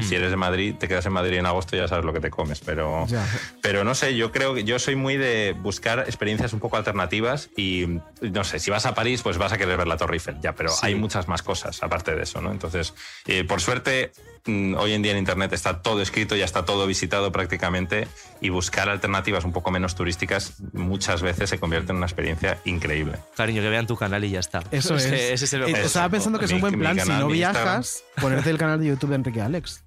mm, 0.00 0.04
si 0.04 0.14
eres 0.14 0.30
de 0.30 0.37
Madrid, 0.37 0.74
te 0.78 0.88
quedas 0.88 1.04
en 1.06 1.12
Madrid 1.12 1.38
en 1.38 1.46
agosto 1.46 1.76
ya 1.76 1.88
sabes 1.88 2.04
lo 2.04 2.12
que 2.12 2.20
te 2.20 2.30
comes. 2.30 2.61
Pero, 2.61 3.06
Ya. 3.06 3.24
pero 3.62 3.85
no 3.85 3.94
sé, 3.94 4.16
yo 4.16 4.32
creo 4.32 4.54
que 4.54 4.64
yo 4.64 4.78
soy 4.78 4.96
muy 4.96 5.16
de 5.16 5.54
buscar 5.59 6.00
experiencias 6.00 6.52
un 6.52 6.61
poco 6.61 6.76
alternativas 6.76 7.50
y 7.56 7.87
no 8.20 8.44
sé, 8.44 8.59
si 8.59 8.70
vas 8.70 8.87
a 8.87 8.94
París, 8.94 9.22
pues 9.22 9.38
vas 9.38 9.52
a 9.52 9.59
querer 9.59 9.76
ver 9.76 9.87
la 9.87 9.96
Torre 9.96 10.14
Eiffel, 10.14 10.37
ya, 10.40 10.54
pero 10.54 10.70
Sí. 10.70 10.80
hay 10.87 10.94
muchas 10.94 11.28
más 11.28 11.42
cosas 11.42 11.82
aparte 11.82 12.14
de 12.14 12.22
eso, 12.22 12.40
¿no? 12.40 12.50
Entonces, 12.50 12.94
eh, 13.26 13.44
por 13.44 13.61
suerte, 13.61 14.12
mm, 14.46 14.74
hoy 14.76 14.92
en 14.92 15.02
día 15.02 15.12
en 15.12 15.18
Internet 15.18 15.52
está 15.52 15.82
todo 15.82 16.00
escrito, 16.02 16.37
ya 16.37 16.44
está 16.44 16.64
todo 16.64 16.87
visitado 16.87 17.32
prácticamente 17.32 18.09
y 18.40 18.48
buscar 18.50 18.88
alternativas 18.88 19.44
un 19.44 19.52
poco 19.52 19.70
menos 19.70 19.94
turísticas 19.94 20.54
muchas 20.72 21.22
veces 21.22 21.50
se 21.50 21.59
convierte 21.59 21.92
en 21.92 21.96
una 21.98 22.06
experiencia 22.06 22.59
increíble. 22.64 23.18
Cariño, 23.37 23.62
que 23.62 23.68
vean 23.68 23.87
tu 23.87 23.96
canal 23.96 24.24
y 24.24 24.30
ya 24.30 24.40
está. 24.40 24.62
Eso 24.70 24.94
es. 24.96 25.04
Ese, 25.06 25.32
ese 25.32 25.44
es 25.46 25.52
el 25.52 25.62
Eh. 25.64 25.82
Estaba 25.85 26.09
pensando 26.09 26.38
que 26.38 26.44
es 26.46 26.52
un 26.52 26.61
buen 26.61 26.74
mi 26.74 26.80
plan, 26.80 26.94
si 26.94 27.00
canal 27.06 27.20
no 27.22 27.28
de 27.28 27.37
Instagram. 27.37 27.64
viajas, 27.64 28.04
ponerte 28.20 28.50
el 28.50 28.59
canal 28.59 28.80
de 28.80 28.87
YouTube 28.87 29.11
de 29.11 29.16
Enrique 29.16 29.40
Alex. 29.40 29.82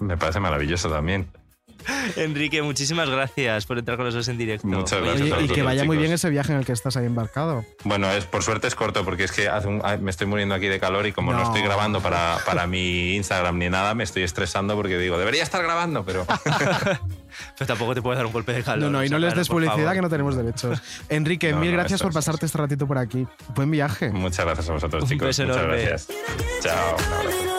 Me 0.00 0.16
parece 0.16 0.40
maravilloso 0.40 0.88
también. 0.90 1.28
Enrique, 2.16 2.60
muchísimas 2.60 3.08
gracias 3.08 3.64
por 3.64 3.78
entrar 3.78 3.96
con 3.96 4.04
nosotros 4.04 4.28
en 4.28 4.36
directo. 4.36 4.66
Muchas 4.66 5.00
gracias. 5.00 5.22
Oye, 5.32 5.34
a 5.34 5.40
y 5.40 5.48
que 5.48 5.62
vaya 5.62 5.84
muy 5.84 5.96
bien 5.96 6.12
ese 6.12 6.28
viaje 6.28 6.52
en 6.52 6.58
el 6.58 6.66
que 6.66 6.72
estás 6.72 6.94
ahí 6.98 7.06
embarcado. 7.06 7.64
Bueno, 7.84 8.10
es, 8.10 8.26
por 8.26 8.42
suerte 8.42 8.66
es 8.66 8.74
corto 8.74 9.02
porque 9.02 9.24
es 9.24 9.32
que 9.32 9.48
hace 9.48 9.66
un- 9.66 9.82
me 10.02 10.10
estoy 10.10 10.26
muriendo 10.26 10.54
aquí 10.54 10.66
de 10.68 10.78
calor 10.78 11.06
y 11.06 11.12
como 11.12 11.32
no, 11.32 11.38
No. 11.38 11.44
estoy 11.44 11.62
grabando 11.62 12.00
para, 12.00 12.36
para 12.44 12.66
mi 12.66 13.14
Instagram 13.16 13.56
ni 13.56 13.70
nada, 13.70 13.94
me 13.94 14.04
estoy 14.04 14.24
estresando 14.24 14.76
porque 14.76 14.98
digo, 14.98 15.16
debería 15.16 15.42
estar 15.42 15.62
grabando, 15.62 16.04
pero 16.04 16.26
Pero 17.56 17.66
tampoco 17.66 17.94
te 17.94 18.02
puedes 18.02 18.18
dar 18.18 18.26
un 18.26 18.32
golpe 18.32 18.52
de 18.52 18.62
calor. 18.62 18.90
No, 18.90 18.98
no, 18.98 19.04
y 19.04 19.08
no 19.08 19.18
les 19.18 19.34
des 19.34 19.48
publicidad 19.48 19.76
favor. 19.78 19.94
que 19.94 20.02
no 20.02 20.10
tenemos 20.10 20.36
derechos. 20.36 20.82
Enrique, 21.08 21.52
No, 21.52 21.60
mil 21.60 21.70
no, 21.70 21.78
gracias 21.78 22.02
por 22.02 22.10
es, 22.10 22.14
pasarte 22.14 22.44
este 22.44 22.58
ratito 22.58 22.86
por 22.86 22.98
aquí. 22.98 23.26
Buen 23.54 23.70
viaje. 23.70 24.10
muchas 24.10 24.44
gracias 24.44 24.68
a 24.68 24.72
vosotros, 24.74 25.02
Un 25.04 25.08
chicos. 25.08 25.28
beso 25.28 25.44
muchas 25.44 25.56
enorme. 25.62 25.82
gracias. 25.82 26.08
Chao. 26.60 27.49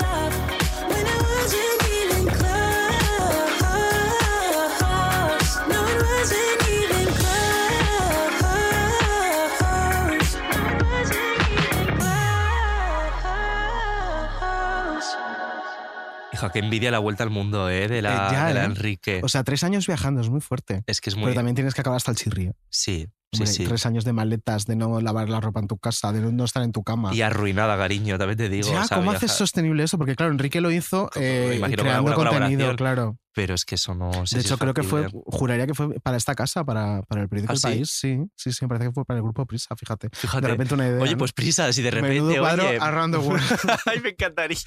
Hija, 16.42 16.52
que 16.52 16.60
envidia 16.60 16.92
la 16.92 17.00
vuelta 17.00 17.24
al 17.24 17.30
mundo, 17.30 17.70
¿eh? 17.70 17.88
De 17.88 18.02
la, 18.02 18.28
Eh, 18.30 18.32
ya, 18.32 18.48
de 18.48 18.54
la 18.54 18.62
¿eh? 18.64 18.66
Enrique. 18.66 19.22
O 19.24 19.30
sea, 19.30 19.44
tres 19.44 19.64
años 19.64 19.88
viajando 19.88 20.22
es 20.22 20.30
muy 20.30 20.42
fuerte. 20.42 20.84
es 20.88 21.02
que 21.02 21.10
es 21.10 21.16
muy. 21.16 21.26
Pero 21.26 21.36
también 21.36 21.56
tienes 21.56 21.74
que 21.74 21.82
acabar 21.82 21.98
hasta 21.98 22.12
el 22.12 22.18
chirrío. 22.18 22.54
Sí, 22.70 23.08
sí, 23.32 23.40
Hombre, 23.40 23.48
sí. 23.48 23.66
Tres 23.66 23.86
años 23.86 24.04
de 24.06 24.14
maletas, 24.14 24.66
de 24.66 24.76
no 24.76 25.00
lavar 25.02 25.30
la 25.30 25.40
ropa 25.40 25.60
en 25.60 25.68
tu 25.68 25.78
casa, 25.78 26.12
de 26.12 26.20
no 26.32 26.44
estar 26.46 26.64
en 26.64 26.72
tu 26.72 26.84
cama. 26.84 27.14
Y 27.14 27.22
arruinada, 27.22 27.78
cariño, 27.78 28.18
también 28.18 28.38
te 28.38 28.50
digo. 28.50 28.72
ya, 28.72 28.82
o 28.82 28.86
sea, 28.86 28.98
¿cómo 28.98 29.12
haces 29.12 29.32
sostenible 29.32 29.84
eso? 29.84 29.98
Porque 29.98 30.16
claro, 30.16 30.32
Enrique 30.32 30.62
lo 30.62 30.72
hizo 30.72 31.10
eh, 31.16 31.62
creando 31.72 32.14
contenido, 32.14 32.76
claro. 32.76 33.18
Pero 33.34 33.54
es 33.56 33.64
que 33.64 33.76
eso 33.76 33.96
no. 33.96 34.26
sé 34.26 34.36
De 34.36 34.42
hecho, 34.42 34.58
creo 34.58 34.74
que 34.74 34.84
fue, 34.84 35.08
juraría 35.26 35.66
que 35.66 35.74
fue 35.74 36.00
para 36.02 36.18
esta 36.18 36.36
casa, 36.36 36.66
para, 36.66 37.02
para 37.04 37.22
el 37.22 37.30
periódico 37.30 37.54
¿Ah, 37.54 37.56
El 37.56 37.60
sí? 37.60 37.68
País. 37.68 37.90
Sí, 37.92 38.18
sí, 38.36 38.52
sí, 38.52 38.66
me 38.66 38.68
parece 38.68 38.88
que 38.90 38.94
fue 38.94 39.06
para 39.06 39.20
el 39.20 39.24
grupo 39.24 39.46
Prisa, 39.46 39.74
fíjate. 39.76 40.10
Fíjate. 40.12 40.42
De 40.42 40.52
repente 40.52 40.74
una 40.74 40.88
idea. 40.88 41.02
Oye, 41.02 41.16
pues 41.16 41.32
prisa, 41.32 41.72
si 41.72 41.82
de 41.82 41.92
repente. 41.92 42.16
Menudo 42.20 42.40
cuadro 42.40 42.68
oye, 42.68 42.78
around 42.80 43.14
the 43.16 43.20
world. 43.20 43.44
Ay, 43.86 44.02
me 44.02 44.10
encantaría. 44.10 44.58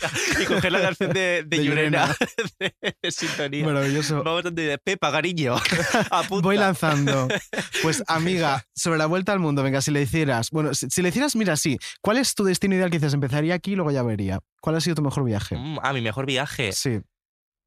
Y 0.41 0.45
coger 0.47 0.73
la 0.73 0.81
canción 0.81 1.13
de, 1.13 1.21
de, 1.21 1.59
De 1.59 1.65
Yurena 1.65 2.15
de, 2.59 2.75
de 3.03 3.11
sintonía. 3.13 3.67
Maravilloso. 3.67 4.23
Vamos 4.23 4.43
donde 4.45 4.63
de 4.65 4.79
Pepa, 4.79 5.13
cariño. 5.13 5.57
Voy 6.43 6.57
lanzando. 6.57 7.29
Pues, 7.83 8.03
amiga, 8.09 8.65
sobre 8.75 8.99
la 8.99 9.07
vuelta 9.07 9.33
al 9.33 9.41
mundo, 9.41 9.63
venga, 9.63 9.81
si 9.83 9.91
le 9.91 10.03
hicieras. 10.03 10.51
Bueno, 10.51 10.75
si, 10.75 10.89
si 10.91 11.03
le 11.03 11.11
hicieras, 11.11 11.37
mira, 11.37 11.57
sí. 11.57 11.79
¿Cuál 12.01 12.17
es 12.19 12.35
tu 12.35 12.45
destino 12.45 12.75
ideal 12.75 12.91
que 12.91 12.99
dices? 12.99 13.15
Empezaría 13.15 13.55
aquí 13.55 13.73
y 13.73 13.77
luego 13.77 13.91
ya 13.91 14.03
vería. 14.03 14.41
¿Cuál 14.61 14.77
ha 14.77 14.81
sido 14.81 14.97
tu 14.97 15.03
mejor 15.03 15.25
viaje? 15.25 15.57
Mm, 15.57 15.79
Ah, 15.83 15.93
mi 15.93 16.01
mejor 16.01 16.25
viaje. 16.27 16.73
Sí. 16.73 17.01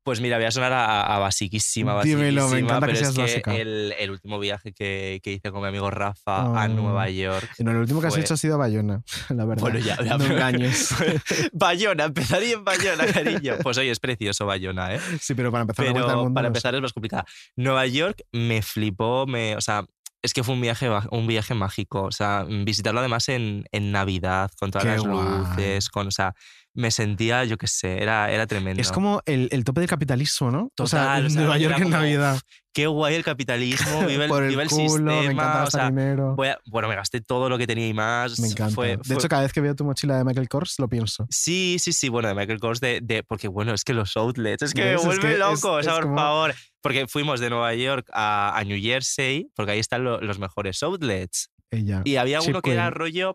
Pues 0.08 0.22
mira, 0.22 0.38
voy 0.38 0.46
a 0.46 0.52
sonar 0.52 0.72
a, 0.72 1.02
a 1.02 1.20
basiquísima, 1.20 2.02
Dímelo, 2.02 2.22
me 2.24 2.32
basiquísima, 2.44 2.60
encanta 2.60 2.88
que 2.88 2.94
pero 2.94 3.12
seas 3.12 3.30
es 3.36 3.44
que 3.44 3.62
el, 3.62 3.94
el 4.00 4.10
último 4.10 4.40
viaje 4.40 4.72
que, 4.72 5.20
que 5.22 5.34
hice 5.34 5.52
con 5.52 5.62
mi 5.62 5.68
amigo 5.68 5.90
Rafa 5.92 6.44
a 6.44 6.66
Oh. 6.66 6.68
Nueva 6.70 7.10
York. 7.10 7.50
No, 7.60 7.74
lo 7.74 7.82
último 7.82 8.00
que 8.00 8.08
has 8.08 8.16
hecho 8.18 8.36
ha 8.36 8.38
sido 8.38 8.56
a 8.56 8.58
Bayona, 8.58 9.02
la 9.30 9.44
verdad. 9.44 9.62
Bueno, 9.64 9.80
ya, 9.80 9.98
ya, 9.98 10.12
no 10.18 10.20
pero- 10.20 10.34
engañes. 10.36 10.96
Bayona, 11.52 12.06
empezaría 12.06 12.54
en 12.54 12.64
Bayona, 12.64 13.06
cariño. 13.14 13.56
Pues 13.62 13.78
oye, 13.78 13.92
es 13.92 14.00
precioso 14.00 14.46
Bayona, 14.46 14.96
¿eh? 14.96 15.00
Sí, 15.20 15.34
pero 15.36 15.52
para 15.52 15.64
empezar 15.64 15.86
Pero 15.86 16.08
mundo. 16.18 16.34
para 16.34 16.48
empezar 16.48 16.74
es 16.74 16.82
más 16.82 16.94
complicada. 16.94 17.26
Nueva 17.58 17.86
York 17.86 18.22
me 18.32 18.62
flipó, 18.62 19.26
me, 19.28 19.58
o 19.58 19.62
sea, 19.62 19.84
es 20.22 20.34
que 20.34 20.44
fue 20.44 20.56
un 20.56 20.62
viaje, 20.62 20.90
un 21.12 21.28
viaje 21.28 21.54
mágico. 21.54 22.04
O 22.04 22.12
sea, 22.12 22.46
visitarlo 22.48 23.02
además 23.02 23.28
en, 23.30 23.66
en 23.74 23.92
Navidad, 23.92 24.50
con 24.58 24.72
todas 24.72 24.86
Qué 24.86 24.92
las 24.92 25.02
guay. 25.02 25.28
luces, 25.40 25.90
con, 25.90 26.08
o 26.08 26.12
sea, 26.12 26.34
me 26.78 26.92
sentía, 26.92 27.44
yo 27.44 27.58
qué 27.58 27.68
sé, 27.68 28.02
era, 28.02 28.32
era 28.32 28.46
tremendo. 28.48 28.80
Es 28.80 28.92
como 28.92 29.22
el, 29.26 29.50
el 29.52 29.64
tope 29.64 29.82
del 29.82 29.90
capitalismo, 29.90 30.52
¿no? 30.52 30.72
o 30.80 30.88
sea, 30.88 31.00
Total, 31.02 31.26
o 31.26 31.30
sea, 31.30 31.40
Nueva 31.42 31.58
York 31.58 31.80
en 31.80 31.90
Navidad. 31.90 32.40
Qué 32.72 32.86
guay 32.86 33.16
el 33.16 33.24
capitalismo, 33.24 34.06
viva 34.06 34.26
el, 34.26 34.30
Por 34.30 34.44
el 34.44 34.50
viva 34.50 34.62
el 34.62 34.70
culo, 34.70 34.84
sistema. 34.88 35.12
me 35.22 35.26
encanta 35.26 35.58
o 35.58 35.60
gastar 35.64 35.82
sea, 35.82 35.90
dinero. 35.90 36.36
a- 36.44 36.58
bueno, 36.68 36.88
me 36.88 36.96
gasté 36.96 37.22
todo 37.22 37.50
lo 37.50 37.58
que 37.58 37.66
tenía 37.66 37.88
y 37.88 37.94
más. 37.96 38.40
Me 38.40 38.48
encanta. 38.50 38.76
Fue- 38.76 38.98
de 39.04 39.14
hecho, 39.16 39.28
cada 39.28 39.42
vez 39.42 39.52
que 39.54 39.60
veo 39.62 39.74
tu 39.76 39.84
mochila 39.84 40.18
de 40.20 40.24
Michael 40.24 40.48
Kors, 40.48 40.76
lo 40.78 40.88
pienso. 40.88 41.26
Sí, 41.32 41.78
sí, 41.80 41.92
sí, 41.92 42.10
bueno, 42.10 42.28
de 42.28 42.36
Michael 42.36 42.60
Kors, 42.60 42.80
de, 42.80 43.00
de- 43.02 43.24
porque 43.24 43.48
bueno, 43.48 43.74
es 43.74 43.84
que 43.84 43.94
los 43.94 44.16
outlets, 44.16 44.62
es 44.62 44.74
que 44.76 44.84
me 44.84 44.96
vuelve 44.98 45.34
es- 45.34 45.40
loco, 45.40 45.80
es 45.80 45.88
por 45.88 46.04
como- 46.04 46.16
favor. 46.18 46.54
Porque 46.82 47.08
fuimos 47.08 47.40
de 47.40 47.50
Nueva 47.50 47.74
York 47.74 48.08
a, 48.14 48.56
a 48.56 48.64
New 48.64 48.80
Jersey, 48.80 49.50
porque 49.56 49.72
ahí 49.72 49.80
están 49.80 50.04
lo- 50.04 50.22
los 50.22 50.38
mejores 50.38 50.84
outlets. 50.84 51.50
Ella. 51.72 52.02
Y 52.06 52.16
había 52.18 52.40
Chip 52.40 52.50
uno 52.52 52.62
que 52.62 52.72
era 52.74 52.92
rollo, 52.92 53.34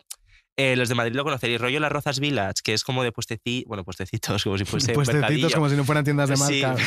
eh, 0.57 0.75
los 0.75 0.87
de 0.89 0.95
Madrid 0.95 1.15
lo 1.15 1.23
conoceréis, 1.23 1.59
rollo 1.59 1.79
Las 1.79 1.91
Rozas 1.91 2.19
Village, 2.19 2.61
que 2.63 2.73
es 2.73 2.83
como 2.83 3.03
de 3.03 3.11
puestecitos, 3.11 3.67
bueno, 3.67 3.83
puestecitos, 3.83 4.43
como 4.43 4.57
si 4.57 4.65
fuese 4.65 4.93
Puestecitos 4.93 5.53
como 5.55 5.67
si 5.69 5.75
no 5.75 5.83
fueran 5.83 6.03
tiendas 6.03 6.29
de 6.29 6.37
Sí. 6.37 6.61
marca. 6.61 6.81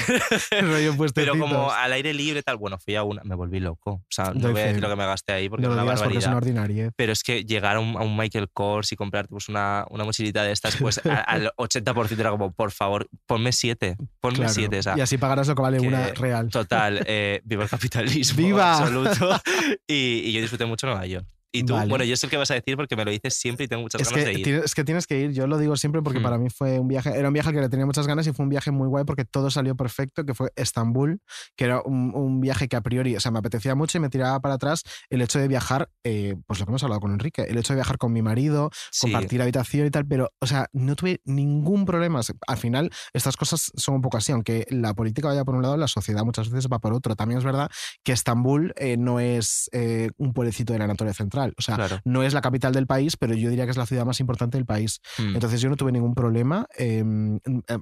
Rollo. 0.61 0.95
Pero 1.15 1.39
como 1.39 1.71
al 1.73 1.93
aire 1.93 2.15
libre 2.15 2.43
tal, 2.43 2.57
bueno, 2.59 2.79
fui 2.79 2.95
a 2.95 3.03
una, 3.03 3.23
me 3.25 3.35
volví 3.35 3.59
loco. 3.61 3.91
O 3.93 4.05
sea, 4.09 4.27
no 4.27 4.41
Doy 4.41 4.53
voy 4.53 4.61
a 4.61 4.65
decir 4.67 4.77
fe. 4.77 4.81
lo 4.83 4.89
que 4.89 4.97
me 4.97 5.07
gasté 5.07 5.33
ahí 5.33 5.49
porque 5.49 5.67
no 5.67 5.71
es 5.73 5.77
lo 5.77 5.83
una 5.83 5.93
porque 5.95 5.97
es 6.19 6.25
barbaridad. 6.25 6.29
una 6.29 6.37
ordinaria. 6.37 6.93
Pero 6.97 7.13
es 7.13 7.23
que 7.23 7.45
llegar 7.45 7.77
a 7.77 7.81
un, 7.81 7.97
a 7.97 8.03
un 8.03 8.17
Michael 8.17 8.49
Kors 8.53 8.93
y 8.93 8.97
comprarte 8.97 9.31
pues, 9.31 9.49
una, 9.49 9.85
una 9.91 10.05
mochilita 10.05 10.43
de 10.45 10.53
estas, 10.53 10.77
pues 10.77 11.01
a- 11.05 11.21
al 11.21 11.51
80% 11.59 12.19
era 12.21 12.31
como, 12.31 12.53
por 12.53 12.71
favor, 12.71 13.09
ponme 13.27 13.53
siete, 13.53 13.97
ponme 14.21 14.37
Claro. 14.37 14.53
siete. 14.53 14.79
O 14.79 14.83
sea, 14.83 14.95
y 14.97 15.01
así 15.01 15.19
pagarás 15.19 15.49
lo 15.49 15.55
que 15.55 15.63
vale 15.63 15.79
que- 15.81 15.87
una 15.89 16.07
real. 16.15 16.49
Total, 16.51 17.03
eh, 17.07 17.41
viva 17.45 17.65
el 17.65 17.71
capitalismo 17.71 18.37
¡Viva! 18.37 18.79
absoluto. 18.79 19.41
Y, 19.87 20.23
y 20.25 20.33
yo 20.33 20.41
disfruté 20.41 20.67
mucho 20.67 20.87
Nueva 20.87 21.05
York. 21.07 21.27
Y 21.59 21.63
tú, 21.65 21.75
Vale. 21.75 21.89
bueno, 21.89 22.05
yo 22.05 22.17
sé 22.17 22.27
el 22.27 22.31
que 22.31 22.37
vas 22.37 22.51
a 22.51 22.55
decir 22.55 22.77
porque 22.77 22.97
me 22.97 23.05
lo 23.05 23.11
dices 23.11 23.35
siempre 23.35 23.65
y 23.65 23.69
tengo 23.69 23.83
muchas 23.83 24.01
Es 24.01 24.11
ganas 24.11 24.25
que, 24.25 24.33
de 24.33 24.41
ir. 24.41 24.63
es 24.65 24.75
que 24.75 24.85
tienes 24.85 25.07
que 25.07 25.19
ir, 25.21 25.33
yo 25.33 25.47
lo 25.47 25.59
digo 25.59 25.77
siempre 25.77 26.03
porque 26.03 26.21
Hmm. 26.21 26.23
para 26.25 26.39
mí 26.39 26.51
fue 26.51 26.79
un 26.79 26.89
viaje, 26.89 27.11
era 27.17 27.29
un 27.29 27.35
viaje 27.35 27.49
al 27.51 27.55
que 27.55 27.61
le 27.61 27.69
tenía 27.69 27.87
muchas 27.87 28.07
ganas 28.07 28.27
y 28.27 28.33
fue 28.33 28.43
un 28.45 28.49
viaje 28.51 28.71
muy 28.71 28.89
guay 28.89 29.05
porque 29.05 29.25
todo 29.25 29.51
salió 29.51 29.75
perfecto, 29.77 30.25
que 30.25 30.35
fue 30.35 30.51
Estambul, 30.57 31.21
que 31.57 31.65
era 31.65 31.81
un, 31.85 32.13
un 32.15 32.41
viaje 32.41 32.69
que 32.69 32.77
a 32.77 32.81
priori, 32.81 33.17
o 33.17 33.21
sea, 33.21 33.31
me 33.31 33.39
apetecía 33.39 33.75
mucho 33.75 33.99
y 33.99 34.01
me 34.01 34.09
tiraba 34.09 34.41
para 34.41 34.55
atrás 34.55 34.83
el 35.11 35.23
hecho 35.23 35.39
de 35.39 35.49
viajar, 35.49 35.89
eh, 36.05 36.37
pues 36.47 36.61
lo 36.61 36.67
que 36.67 36.71
hemos 36.73 36.83
hablado 36.83 37.01
con 37.01 37.13
Enrique, 37.13 37.43
el 37.43 37.57
hecho 37.59 37.73
de 37.73 37.77
viajar 37.79 37.99
con 37.99 38.13
mi 38.13 38.23
marido, 38.23 38.71
Sí. 38.91 39.11
compartir 39.11 39.43
habitación 39.43 39.87
y 39.87 39.91
tal, 39.91 40.07
pero, 40.07 40.31
o 40.41 40.47
sea, 40.47 40.69
no 40.73 40.95
tuve 40.97 41.21
ningún 41.25 41.85
problema. 41.85 42.21
Al 42.47 42.57
final, 42.57 42.91
estas 43.13 43.37
cosas 43.37 43.71
son 43.77 43.97
un 43.97 44.01
poco 44.03 44.17
así, 44.19 44.33
aunque 44.33 44.67
la 44.71 44.95
política 44.95 45.29
vaya 45.29 45.45
por 45.45 45.55
un 45.55 45.63
lado, 45.63 45.77
la 45.77 45.89
sociedad 45.89 46.25
muchas 46.25 46.51
veces 46.51 46.69
va 46.73 46.79
por 46.79 46.93
otro. 46.93 47.15
También 47.17 47.39
es 47.39 47.45
verdad 47.45 47.71
que 48.05 48.13
Estambul 48.13 48.73
eh, 48.77 48.97
no 48.97 49.21
es 49.21 49.69
eh, 49.73 50.11
un 50.17 50.33
pueblecito 50.33 50.73
de 50.73 50.79
la 50.79 50.85
Anatolia 50.87 51.15
Central, 51.15 51.46
o 51.57 51.63
sea, 51.63 51.77
Claro. 51.77 52.01
no 52.05 52.23
es 52.23 52.33
la 52.35 52.41
capital 52.41 52.73
del 52.73 52.87
país, 52.87 53.17
pero 53.17 53.35
yo 53.35 53.49
diría 53.51 53.65
que 53.65 53.71
es 53.71 53.77
la 53.77 53.87
ciudad 53.87 54.05
más 54.05 54.21
importante 54.21 54.57
del 54.59 54.67
país. 54.67 55.01
Mm. 55.19 55.35
Entonces 55.35 55.61
yo 55.61 55.69
no 55.69 55.77
tuve 55.77 55.93
ningún 55.93 56.15
problema. 56.15 56.67
eh, 56.79 57.05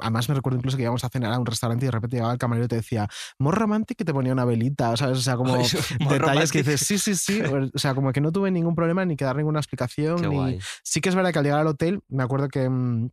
además 0.01 0.29
me 0.29 0.35
recuerdo 0.35 0.59
incluso 0.59 0.77
que 0.77 0.83
íbamos 0.83 1.05
a 1.05 1.09
cenar 1.09 1.33
a 1.33 1.39
un 1.39 1.47
restaurante 1.47 1.85
y 1.85 1.89
de 1.89 1.93
repente 1.93 2.17
llegaba 2.17 2.33
el 2.33 2.39
camarero 2.39 2.65
y 2.67 2.69
te 2.69 2.77
decía, 2.77 3.09
more 3.39 3.57
romantic 3.59 3.97
que 3.99 4.05
te 4.05 4.13
ponía 4.13 4.33
una 4.33 4.45
velita, 4.45 4.97
¿sabes? 4.97 5.19
O 5.19 5.23
sea, 5.23 5.37
como 5.37 5.55
Ay, 5.57 6.09
detalles 6.09 6.53
que 6.53 6.59
dices, 6.59 6.81
sí, 6.81 6.99
sí, 6.99 7.15
sí. 7.15 7.41
O 7.75 7.79
sea, 7.79 7.95
como 7.95 8.13
que 8.13 8.21
no 8.21 8.33
tuve 8.33 8.51
ningún 8.51 8.75
problema 8.75 9.05
ni 9.05 9.17
que 9.17 9.25
dar 9.25 9.37
ninguna 9.37 9.59
explicación. 9.61 10.21
Ni... 10.29 10.59
Sí 10.83 11.01
que 11.01 11.09
es 11.09 11.15
verdad 11.15 11.33
que 11.33 11.39
al 11.39 11.45
llegar 11.45 11.61
al 11.61 11.67
hotel, 11.67 12.01
me 12.09 12.23
acuerdo 12.23 12.49
que... 12.49 12.69
mm, 12.69 13.11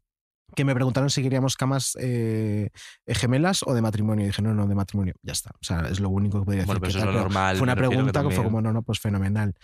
que 0.53 0.65
me 0.65 0.73
preguntaron 0.75 1.09
si 1.09 1.23
queríamos 1.23 1.55
camas 1.55 1.95
eh, 1.97 2.71
gemelas 3.07 3.61
o 3.65 3.73
de 3.73 3.81
matrimonio. 3.81 4.25
Y 4.25 4.27
dije, 4.27 4.41
no, 4.41 4.53
no, 4.53 4.67
de 4.67 4.75
matrimonio. 4.75 5.13
Ya 5.23 5.31
está. 5.31 5.51
O 5.51 5.63
sea, 5.63 5.87
es 5.89 6.01
lo 6.01 6.09
único 6.09 6.39
que 6.39 6.43
Bueno, 6.45 6.61
decir. 6.63 6.73
pero 6.81 6.91
que 6.91 6.99
es 6.99 7.05
lo 7.05 7.11
normal. 7.13 7.55
fue 7.55 7.63
una 7.63 7.75
pregunta 7.77 8.01
que, 8.01 8.11
fue 8.11 8.11
también- 8.35 8.43
como, 8.43 8.61
no, 8.61 8.73
no, 8.73 8.81
pues 8.83 8.99
fenomenal. 8.99 9.55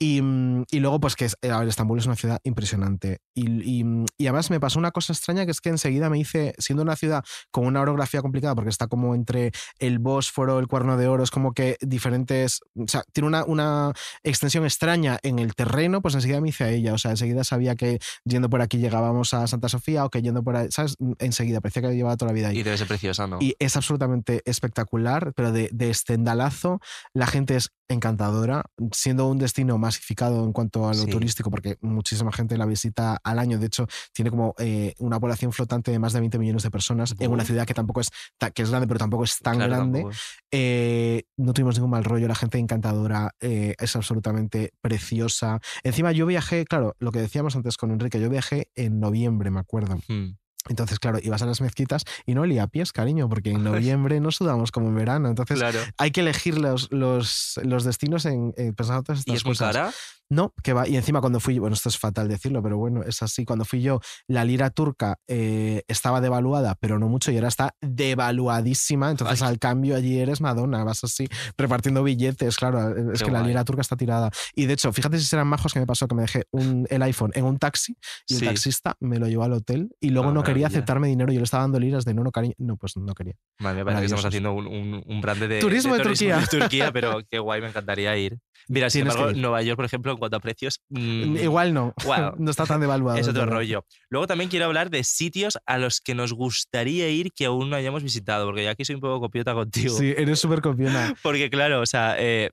Y, 0.00 0.22
mm, 0.22 0.64
y 0.70 0.78
luego, 0.80 1.00
pues 1.00 1.16
que 1.16 1.24
es- 1.24 1.36
a 1.42 1.58
ver, 1.58 1.68
Estambul 1.68 1.98
es 1.98 2.06
una 2.06 2.14
ciudad 2.14 2.38
impresionante. 2.44 3.18
Y, 3.34 3.78
y, 3.80 3.84
mm, 3.84 4.04
y 4.16 4.26
además 4.26 4.50
me 4.50 4.60
pasó 4.60 4.78
una 4.78 4.92
cosa 4.92 5.12
extraña 5.12 5.44
que 5.44 5.50
es 5.50 5.60
que 5.60 5.70
enseguida 5.70 6.08
me 6.08 6.18
hice, 6.18 6.54
siendo 6.58 6.82
una 6.82 6.94
ciudad 6.94 7.24
con 7.50 7.66
una 7.66 7.80
orografía 7.80 8.22
complicada, 8.22 8.54
porque 8.54 8.70
está 8.70 8.86
como 8.86 9.14
entre 9.14 9.50
el 9.78 9.98
Bósforo, 9.98 10.58
el 10.60 10.68
Cuerno 10.68 10.96
de 10.96 11.08
Oro, 11.08 11.24
es 11.24 11.30
como 11.30 11.52
que 11.52 11.76
diferentes. 11.80 12.60
O 12.76 12.86
sea, 12.86 13.02
tiene 13.12 13.26
una, 13.26 13.44
una 13.44 13.92
extensión 14.22 14.64
extraña 14.64 15.18
en 15.22 15.38
el 15.40 15.54
terreno, 15.54 16.00
pues 16.00 16.14
enseguida 16.14 16.40
me 16.40 16.50
hice 16.50 16.64
a 16.64 16.70
ella. 16.70 16.94
O 16.94 16.98
sea, 16.98 17.10
enseguida 17.10 17.42
sabía 17.42 17.74
que 17.74 17.98
yendo 18.24 18.48
por 18.48 18.62
aquí 18.62 18.78
llegábamos 18.78 19.34
a 19.34 19.46
Santa 19.48 19.68
Sofía 19.68 20.04
o 20.04 20.10
que 20.10 20.22
yendo 20.22 20.42
por 20.44 20.56
ahí, 20.56 20.68
¿sabes? 20.70 20.96
Enseguida, 21.18 21.60
parecía 21.60 21.82
que 21.82 21.94
llevaba 21.96 22.16
toda 22.16 22.30
la 22.30 22.34
vida 22.34 22.48
ahí. 22.48 22.58
Y 22.58 22.62
debe 22.62 22.78
ser 22.78 22.86
preciosa, 22.86 23.26
¿no? 23.26 23.38
Y 23.40 23.56
es 23.58 23.76
absolutamente 23.76 24.42
espectacular, 24.44 25.32
pero 25.34 25.50
de, 25.52 25.68
de 25.72 25.90
estendalazo. 25.90 26.80
La 27.14 27.26
gente 27.26 27.56
es 27.56 27.70
encantadora, 27.88 28.64
siendo 28.92 29.26
un 29.28 29.38
destino 29.38 29.78
masificado 29.78 30.44
en 30.44 30.52
cuanto 30.52 30.86
a 30.86 30.94
lo 30.94 31.02
Sí. 31.04 31.06
turístico, 31.10 31.50
porque 31.50 31.76
muchísima 31.80 32.30
gente 32.32 32.56
la 32.58 32.66
visita 32.66 33.18
al 33.24 33.38
año. 33.38 33.58
De 33.58 33.66
hecho, 33.66 33.86
tiene 34.12 34.30
como 34.30 34.54
eh, 34.58 34.94
una 34.98 35.18
población 35.18 35.52
flotante 35.52 35.90
de 35.90 35.98
más 35.98 36.12
de 36.12 36.20
20 36.20 36.38
millones 36.38 36.62
de 36.62 36.70
personas 36.70 37.14
en 37.18 37.30
una 37.30 37.44
ciudad 37.44 37.66
que 37.66 37.74
tampoco 37.74 38.00
es, 38.00 38.10
que 38.54 38.62
es 38.62 38.70
grande, 38.70 38.86
pero 38.86 38.98
tampoco 38.98 39.24
es 39.24 39.38
tan 39.38 39.56
Claro, 39.56 39.70
grande. 39.72 40.06
Eh, 40.50 41.24
no 41.36 41.52
tuvimos 41.52 41.76
ningún 41.76 41.90
mal 41.90 42.04
rollo, 42.04 42.28
la 42.28 42.34
gente 42.34 42.58
encantadora, 42.58 43.30
eh, 43.40 43.74
es 43.78 43.96
absolutamente 43.96 44.72
preciosa. 44.80 45.60
Encima 45.82 46.12
yo 46.12 46.26
viajé, 46.26 46.64
claro, 46.64 46.94
lo 46.98 47.12
que 47.12 47.20
decíamos 47.20 47.56
antes 47.56 47.76
con 47.76 47.90
Enrique, 47.90 48.20
yo 48.20 48.28
viajé 48.30 48.70
en 48.74 49.00
noviembre, 49.00 49.50
me 49.50 49.60
acuerdo. 49.60 49.96
Mm. 50.08 50.36
Entonces, 50.68 50.98
claro, 50.98 51.18
ibas 51.22 51.42
a 51.42 51.46
las 51.46 51.60
mezquitas 51.60 52.04
y 52.26 52.34
no 52.34 52.42
olía 52.42 52.64
a 52.64 52.66
pies, 52.66 52.92
cariño, 52.92 53.28
porque 53.28 53.50
en 53.50 53.64
noviembre 53.64 54.20
no 54.20 54.30
sudamos 54.30 54.70
como 54.72 54.88
en 54.88 54.94
verano. 54.96 55.28
Entonces, 55.28 55.58
Claro. 55.58 55.78
hay 55.96 56.10
que 56.10 56.20
elegir 56.20 56.58
los, 56.58 56.90
los, 56.92 57.58
los 57.62 57.84
destinos 57.84 58.24
en, 58.26 58.52
en 58.56 58.74
pensando 58.74 59.02
todas 59.02 59.20
estas 59.20 59.34
¿Y 59.34 59.36
es 59.36 59.44
muy 59.44 59.56
cara? 59.56 59.92
No, 60.30 60.52
que 60.62 60.72
va. 60.74 60.86
Y 60.86 60.96
encima 60.96 61.20
cuando 61.20 61.40
fui, 61.40 61.58
bueno, 61.58 61.74
esto 61.74 61.88
es 61.88 61.98
fatal 61.98 62.28
decirlo, 62.28 62.62
pero 62.62 62.76
bueno, 62.76 63.02
es 63.02 63.22
así. 63.22 63.44
Cuando 63.44 63.64
fui 63.64 63.80
yo, 63.80 64.00
la 64.26 64.44
lira 64.44 64.70
turca 64.70 65.18
eh, 65.26 65.82
estaba 65.88 66.20
devaluada, 66.20 66.74
pero 66.78 66.98
no 66.98 67.08
mucho, 67.08 67.30
y 67.32 67.36
ahora 67.36 67.48
está 67.48 67.74
devaluadísima. 67.80 69.10
Entonces, 69.10 69.42
Ay. 69.42 69.48
al 69.48 69.58
cambio, 69.58 69.96
allí 69.96 70.18
eres 70.18 70.40
Madonna, 70.40 70.84
vas 70.84 71.02
así 71.04 71.28
repartiendo 71.56 72.02
billetes. 72.02 72.56
Claro, 72.56 73.12
es 73.12 73.20
Qué 73.20 73.26
que 73.26 73.30
la 73.30 73.42
lira 73.42 73.64
turca 73.64 73.80
está 73.80 73.96
tirada. 73.96 74.30
Y 74.54 74.66
de 74.66 74.74
hecho, 74.74 74.92
fíjate 74.92 75.18
si 75.18 75.24
serán 75.24 75.46
majos 75.46 75.72
que 75.72 75.80
me 75.80 75.86
pasó 75.86 76.06
que 76.08 76.14
me 76.14 76.22
dejé 76.22 76.44
un- 76.50 76.86
el 76.90 77.02
iPhone 77.02 77.30
en 77.34 77.44
un 77.44 77.58
taxi 77.58 77.96
y 78.26 78.34
el 78.34 78.40
Sí. 78.40 78.44
taxista 78.46 78.96
me 79.00 79.18
lo 79.18 79.26
llevó 79.28 79.44
al 79.44 79.52
hotel 79.54 79.90
y 80.00 80.10
luego 80.10 80.28
Ah, 80.30 80.32
no 80.32 80.42
quería 80.42 80.62
maravilla. 80.64 80.66
aceptarme 80.78 81.08
dinero. 81.08 81.32
Yo 81.32 81.40
le 81.40 81.44
estaba 81.44 81.62
dando 81.62 81.80
liras 81.80 82.04
de 82.04 82.14
no, 82.14 82.22
no, 82.22 82.30
cariño. 82.32 82.54
No, 82.58 82.76
pues 82.76 82.96
no 82.96 83.14
quería. 83.14 83.34
Madre 83.60 83.76
mía, 83.76 83.84
parece 83.84 84.00
que 84.00 84.06
estamos 84.06 84.24
haciendo 84.24 84.52
un, 84.52 84.66
un, 84.66 85.02
un 85.06 85.20
brand 85.20 85.40
de, 85.42 85.58
Turismo 85.60 85.94
de 85.96 86.02
Turquía. 86.02 86.38
de 86.38 86.46
Turquía, 86.46 86.92
pero 86.92 87.20
qué 87.30 87.38
guay, 87.38 87.60
me 87.60 87.68
encantaría 87.68 88.16
ir. 88.16 88.38
Mira, 88.68 88.90
sin 88.90 89.02
embargo. 89.02 89.32
Nueva 89.32 89.62
York, 89.62 89.76
por 89.76 89.84
ejemplo, 89.86 90.17
en 90.18 90.20
cuanto 90.20 90.36
a 90.36 90.40
precios, 90.40 90.80
mm, 90.90 91.36
Igual 91.38 91.72
no. 91.72 91.94
Wow. 92.04 92.34
no 92.38 92.50
está 92.50 92.66
tan 92.66 92.80
devaluado. 92.80 93.18
es 93.18 93.26
otro 93.28 93.46
rollo. 93.46 93.84
Luego 94.10 94.26
también 94.26 94.50
quiero 94.50 94.66
hablar 94.66 94.90
de 94.90 95.04
sitios 95.04 95.58
a 95.66 95.78
los 95.78 96.00
que 96.00 96.14
nos 96.14 96.32
gustaría 96.32 97.08
ir 97.08 97.32
que 97.32 97.46
aún 97.46 97.70
no 97.70 97.76
hayamos 97.76 98.02
visitado, 98.02 98.46
porque 98.46 98.64
yo 98.64 98.70
aquí 98.70 98.84
soy 98.84 98.96
un 98.96 99.00
poco 99.00 99.20
copiota 99.20 99.54
contigo. 99.54 99.96
Sí, 99.96 100.12
eres 100.16 100.38
súper 100.40 100.60
copiona. 100.60 101.14
Porque 101.22 101.48
claro, 101.50 101.80
o 101.80 101.86
sea, 101.86 102.16
eh, 102.18 102.50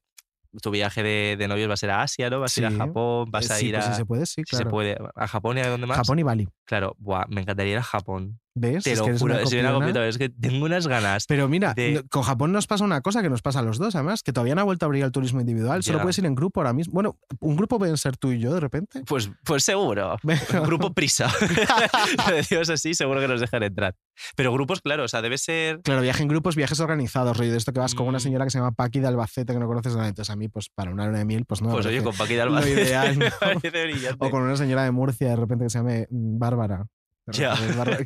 tu 0.62 0.72
viaje 0.72 1.04
de, 1.04 1.36
de 1.38 1.48
novios 1.50 1.68
va 1.70 1.74
a 1.74 1.78
ser 1.78 1.90
a 1.92 2.02
Asia, 2.02 2.30
¿no? 2.30 2.40
Vas 2.40 2.58
a 2.58 2.62
ir 2.62 2.66
a 2.68 2.72
Japón, 2.72 3.30
vas 3.30 3.50
Eh, 3.50 3.54
a 3.54 3.62
ir 3.62 3.74
pues 3.76 3.86
a... 3.86 3.92
si 3.92 3.98
se 3.98 4.06
puede, 4.06 4.26
sí, 4.26 4.34
si 4.38 4.44
claro. 4.44 4.66
se 4.66 4.70
puede. 4.70 4.98
¿A 5.16 5.28
Japón 5.28 5.58
y 5.58 5.62
a 5.62 5.68
dónde 5.70 5.86
más? 5.86 5.98
Japón 5.98 6.20
y 6.20 6.24
Bali. 6.24 6.48
Claro, 6.66 6.96
buah, 7.00 7.26
me 7.30 7.42
encantaría 7.42 7.74
ir 7.74 7.78
a 7.80 7.84
Japón. 7.84 8.40
¿Ves? 8.58 8.86
Te 8.86 8.94
Es 8.94 9.00
lo 9.00 9.06
que 9.06 9.18
juro, 9.18 9.34
una 9.34 9.44
copiona. 9.44 10.08
es 10.08 10.18
que 10.18 10.30
tengo 10.30 10.64
unas 10.66 10.88
ganas. 10.88 11.26
Pero 11.28 11.50
mira, 11.50 11.74
de- 11.74 12.06
con 12.10 12.24
Japón 12.24 12.54
nos 12.54 12.68
pasa 12.68 12.86
una 12.86 13.02
cosa 13.02 13.22
que 13.22 13.30
nos 13.30 13.42
pasa 13.42 13.60
a 13.60 13.62
los 13.62 13.78
dos, 13.78 13.96
además, 13.96 14.24
que 14.24 14.32
todavía 14.32 14.56
no 14.56 14.62
ha 14.62 14.64
vuelto 14.64 14.86
a 14.86 14.88
abrir 14.88 15.04
el 15.04 15.12
turismo 15.12 15.42
individual. 15.42 15.84
Solo 15.84 15.98
Ya. 15.98 16.04
puedes 16.04 16.18
ir 16.20 16.26
en 16.26 16.36
grupo 16.36 16.62
ahora 16.62 16.72
mismo. 16.72 16.94
Bueno, 16.94 17.18
un 17.42 17.58
grupo 17.58 17.78
pueden 17.78 17.98
ser 17.98 18.16
tú 18.16 18.32
y 18.32 18.40
yo 18.40 18.54
de 18.54 18.62
repente. 18.62 19.04
Pues, 19.06 19.30
pues 19.44 19.66
seguro. 19.66 20.16
Grupo 20.66 20.94
Prisa. 20.96 21.30
Lo 22.30 22.36
decimos 22.36 22.70
así, 22.70 22.94
seguro 22.94 23.20
que 23.20 23.28
nos 23.28 23.42
dejan 23.42 23.64
entrar. 23.64 23.94
Pero 24.38 24.54
grupos, 24.54 24.80
claro, 24.80 25.04
o 25.04 25.08
sea, 25.10 25.22
debe 25.22 25.38
ser. 25.38 25.82
Claro, 25.82 26.02
viaje 26.02 26.22
en 26.24 26.30
grupos, 26.30 26.56
viajes 26.56 26.80
organizados, 26.80 27.36
rollo 27.38 27.52
de 27.52 27.58
esto 27.58 27.74
que 27.74 27.82
vas 27.82 27.94
con 27.94 28.08
una 28.08 28.20
Mm. 28.20 28.22
señora 28.22 28.46
que 28.46 28.52
se 28.52 28.60
llama 28.60 28.72
Paqui 28.72 29.02
de 29.02 29.08
Albacete, 29.08 29.52
que 29.52 29.60
no 29.60 29.68
conoces 29.68 29.94
nada. 29.98 30.08
Entonces 30.08 30.32
a 30.32 30.38
mí, 30.38 30.48
pues 30.48 30.70
para 30.74 30.92
una 30.92 31.06
luna 31.06 31.18
de 31.20 31.26
miel, 31.26 31.44
pues 31.46 31.62
no. 31.62 31.72
Pues 31.72 31.86
oye, 31.86 32.02
con 32.02 32.16
Paqui 32.16 32.36
de 32.36 32.46
lo 32.46 32.52
Albacete. 32.56 32.82
ideal, 32.84 33.18
me 33.18 33.26
¿no? 33.30 34.16
O 34.20 34.30
con 34.30 34.44
una 34.44 34.56
señora 34.56 34.84
de 34.86 34.92
Murcia, 34.92 35.28
de 35.28 35.36
repente, 35.36 35.66
que 35.66 35.70
se 35.70 35.80
llame 35.80 36.08
mm, 36.10 36.40
Bárbara. 36.56 36.86
Ya. 37.32 37.56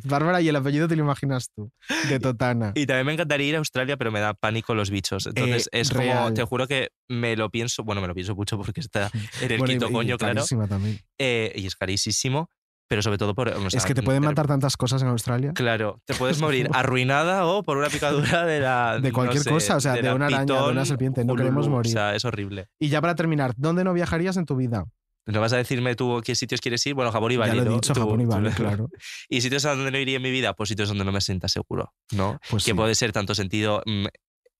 Bárbara- 0.04 0.40
y 0.40 0.48
el 0.48 0.56
apellido 0.56 0.88
te 0.88 0.96
lo 0.96 1.02
imaginas 1.02 1.50
tú, 1.54 1.70
de 2.08 2.18
Totana. 2.18 2.72
Y 2.74 2.86
también 2.86 3.04
me 3.06 3.12
encantaría 3.12 3.48
ir 3.48 3.54
a 3.54 3.58
Australia, 3.58 3.98
pero 3.98 4.10
me 4.10 4.18
da 4.20 4.32
pánico 4.32 4.74
los 4.74 4.88
bichos. 4.90 5.26
Entonces 5.26 5.66
Eh, 5.72 5.80
es 5.80 5.90
como, 5.90 6.32
te 6.32 6.42
juro 6.44 6.66
que 6.66 6.88
me 7.08 7.36
lo 7.36 7.50
pienso, 7.50 7.84
bueno, 7.84 8.00
me 8.00 8.08
lo 8.08 8.14
pienso 8.14 8.34
mucho 8.34 8.56
porque 8.56 8.80
está 8.80 9.10
en 9.42 9.52
el 9.52 9.58
Bueno, 9.58 9.64
y- 9.64 9.68
quinto 9.76 9.90
y 9.90 9.92
coño, 9.92 10.16
claro. 10.16 10.34
carísima 10.36 10.66
también. 10.66 11.00
eh, 11.18 11.52
y 11.54 11.66
es 11.66 11.76
carísimo, 11.76 12.48
pero 12.88 13.02
sobre 13.02 13.18
todo 13.18 13.34
por. 13.34 13.48
o 13.50 13.68
sea, 13.70 13.76
es 13.78 13.84
que 13.84 13.92
te 13.94 14.02
pueden 14.02 14.22
de- 14.22 14.28
matar 14.28 14.46
tantas 14.46 14.78
cosas 14.78 15.02
en 15.02 15.08
Australia. 15.08 15.52
Claro, 15.54 16.00
te 16.06 16.14
puedes 16.14 16.40
morir 16.40 16.70
arruinada 16.72 17.44
o 17.44 17.62
por 17.62 17.76
una 17.76 17.88
picadura 17.90 18.46
de 18.46 18.60
la. 18.60 18.98
De 19.00 19.10
no 19.10 19.14
cualquier 19.14 19.42
sé, 19.42 19.50
cosa, 19.50 19.76
o 19.76 19.80
sea, 19.80 19.92
de 19.96 20.14
una 20.14 20.26
araña, 20.28 20.38
de 20.40 20.46
pitón 20.46 20.70
una 20.72 20.84
serpiente, 20.86 21.24
no 21.26 21.36
queremos 21.36 21.68
morir. 21.68 21.90
O 21.90 21.92
sea, 21.92 22.14
es 22.14 22.24
horrible. 22.24 22.68
Y 22.78 22.88
ya 22.88 23.02
para 23.02 23.14
terminar, 23.14 23.52
¿dónde 23.58 23.84
no 23.84 23.92
viajarías 23.92 24.38
en 24.38 24.46
tu 24.46 24.56
vida? 24.56 24.86
¿No 25.26 25.40
vas 25.40 25.52
a 25.52 25.56
decirme 25.56 25.94
tú 25.94 26.20
qué 26.24 26.34
sitios 26.34 26.60
quieres 26.60 26.84
ir? 26.86 26.94
Bueno, 26.94 27.12
Japón 27.12 27.32
y 27.32 27.36
Bali, 27.36 27.56
ya 27.58 27.64
lo 27.64 27.80
Japón 27.80 28.20
y 28.20 28.24
Bali, 28.24 28.50
claro. 28.56 28.88
¿Y 29.28 29.40
sitios 29.40 29.64
a 29.64 29.74
donde 29.74 29.90
no 29.90 29.98
iría 29.98 30.16
en 30.16 30.22
mi 30.22 30.30
vida? 30.30 30.54
Pues 30.54 30.68
sitios 30.68 30.88
donde 30.88 31.04
no 31.04 31.12
me 31.12 31.20
sienta 31.20 31.48
seguro, 31.48 31.92
¿no? 32.12 32.38
Pues 32.50 32.64
que 32.64 32.70
sí. 32.72 32.74
puede 32.74 32.94
ser 32.94 33.12
tanto 33.12 33.34
sentido, 33.34 33.82
mm, 33.86 34.06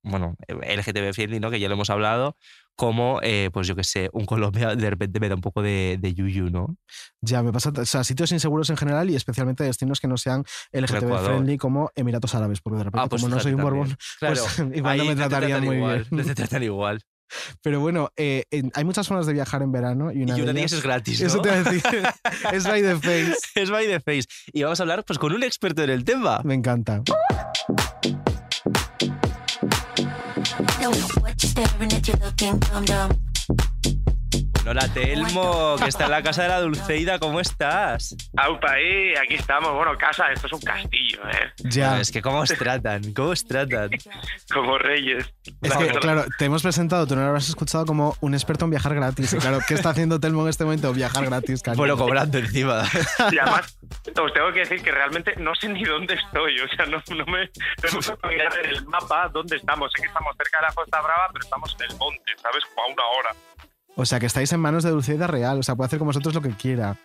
bueno, 0.03 0.37
LGTB 0.49 1.13
friendly, 1.13 1.41
¿no? 1.41 1.51
Que 1.51 1.61
ya 1.61 1.69
lo 1.69 1.75
hemos 1.75 1.91
hablado, 1.91 2.37
como, 2.77 3.21
eh, 3.23 3.51
pues 3.53 3.67
yo 3.67 3.77
que 3.77 3.85
sé, 3.85 4.09
un 4.13 4.25
Colombia 4.25 4.75
de 4.75 4.89
repente 4.89 5.21
me 5.21 5.29
da 5.29 5.35
un 5.35 5.43
poco 5.43 5.61
de, 5.61 5.99
de 6.01 6.15
yuyu, 6.15 6.49
¿no? 6.51 6.77
Ya, 7.21 7.43
me 7.43 7.53
pasa, 7.53 7.71
o 7.77 7.85
sea, 7.85 8.05
sitios 8.05 8.33
inseguros 8.33 8.71
en 8.71 8.77
general 8.79 9.11
y 9.11 9.17
especialmente 9.17 9.65
destinos 9.65 10.01
que 10.01 10.09
no 10.09 10.17
sean 10.17 10.45
LGTB 10.73 11.19
friendly 11.25 11.59
como 11.59 11.91
Emiratos 11.95 12.35
Árabes, 12.35 12.61
porque 12.63 12.79
de 12.79 12.85
repente, 12.85 13.05
Ah, 13.05 13.09
pues 13.09 13.23
como 13.23 13.35
no 13.35 13.41
soy 13.41 13.53
un 13.53 13.63
borbón. 13.63 13.97
Claro, 14.19 14.37
pues 14.37 14.59
igual 14.75 14.97
no 14.99 15.05
me 15.05 15.17
tratarían 15.17 15.65
muy 15.65 15.77
igual, 15.77 16.07
bien. 16.11 16.23
no 16.23 16.25
te 16.25 16.35
tratan 16.35 16.63
igual. 16.63 17.03
Pero 17.63 17.81
bueno, 17.81 18.11
eh, 18.17 18.45
en- 18.51 18.71
hay 18.75 18.85
muchas 18.85 19.07
formas 19.09 19.27
de 19.27 19.33
viajar 19.33 19.63
en 19.63 19.73
verano 19.73 20.11
y 20.13 20.23
una, 20.23 20.37
y 20.39 20.43
una 20.43 20.53
de 20.53 20.61
ellas 20.61 20.73
ellas- 20.73 20.79
es 20.79 20.83
gratis, 20.83 21.21
¿no? 21.21 21.27
Eso 21.27 21.41
te 21.41 21.49
iba 21.49 21.59
a 21.59 21.63
decir, 21.63 21.83
es 22.53 22.65
by 22.65 22.83
the 22.83 22.97
face. 22.97 23.37
es 23.55 23.71
by 23.71 23.87
the 23.87 24.01
face. 24.01 24.27
Y 24.53 24.63
vamos 24.63 24.81
a 24.81 24.83
hablar 24.83 25.05
pues 25.05 25.19
con 25.19 25.33
un 25.33 25.43
experto 25.43 25.83
en 25.83 25.91
el 25.91 26.05
tema. 26.05 26.41
Me 26.45 26.55
encanta. 26.55 27.03
Hola 34.67 34.87
Telmo, 34.93 35.77
que 35.79 35.89
está 35.89 36.05
en 36.05 36.11
la 36.11 36.23
casa 36.23 36.43
de 36.43 36.49
la 36.49 36.61
Dulceida, 36.61 37.19
¿cómo 37.19 37.41
estás? 37.41 38.15
Aupa, 38.37 38.73
ahí, 38.73 39.15
aquí 39.17 39.35
estamos. 39.35 39.73
Bueno, 39.73 39.97
casa, 39.97 40.31
esto 40.31 40.47
es 40.49 40.53
un 40.53 40.61
castillo, 40.61 41.21
¿eh? 41.31 41.53
Ya. 41.65 41.99
Es 41.99 42.13
que 42.13 42.21
cómo 42.21 42.41
os 42.41 42.51
tratan, 42.51 43.15
cómo 43.15 43.31
os 43.31 43.45
tratan. 43.45 43.91
Como 44.53 44.79
reyes. 44.79 45.33
Es 45.63 45.77
que, 45.77 45.89
claro, 45.99 46.25
te 46.39 46.45
hemos 46.45 46.63
presentado, 46.63 47.07
tú 47.07 47.17
no 47.17 47.23
lo 47.23 47.29
habrás 47.29 47.49
escuchado 47.49 47.87
como 47.87 48.17
un 48.21 48.35
experto 48.35 48.67
en 48.67 48.73
viajar 48.73 48.95
gratis. 48.95 49.33
Y 49.33 49.39
claro, 49.39 49.61
¿qué 49.67 49.75
está 49.75 49.91
haciendo 49.91 50.21
Telmo 50.21 50.43
en 50.43 50.49
este 50.51 50.65
momento? 50.65 50.93
Viajar 50.93 51.25
gratis, 51.25 51.63
cariño. 51.63 51.79
Bueno, 51.79 51.97
cobrando 51.97 52.39
encima. 52.39 52.85
Y 53.33 53.39
además, 53.39 53.79
os 54.23 54.33
tengo 54.33 54.53
que 54.53 54.61
decir 54.61 54.83
que 54.83 54.93
realmente 54.93 55.35
no 55.37 55.55
sé 55.55 55.69
ni 55.69 55.85
dónde 55.85 56.15
estoy. 56.15 56.61
O 56.61 56.69
sea, 56.69 56.85
no, 56.87 57.03
no 57.17 57.27
me, 57.27 57.47
no 57.47 57.99
me 57.99 58.17
puedo 58.17 58.33
mirar 58.33 58.53
en 58.63 58.71
el 58.71 58.85
mapa 58.87 59.29
dónde 59.33 59.57
estamos. 59.57 59.91
Sé 59.97 60.03
que 60.03 60.09
estamos 60.09 60.37
cerca 60.37 60.59
de 60.59 60.67
la 60.69 60.73
Costa 60.75 61.01
Brava, 61.01 61.29
pero 61.33 61.45
estamos 61.45 61.77
en 61.81 61.91
el 61.91 61.97
monte, 61.97 62.33
¿sabes? 62.41 62.63
Como 62.75 62.87
a 62.87 62.93
una 62.93 63.07
hora. 63.07 63.31
O 63.97 64.05
sea, 64.07 64.19
que 64.21 64.27
estáis 64.27 64.53
en 64.53 64.61
manos 64.61 64.83
de 64.85 64.91
Dulceida 64.91 65.27
Real. 65.27 65.59
O 65.59 65.63
sea, 65.63 65.75
puede 65.77 65.87
hacer 65.87 65.99
con 65.99 66.07
vosotros 66.09 66.35
lo 66.35 66.41
que 66.43 66.51
quiera. 66.51 66.97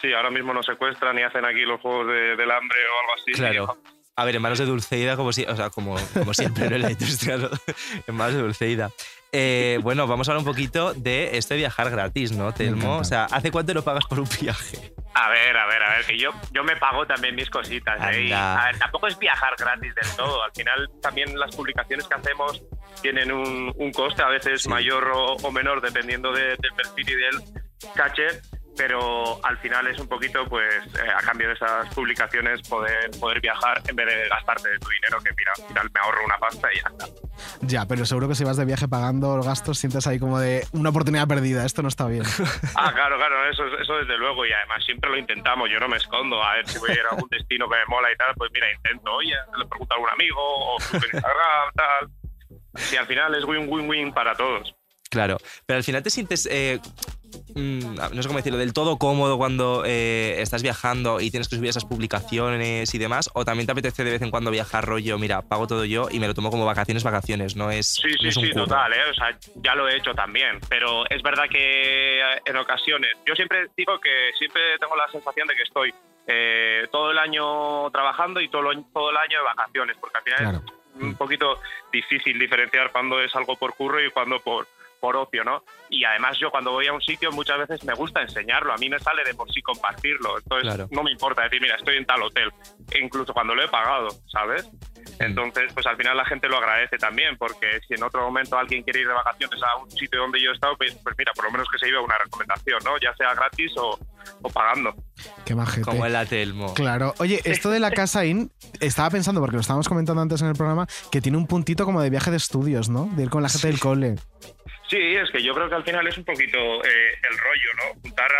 Sí, 0.00 0.12
ahora 0.12 0.30
mismo 0.30 0.52
nos 0.52 0.66
secuestran 0.66 1.18
y 1.18 1.22
hacen 1.22 1.44
aquí 1.44 1.60
los 1.62 1.80
juegos 1.80 2.08
de- 2.08 2.36
del 2.36 2.50
hambre 2.50 2.78
o 2.78 3.00
algo 3.00 3.12
así. 3.14 3.32
Claro. 3.32 3.78
A 4.16 4.24
ver, 4.26 4.36
en 4.36 4.42
manos 4.42 4.58
de 4.58 4.66
Dulceida, 4.66 5.16
como, 5.16 5.32
si, 5.32 5.44
o 5.44 5.56
sea, 5.56 5.70
como, 5.70 5.94
como 6.12 6.34
siempre 6.34 6.68
¿no? 6.68 6.76
en 6.76 6.82
la 6.82 6.90
industria, 6.90 7.36
¿no? 7.38 7.48
en 8.06 8.14
manos 8.14 8.34
de 8.34 8.42
Dulceida. 8.42 8.90
Eh, 9.34 9.78
bueno, 9.82 10.06
vamos 10.06 10.28
a 10.28 10.32
hablar 10.32 10.46
un 10.46 10.52
poquito 10.52 10.92
de 10.92 11.38
este 11.38 11.56
viajar 11.56 11.88
gratis, 11.90 12.32
¿no, 12.32 12.52
Telmo? 12.52 12.98
O 12.98 13.04
sea, 13.04 13.24
¿hace 13.24 13.50
cuánto 13.50 13.72
no 13.72 13.80
pagas 13.82 14.04
por 14.04 14.20
un 14.20 14.28
viaje? 14.40 14.92
A 15.14 15.28
ver, 15.28 15.56
a 15.56 15.66
ver, 15.66 15.82
a 15.82 15.90
ver, 15.96 16.06
que 16.06 16.16
yo, 16.18 16.30
yo 16.52 16.64
me 16.64 16.74
pago 16.76 17.06
también 17.06 17.34
mis 17.34 17.50
cositas. 17.50 18.00
¿eh? 18.14 18.22
Y, 18.22 18.32
a 18.32 18.64
ver, 18.66 18.78
tampoco 18.78 19.06
es 19.08 19.18
viajar 19.18 19.54
gratis 19.58 19.94
del 19.94 20.16
todo. 20.16 20.42
Al 20.42 20.52
final, 20.52 20.88
también 21.02 21.38
las 21.38 21.54
publicaciones 21.54 22.06
que 22.08 22.14
hacemos 22.14 22.62
tienen 23.02 23.30
un, 23.30 23.72
un 23.76 23.92
coste, 23.92 24.22
a 24.22 24.28
veces 24.28 24.62
Sí. 24.62 24.68
mayor 24.70 25.10
o, 25.14 25.34
o 25.34 25.52
menor, 25.52 25.80
dependiendo 25.82 26.32
de- 26.32 26.56
del 26.56 26.72
perfil 26.76 27.10
y 27.10 27.14
del 27.14 27.92
caché. 27.94 28.26
Pero 28.76 29.44
al 29.44 29.58
final 29.58 29.86
es 29.86 29.98
un 29.98 30.08
poquito, 30.08 30.46
pues, 30.46 30.86
eh, 30.94 31.10
a 31.14 31.20
cambio 31.20 31.48
de 31.48 31.54
esas 31.54 31.94
publicaciones, 31.94 32.66
poder, 32.68 33.10
poder 33.20 33.40
viajar 33.40 33.82
en 33.86 33.94
vez 33.94 34.06
de 34.06 34.28
gastarte 34.28 34.70
de 34.70 34.78
tu 34.78 34.88
dinero, 34.88 35.18
que 35.22 35.30
mira, 35.36 35.52
al 35.56 35.68
final 35.68 35.90
me 35.92 36.00
ahorro 36.00 36.24
una 36.24 36.38
pasta 36.38 36.68
y 36.72 36.76
ya 36.76 36.88
está. 36.90 37.06
Ya, 37.60 37.86
pero 37.86 38.06
seguro 38.06 38.28
que 38.28 38.34
si 38.34 38.44
vas 38.44 38.56
de 38.56 38.64
viaje 38.64 38.88
pagando 38.88 39.36
los 39.36 39.46
gastos, 39.46 39.78
sientes 39.78 40.06
ahí 40.06 40.18
como 40.18 40.38
de 40.38 40.66
una 40.72 40.90
oportunidad 40.90 41.28
perdida. 41.28 41.64
Esto 41.64 41.82
no 41.82 41.88
está 41.88 42.06
bien. 42.06 42.24
Ah, 42.74 42.90
claro, 42.92 43.16
claro, 43.16 43.48
eso, 43.50 43.64
eso 43.78 43.94
desde 43.98 44.16
luego, 44.16 44.44
y 44.46 44.52
además 44.52 44.82
siempre 44.84 45.10
lo 45.10 45.16
intentamos, 45.16 45.68
yo 45.70 45.78
no 45.78 45.88
me 45.88 45.98
escondo, 45.98 46.42
a 46.42 46.54
ver 46.54 46.68
si 46.68 46.78
voy 46.78 46.90
a 46.90 46.94
ir 46.94 47.00
a 47.00 47.14
algún 47.14 47.28
destino 47.28 47.68
que 47.68 47.76
me 47.76 47.84
mola 47.86 48.10
y 48.10 48.16
tal, 48.16 48.34
pues 48.34 48.50
mira, 48.52 48.72
intento, 48.72 49.12
oye, 49.12 49.34
le 49.58 49.66
pregunto 49.66 49.94
a 49.94 49.96
algún 49.96 50.10
amigo, 50.10 50.40
o 50.40 50.76
Instagram, 50.94 51.72
tal. 51.74 52.10
Y 52.92 52.96
al 52.96 53.06
final 53.06 53.34
es 53.34 53.44
win-win-win 53.44 54.12
para 54.12 54.34
todos. 54.34 54.74
Claro, 55.10 55.36
pero 55.66 55.76
al 55.76 55.84
final 55.84 56.02
te 56.02 56.10
sientes, 56.10 56.48
eh, 56.50 56.80
no 57.54 58.22
sé 58.22 58.28
cómo 58.28 58.38
decirlo, 58.38 58.58
del 58.58 58.72
todo 58.72 58.96
cómodo 58.98 59.36
cuando 59.38 59.82
eh, 59.86 60.36
estás 60.40 60.62
viajando 60.62 61.20
y 61.20 61.30
tienes 61.30 61.48
que 61.48 61.56
subir 61.56 61.70
esas 61.70 61.84
publicaciones 61.84 62.94
y 62.94 62.98
demás, 62.98 63.30
o 63.34 63.44
también 63.44 63.66
te 63.66 63.72
apetece 63.72 64.04
de 64.04 64.10
vez 64.12 64.22
en 64.22 64.30
cuando 64.30 64.50
viajar 64.50 64.84
rollo, 64.84 65.18
mira, 65.18 65.42
pago 65.42 65.66
todo 65.66 65.84
yo 65.84 66.08
y 66.10 66.20
me 66.20 66.26
lo 66.26 66.34
tomo 66.34 66.50
como 66.50 66.64
vacaciones, 66.64 67.02
vacaciones, 67.04 67.56
no 67.56 67.70
es, 67.70 67.86
Sí, 67.94 68.08
no 68.12 68.18
sí, 68.22 68.28
es 68.28 68.36
un 68.36 68.44
sí, 68.44 68.50
curro. 68.52 68.64
total, 68.66 68.92
¿eh? 68.92 69.10
O 69.10 69.14
sea, 69.14 69.36
ya 69.56 69.74
lo 69.74 69.88
he 69.88 69.96
hecho 69.96 70.14
también, 70.14 70.58
pero 70.68 71.04
es 71.10 71.22
verdad 71.22 71.44
que 71.50 72.20
eh, 72.20 72.42
en 72.44 72.56
ocasiones, 72.56 73.16
yo 73.26 73.34
siempre 73.34 73.68
digo 73.76 73.98
que 74.00 74.30
siempre 74.38 74.60
tengo 74.80 74.96
la 74.96 75.08
sensación 75.10 75.46
de 75.48 75.54
que 75.54 75.62
estoy 75.62 75.92
eh, 76.26 76.86
todo 76.92 77.10
el 77.10 77.18
año 77.18 77.90
trabajando 77.90 78.40
y 78.40 78.48
todo, 78.48 78.62
lo- 78.62 78.82
todo 78.92 79.10
el 79.10 79.16
año 79.16 79.38
de 79.38 79.44
vacaciones, 79.44 79.96
porque 80.00 80.18
al 80.18 80.24
final 80.24 80.38
Claro. 80.40 80.62
es 80.96 81.02
un 81.02 81.14
poquito 81.16 81.58
difícil 81.92 82.38
diferenciar 82.38 82.92
cuando 82.92 83.20
es 83.20 83.34
algo 83.34 83.56
por 83.56 83.74
curro 83.74 84.00
y 84.04 84.10
cuando 84.10 84.38
por, 84.40 84.68
por 85.02 85.16
ocio, 85.16 85.42
¿no? 85.42 85.64
Y 85.90 86.04
además 86.04 86.38
yo 86.40 86.48
cuando 86.52 86.70
voy 86.70 86.86
a 86.86 86.92
un 86.92 87.02
sitio 87.02 87.32
muchas 87.32 87.58
veces 87.58 87.82
me 87.84 87.92
gusta 87.92 88.22
enseñarlo, 88.22 88.72
a 88.72 88.76
mí 88.76 88.88
me 88.88 89.00
sale 89.00 89.24
de 89.24 89.34
por 89.34 89.52
sí 89.52 89.60
compartirlo, 89.60 90.38
entonces 90.38 90.68
Claro. 90.72 90.88
no 90.92 91.02
me 91.02 91.10
importa 91.10 91.42
decir, 91.42 91.60
mira, 91.60 91.74
estoy 91.74 91.96
en 91.96 92.06
tal 92.06 92.22
hotel, 92.22 92.52
e 92.92 93.00
incluso 93.04 93.34
cuando 93.34 93.52
lo 93.56 93.64
he 93.64 93.68
pagado, 93.68 94.08
¿sabes? 94.30 94.70
Entonces, 95.18 95.72
pues 95.74 95.84
al 95.86 95.96
final 95.96 96.16
la 96.16 96.24
gente 96.24 96.48
lo 96.48 96.56
agradece 96.56 96.96
también, 96.98 97.36
porque 97.36 97.80
si 97.86 97.94
en 97.94 98.02
otro 98.04 98.22
momento 98.22 98.56
alguien 98.56 98.82
quiere 98.84 99.00
ir 99.00 99.08
de 99.08 99.12
vacaciones 99.14 99.60
a 99.62 99.76
un 99.82 99.90
sitio 99.90 100.20
donde 100.20 100.40
yo 100.40 100.50
he 100.50 100.54
estado, 100.54 100.76
pues, 100.76 100.94
pues 101.02 101.14
mira, 101.18 101.32
por 101.34 101.44
lo 101.46 101.50
menos 101.50 101.66
que 101.70 101.78
se 101.78 101.86
lleve 101.86 101.98
una 101.98 102.16
recomendación, 102.18 102.78
¿no? 102.84 102.92
Ya 102.98 103.12
sea 103.16 103.34
gratis 103.34 103.72
o, 103.76 103.98
o 104.42 104.48
pagando. 104.50 104.94
Qué 105.44 105.54
majete. 105.54 105.82
Como 105.82 106.06
el 106.06 106.14
Atelmo. 106.16 106.72
Claro. 106.74 107.14
Oye, 107.18 107.40
esto 107.44 107.70
de 107.70 107.80
la 107.80 107.90
casa 107.92 108.24
IN, 108.24 108.50
estaba 108.80 109.10
pensando, 109.10 109.40
porque 109.40 109.56
lo 109.56 109.60
estábamos 109.60 109.88
comentando 109.88 110.22
antes 110.22 110.40
en 110.42 110.48
el 110.48 110.54
programa, 110.54 110.86
que 111.10 111.20
tiene 111.20 111.36
un 111.38 111.46
puntito 111.48 111.84
como 111.84 112.00
de 112.00 112.08
viaje 112.10 112.30
de 112.30 112.36
estudios, 112.36 112.88
¿no? 112.88 113.08
De 113.12 113.24
ir 113.24 113.30
con 113.30 113.42
la 113.42 113.48
gente 113.48 113.66
del 113.66 113.80
cole. 113.80 114.16
Sí, 114.92 114.98
es 115.00 115.30
que 115.30 115.42
yo 115.42 115.54
creo 115.54 115.70
que 115.70 115.74
al 115.74 115.84
final 115.84 116.06
es 116.06 116.18
un 116.18 116.24
poquito 116.26 116.58
eh, 116.58 117.14
el 117.30 117.38
rollo, 117.38 117.70
¿no? 117.78 118.00
Juntar 118.02 118.30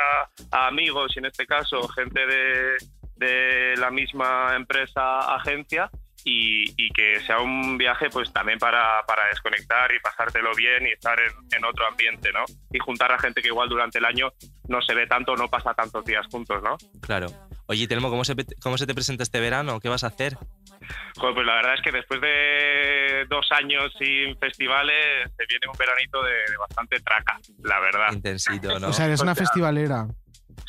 a, 0.51 0.67
amigos 0.67 1.11
y 1.17 1.21
en 1.21 1.25
este 1.25 1.47
caso 1.47 1.89
gente 1.89 2.27
de, 2.27 2.77
de 3.17 3.77
la 3.79 3.91
misma 3.91 4.55
empresa, 4.55 5.35
agencia, 5.35 5.91
y, 6.25 6.93
que 6.93 7.21
sea 7.27 7.41
un 7.41 7.79
viaje 7.79 8.11
pues 8.11 8.31
también 8.35 8.59
para, 8.59 9.01
para 9.07 9.29
desconectar 9.29 9.91
y 9.95 10.01
pasártelo 10.01 10.51
bien 10.55 10.87
y 10.87 10.93
estar 10.93 11.19
en, 11.19 11.33
en 11.57 11.65
otro 11.65 11.87
ambiente, 11.89 12.31
¿no? 12.33 12.45
Y 12.71 12.79
juntar 12.81 13.11
a 13.13 13.19
gente 13.19 13.41
que 13.41 13.49
igual 13.49 13.71
durante 13.71 13.99
el 13.99 14.05
año 14.05 14.29
no 14.69 14.83
se 14.83 14.95
ve 14.95 15.07
tanto, 15.07 15.35
no 15.35 15.49
pasa 15.49 15.73
tantos 15.73 16.05
días 16.05 16.27
juntos, 16.31 16.63
¿no? 16.63 16.77
Claro. 17.01 17.29
Oye, 17.67 17.89
Telmo, 17.89 18.11
¿cómo 18.11 18.27
se, 18.27 18.37
¿cómo 18.63 18.77
se 18.77 18.87
te 18.87 18.95
presenta 18.95 19.23
este 19.23 19.41
verano? 19.41 19.81
¿Qué 19.81 19.89
vas 19.89 20.05
a 20.05 20.09
hacer? 20.09 20.37
Joder, 21.17 21.35
pues 21.35 21.47
la 21.47 21.55
verdad 21.57 21.75
es 21.75 21.81
que 21.83 21.93
después 21.93 22.21
de 22.21 23.27
dos 23.29 23.47
años 23.53 23.93
sin 23.99 24.37
festivales 24.39 25.31
se 25.37 25.47
viene 25.49 25.67
un 25.71 25.79
veranito 25.79 26.23
de, 26.23 26.33
de 26.33 26.57
bastante 26.59 27.01
traca, 27.01 27.39
la 27.65 27.81
verdad. 27.81 28.13
Intensito, 28.13 28.79
¿no? 28.79 28.89
O 28.89 28.93
sea, 28.93 29.07
eres 29.07 29.21
una 29.21 29.35
festivalera. 29.35 30.07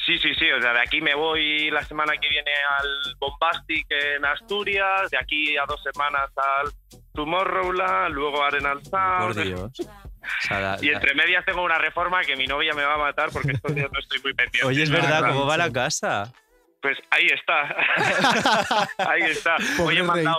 Sí, 0.06 0.18
sí, 0.20 0.34
sí. 0.36 0.52
O 0.52 0.62
sea, 0.62 0.74
de 0.74 0.82
aquí 0.82 1.00
me 1.02 1.16
voy 1.16 1.70
la 1.72 1.82
semana 1.84 2.14
que 2.20 2.28
viene 2.28 2.52
al 2.80 3.16
Bombastic 3.20 3.86
en 3.90 4.26
Asturias, 4.26 5.10
de 5.12 5.18
aquí 5.18 5.56
a 5.58 5.64
dos 5.66 5.82
semanas 5.84 6.30
al 6.36 6.72
Tomorrowland, 7.14 8.14
luego 8.14 8.44
a 8.44 8.48
Arenal 8.48 8.80
Por 8.82 9.34
Sound. 9.34 9.44
Dios. 9.44 9.72
O 9.80 10.48
sea, 10.48 10.60
la- 10.60 10.78
Y 10.82 10.90
entre 10.90 11.14
medias 11.16 11.46
tengo 11.46 11.64
una 11.64 11.78
reforma 11.78 12.22
que 12.22 12.36
mi 12.36 12.48
novia 12.48 12.74
me 12.74 12.84
va 12.84 12.96
a 12.96 12.98
matar 12.98 13.30
porque 13.32 13.52
estos 13.52 13.74
días 13.76 13.90
no 13.92 14.00
estoy 14.00 14.20
muy 14.22 14.34
pendiente. 14.34 14.66
Oye, 14.68 14.84
es 14.84 14.90
verdad. 14.90 15.28
¿cómo 15.28 15.46
va 15.46 15.58
la 15.58 15.72
casa? 15.72 16.32
Pues 16.84 16.98
ahí 17.12 17.26
está. 17.28 17.76
ahí 19.10 19.22
está. 19.22 19.56
Hoy 19.82 19.98
he 19.98 20.04
mandado, 20.04 20.38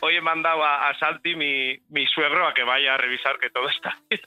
hoy 0.00 0.16
he 0.16 0.20
mandado 0.20 0.62
a, 0.62 0.90
a 0.90 0.98
Santi, 0.98 1.34
mi, 1.34 1.78
mi 1.88 2.06
suegro, 2.06 2.46
a 2.46 2.52
que 2.52 2.62
vaya 2.62 2.92
a 2.94 2.98
revisar 2.98 3.38
que 3.40 3.48
todo 3.48 3.68
está 3.70 3.96
bien. 4.10 4.20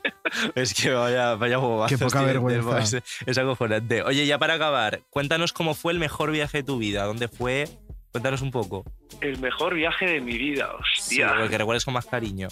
Es 0.55 0.73
que 0.73 0.89
vaya, 0.91 1.35
vaya 1.35 1.57
bobazos, 1.57 1.97
Qué 1.99 2.03
poca 2.03 2.17
tío, 2.19 2.27
vergüenza. 2.27 2.79
Es, 2.79 3.21
es 3.27 3.37
acojonante. 3.37 4.01
Oye, 4.01 4.25
ya 4.25 4.39
para 4.39 4.55
acabar, 4.55 5.01
cuéntanos 5.11 5.53
cómo 5.53 5.75
fue 5.75 5.93
el 5.93 5.99
mejor 5.99 6.31
viaje 6.31 6.57
de 6.57 6.63
tu 6.63 6.79
vida. 6.79 7.03
¿Dónde 7.05 7.27
fue? 7.27 7.67
Cuéntanos 8.11 8.41
un 8.41 8.49
poco. 8.49 8.83
El 9.21 9.37
mejor 9.39 9.75
viaje 9.75 10.07
de 10.07 10.21
mi 10.21 10.39
vida, 10.39 10.71
Sí, 10.95 11.21
hostia. 11.21 11.35
lo 11.35 11.47
que 11.47 11.57
recuerdes 11.59 11.85
con 11.85 11.93
más 11.93 12.07
cariño. 12.07 12.47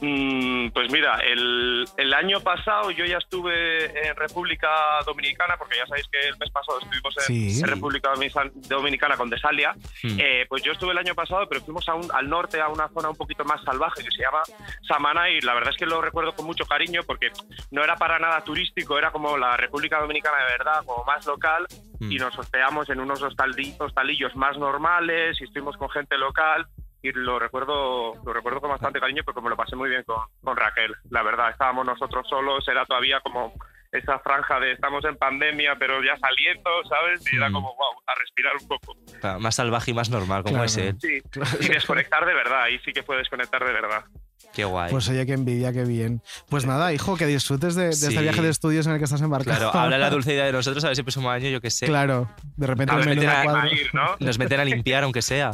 Mm, 0.00 0.70
pues 0.70 0.90
mira, 0.92 1.18
el, 1.24 1.84
el 1.96 2.14
año 2.14 2.40
pasado 2.40 2.90
yo 2.90 3.04
ya 3.04 3.18
estuve 3.18 4.06
en 4.08 4.14
República 4.16 4.68
Dominicana, 5.04 5.56
porque 5.58 5.76
ya 5.76 5.86
sabéis 5.86 6.06
que 6.10 6.28
el 6.28 6.38
mes 6.38 6.50
pasado 6.50 6.78
estuvimos 6.80 7.14
en, 7.18 7.24
Sí. 7.24 7.60
en 7.60 7.66
República 7.68 8.10
Dominican- 8.12 8.52
Dominicana 8.68 9.16
con 9.16 9.28
Desalia. 9.30 9.74
Hmm. 10.02 10.16
Eh, 10.18 10.46
pues 10.48 10.62
yo 10.62 10.72
estuve 10.72 10.92
el 10.92 10.98
año 10.98 11.14
pasado, 11.14 11.46
pero 11.48 11.60
fuimos 11.62 11.88
a 11.88 11.94
un- 11.94 12.10
al 12.14 12.28
norte, 12.28 12.60
a 12.60 12.68
una 12.68 12.88
zona 12.88 13.10
un 13.10 13.16
poquito 13.16 13.44
más 13.44 13.62
salvaje 13.64 14.04
que 14.04 14.10
se 14.10 14.22
llama 14.22 14.42
Samana 14.86 15.28
y 15.30 15.40
la 15.40 15.54
verdad 15.54 15.70
es 15.70 15.76
que 15.76 15.86
lo 15.86 16.00
recuerdo 16.00 16.34
con 16.34 16.46
mucho 16.46 16.64
cariño 16.66 17.02
porque 17.06 17.30
no 17.70 17.82
era 17.82 17.96
para 17.96 18.18
nada 18.18 18.42
turístico, 18.42 18.98
era 18.98 19.10
como 19.10 19.36
la 19.38 19.56
República 19.56 19.98
Dominicana 20.00 20.38
de 20.44 20.52
verdad, 20.52 20.84
como 20.86 21.04
más 21.04 21.26
local 21.26 21.66
Hmm. 22.00 22.10
y 22.12 22.16
nos 22.16 22.38
hospedamos 22.38 22.88
en 22.88 22.98
unos 23.00 23.20
hostalillos 23.22 24.34
más 24.34 24.56
normales 24.56 25.38
y 25.40 25.44
estuvimos 25.44 25.76
con 25.76 25.90
gente 25.90 26.16
local 26.16 26.66
y 27.02 27.12
lo 27.12 27.38
recuerdo 27.38 28.14
lo 28.24 28.32
recuerdo 28.32 28.60
con 28.60 28.70
bastante 28.70 29.00
cariño 29.00 29.22
porque 29.24 29.40
me 29.40 29.50
lo 29.50 29.56
pasé 29.56 29.76
muy 29.76 29.88
bien 29.88 30.02
con, 30.04 30.18
con 30.42 30.56
Raquel, 30.56 30.94
la 31.10 31.22
verdad, 31.22 31.50
estábamos 31.50 31.86
nosotros 31.86 32.26
solos, 32.28 32.66
era 32.68 32.84
todavía 32.86 33.20
como 33.20 33.52
esa 33.92 34.18
franja 34.20 34.60
de 34.60 34.72
estamos 34.72 35.04
en 35.04 35.16
pandemia 35.16 35.74
pero 35.76 36.02
ya 36.02 36.16
saliendo, 36.18 36.70
¿sabes? 36.88 37.20
Y 37.32 37.36
era 37.36 37.48
Mm. 37.48 37.52
como, 37.54 37.68
wow, 37.74 38.02
a 38.06 38.14
respirar 38.14 38.52
un 38.60 38.68
poco. 38.68 38.94
Claro, 39.20 39.40
Más 39.40 39.54
salvaje 39.56 39.90
y 39.90 39.94
más 39.94 40.10
normal, 40.10 40.42
como 40.42 40.54
Claro. 40.56 40.66
es 40.66 40.76
él. 40.76 40.96
Sí, 41.00 41.18
y 41.60 41.68
desconectar 41.68 42.24
de 42.24 42.34
verdad, 42.34 42.62
ahí 42.62 42.78
sí 42.84 42.92
que 42.92 43.02
puedes 43.02 43.22
desconectar 43.22 43.64
de 43.64 43.72
verdad. 43.72 44.04
Qué 44.52 44.64
guay. 44.64 44.90
Pues 44.90 45.08
oye, 45.08 45.24
qué 45.26 45.32
envidia, 45.34 45.72
qué 45.72 45.84
bien. 45.84 46.22
Pues 46.48 46.66
nada, 46.66 46.92
hijo, 46.92 47.16
que 47.16 47.26
disfrutes 47.26 47.74
de, 47.76 47.86
de 47.86 47.92
Sí. 47.92 48.06
este 48.08 48.20
viaje 48.20 48.42
de 48.42 48.48
estudios 48.48 48.84
en 48.86 48.92
el 48.92 48.98
que 48.98 49.04
estás 49.04 49.20
embarcado. 49.20 49.70
claro, 49.70 49.78
habla 49.78 49.96
la 49.98 50.10
dulce 50.10 50.32
idea 50.34 50.44
de 50.46 50.52
nosotros, 50.52 50.82
a 50.84 50.88
ver 50.88 50.96
si 50.96 51.00
el 51.00 51.04
próximo 51.04 51.30
año, 51.30 51.48
yo 51.48 51.60
qué 51.60 51.70
sé. 51.70 51.86
Claro, 51.86 52.28
de 52.56 52.66
repente 52.66 52.92
anima 52.92 53.42
cuadro. 53.44 53.60
a 53.62 53.72
ir, 53.72 53.88
¿no? 53.94 54.16
Nos 54.18 54.38
meten 54.38 54.58
a 54.60 54.64
limpiar, 54.64 55.04
aunque 55.04 55.22
sea. 55.22 55.52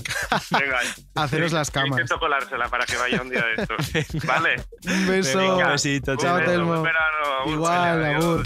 Venga, 0.50 0.78
Haceros 1.14 1.52
las 1.52 1.70
camas. 1.70 1.90
Intento 1.90 2.18
colársela 2.18 2.68
para 2.68 2.86
que 2.86 2.96
vaya 2.96 3.20
un 3.20 3.28
día 3.28 3.44
de 3.44 3.62
estos. 3.62 4.24
Vale. 4.26 4.56
Un 4.86 5.06
beso. 5.06 5.38
Venga, 5.38 5.66
un 5.66 5.72
besito, 5.72 6.16
Chao, 6.16 6.40
Telmo. 6.40 6.84
Igual, 7.46 8.04
adiós. 8.16 8.42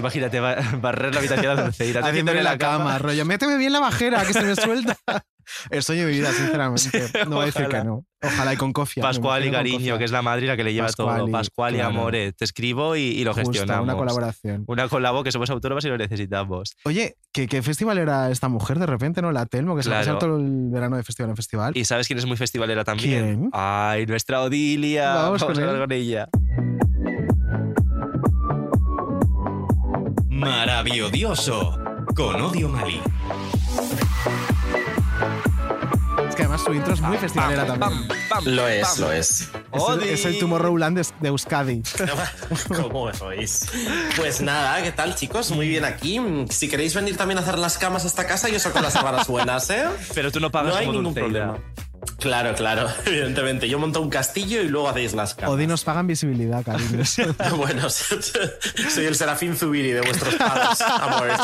Imagínate, 0.00 0.40
ba- 0.40 0.56
barrer 0.80 1.12
la 1.14 1.20
habitación 1.20 1.58
a 1.58 1.62
dulce 1.62 1.86
idea. 1.86 2.00
Haciéndole 2.04 2.42
la 2.42 2.58
cama, 2.58 2.98
rollo. 2.98 3.24
Méteme 3.24 3.56
bien 3.56 3.72
la 3.72 3.80
bajera, 3.80 4.24
que 4.24 4.32
se 4.32 4.42
me 4.42 4.56
suelta. 4.56 4.96
El 5.70 5.82
sueño 5.82 6.02
de 6.06 6.12
mi 6.12 6.18
vida, 6.18 6.30
sinceramente. 6.32 6.80
Sí, 6.82 7.18
no 7.28 7.34
voy 7.36 7.42
a 7.42 7.46
decir 7.46 7.62
ojalá. 7.66 7.80
que 7.80 7.84
no. 7.88 8.04
Ojalá 8.22 8.54
y 8.54 8.56
con 8.56 8.72
cofia. 8.72 9.02
Pascual 9.02 9.44
y 9.44 9.50
cariño, 9.50 9.98
que 9.98 10.04
es 10.04 10.12
la 10.12 10.22
madre 10.22 10.46
la 10.46 10.56
que 10.56 10.62
le 10.62 10.72
lleva 10.72 10.88
todo. 10.92 11.28
Pascual 11.28 11.74
y 11.74 11.78
claro. 11.78 11.90
Amore. 11.90 12.32
Te 12.32 12.44
escribo 12.44 12.94
y, 12.94 13.00
y 13.00 13.24
lo 13.24 13.34
Justo, 13.34 13.50
gestionamos. 13.50 13.82
una 13.84 13.96
colaboración. 13.96 14.62
Una 14.68 14.88
colabo 14.88 15.24
que 15.24 15.32
somos 15.32 15.50
autónomos 15.50 15.84
y 15.84 15.88
lo 15.88 15.98
necesitamos. 15.98 16.76
Oye, 16.84 17.16
¿qué, 17.32 17.48
¿qué 17.48 17.62
festival 17.62 17.98
era 17.98 18.30
esta 18.30 18.48
mujer 18.48 18.78
de 18.78 18.86
repente, 18.86 19.22
no? 19.22 19.32
La 19.32 19.44
Telmo, 19.46 19.74
que 19.74 19.82
se 19.82 19.88
Claro. 19.88 20.02
ha 20.02 20.04
pasado 20.04 20.18
todo 20.20 20.36
el 20.38 20.70
verano 20.70 20.96
de 20.96 21.02
festival 21.02 21.30
en 21.30 21.36
festival. 21.36 21.72
¿Y 21.76 21.84
sabes 21.84 22.06
quién 22.06 22.20
es 22.20 22.26
muy 22.26 22.36
festivalera 22.36 22.84
también? 22.84 23.24
¿Quién? 23.38 23.50
Ay, 23.52 24.06
nuestra 24.06 24.42
Odilia. 24.42 25.14
Vamos 25.14 25.42
con 25.42 25.50
a 25.58 25.60
hablar 25.62 25.74
él. 25.74 25.80
con 25.80 25.90
ella. 25.92 26.28
Maravilloso 30.40 31.78
con 32.16 32.40
Odio 32.40 32.70
Malí. 32.70 32.98
Es 36.26 36.34
que 36.34 36.42
además 36.42 36.62
su 36.64 36.72
intro 36.72 36.94
es 36.94 37.00
muy 37.02 37.18
festivalera 37.18 37.66
también. 37.66 38.08
Lo 38.46 38.66
es, 38.66 38.98
lo 38.98 39.12
es. 39.12 39.50
Es 39.72 39.82
el, 39.90 40.02
es 40.04 40.24
el 40.24 40.38
Tomorrowland 40.38 40.96
de, 40.96 41.06
de 41.20 41.28
Euskadi. 41.28 41.82
¿Cómo 42.80 43.12
sois? 43.12 43.66
Pues 44.16 44.40
nada, 44.40 44.82
¿qué 44.82 44.92
tal, 44.92 45.14
chicos? 45.14 45.50
Muy 45.50 45.68
bien 45.68 45.84
aquí. 45.84 46.18
Si 46.48 46.70
queréis 46.70 46.94
venir 46.94 47.18
también 47.18 47.36
a 47.36 47.42
hacer 47.42 47.58
las 47.58 47.76
camas 47.76 48.04
a 48.04 48.06
esta 48.06 48.26
casa, 48.26 48.48
yo 48.48 48.58
saco 48.58 48.80
las 48.80 48.94
sábanas 48.94 49.28
buenas, 49.28 49.68
¿eh? 49.68 49.84
Pero 50.14 50.32
tú 50.32 50.40
no 50.40 50.50
pagas 50.50 50.72
No 50.72 50.78
hay 50.78 50.86
como 50.86 50.98
ningún 51.00 51.14
problema. 51.14 51.58
Claro, 52.20 52.54
claro, 52.54 52.88
evidentemente. 53.06 53.68
Yo 53.68 53.78
monto 53.78 54.00
un 54.00 54.10
castillo 54.10 54.62
y 54.62 54.68
luego 54.68 54.88
hacéis 54.88 55.14
las 55.14 55.34
camas. 55.34 55.54
Odi 55.54 55.66
nos 55.66 55.84
pagan 55.84 56.06
visibilidad, 56.06 56.62
cariños. 56.64 57.16
Bueno, 57.56 57.88
soy 57.90 59.04
el 59.06 59.14
serafín 59.16 59.56
Zubiri 59.56 59.92
de 59.92 60.00
vuestros 60.02 60.34
padres, 60.36 60.80
amores. 60.82 61.40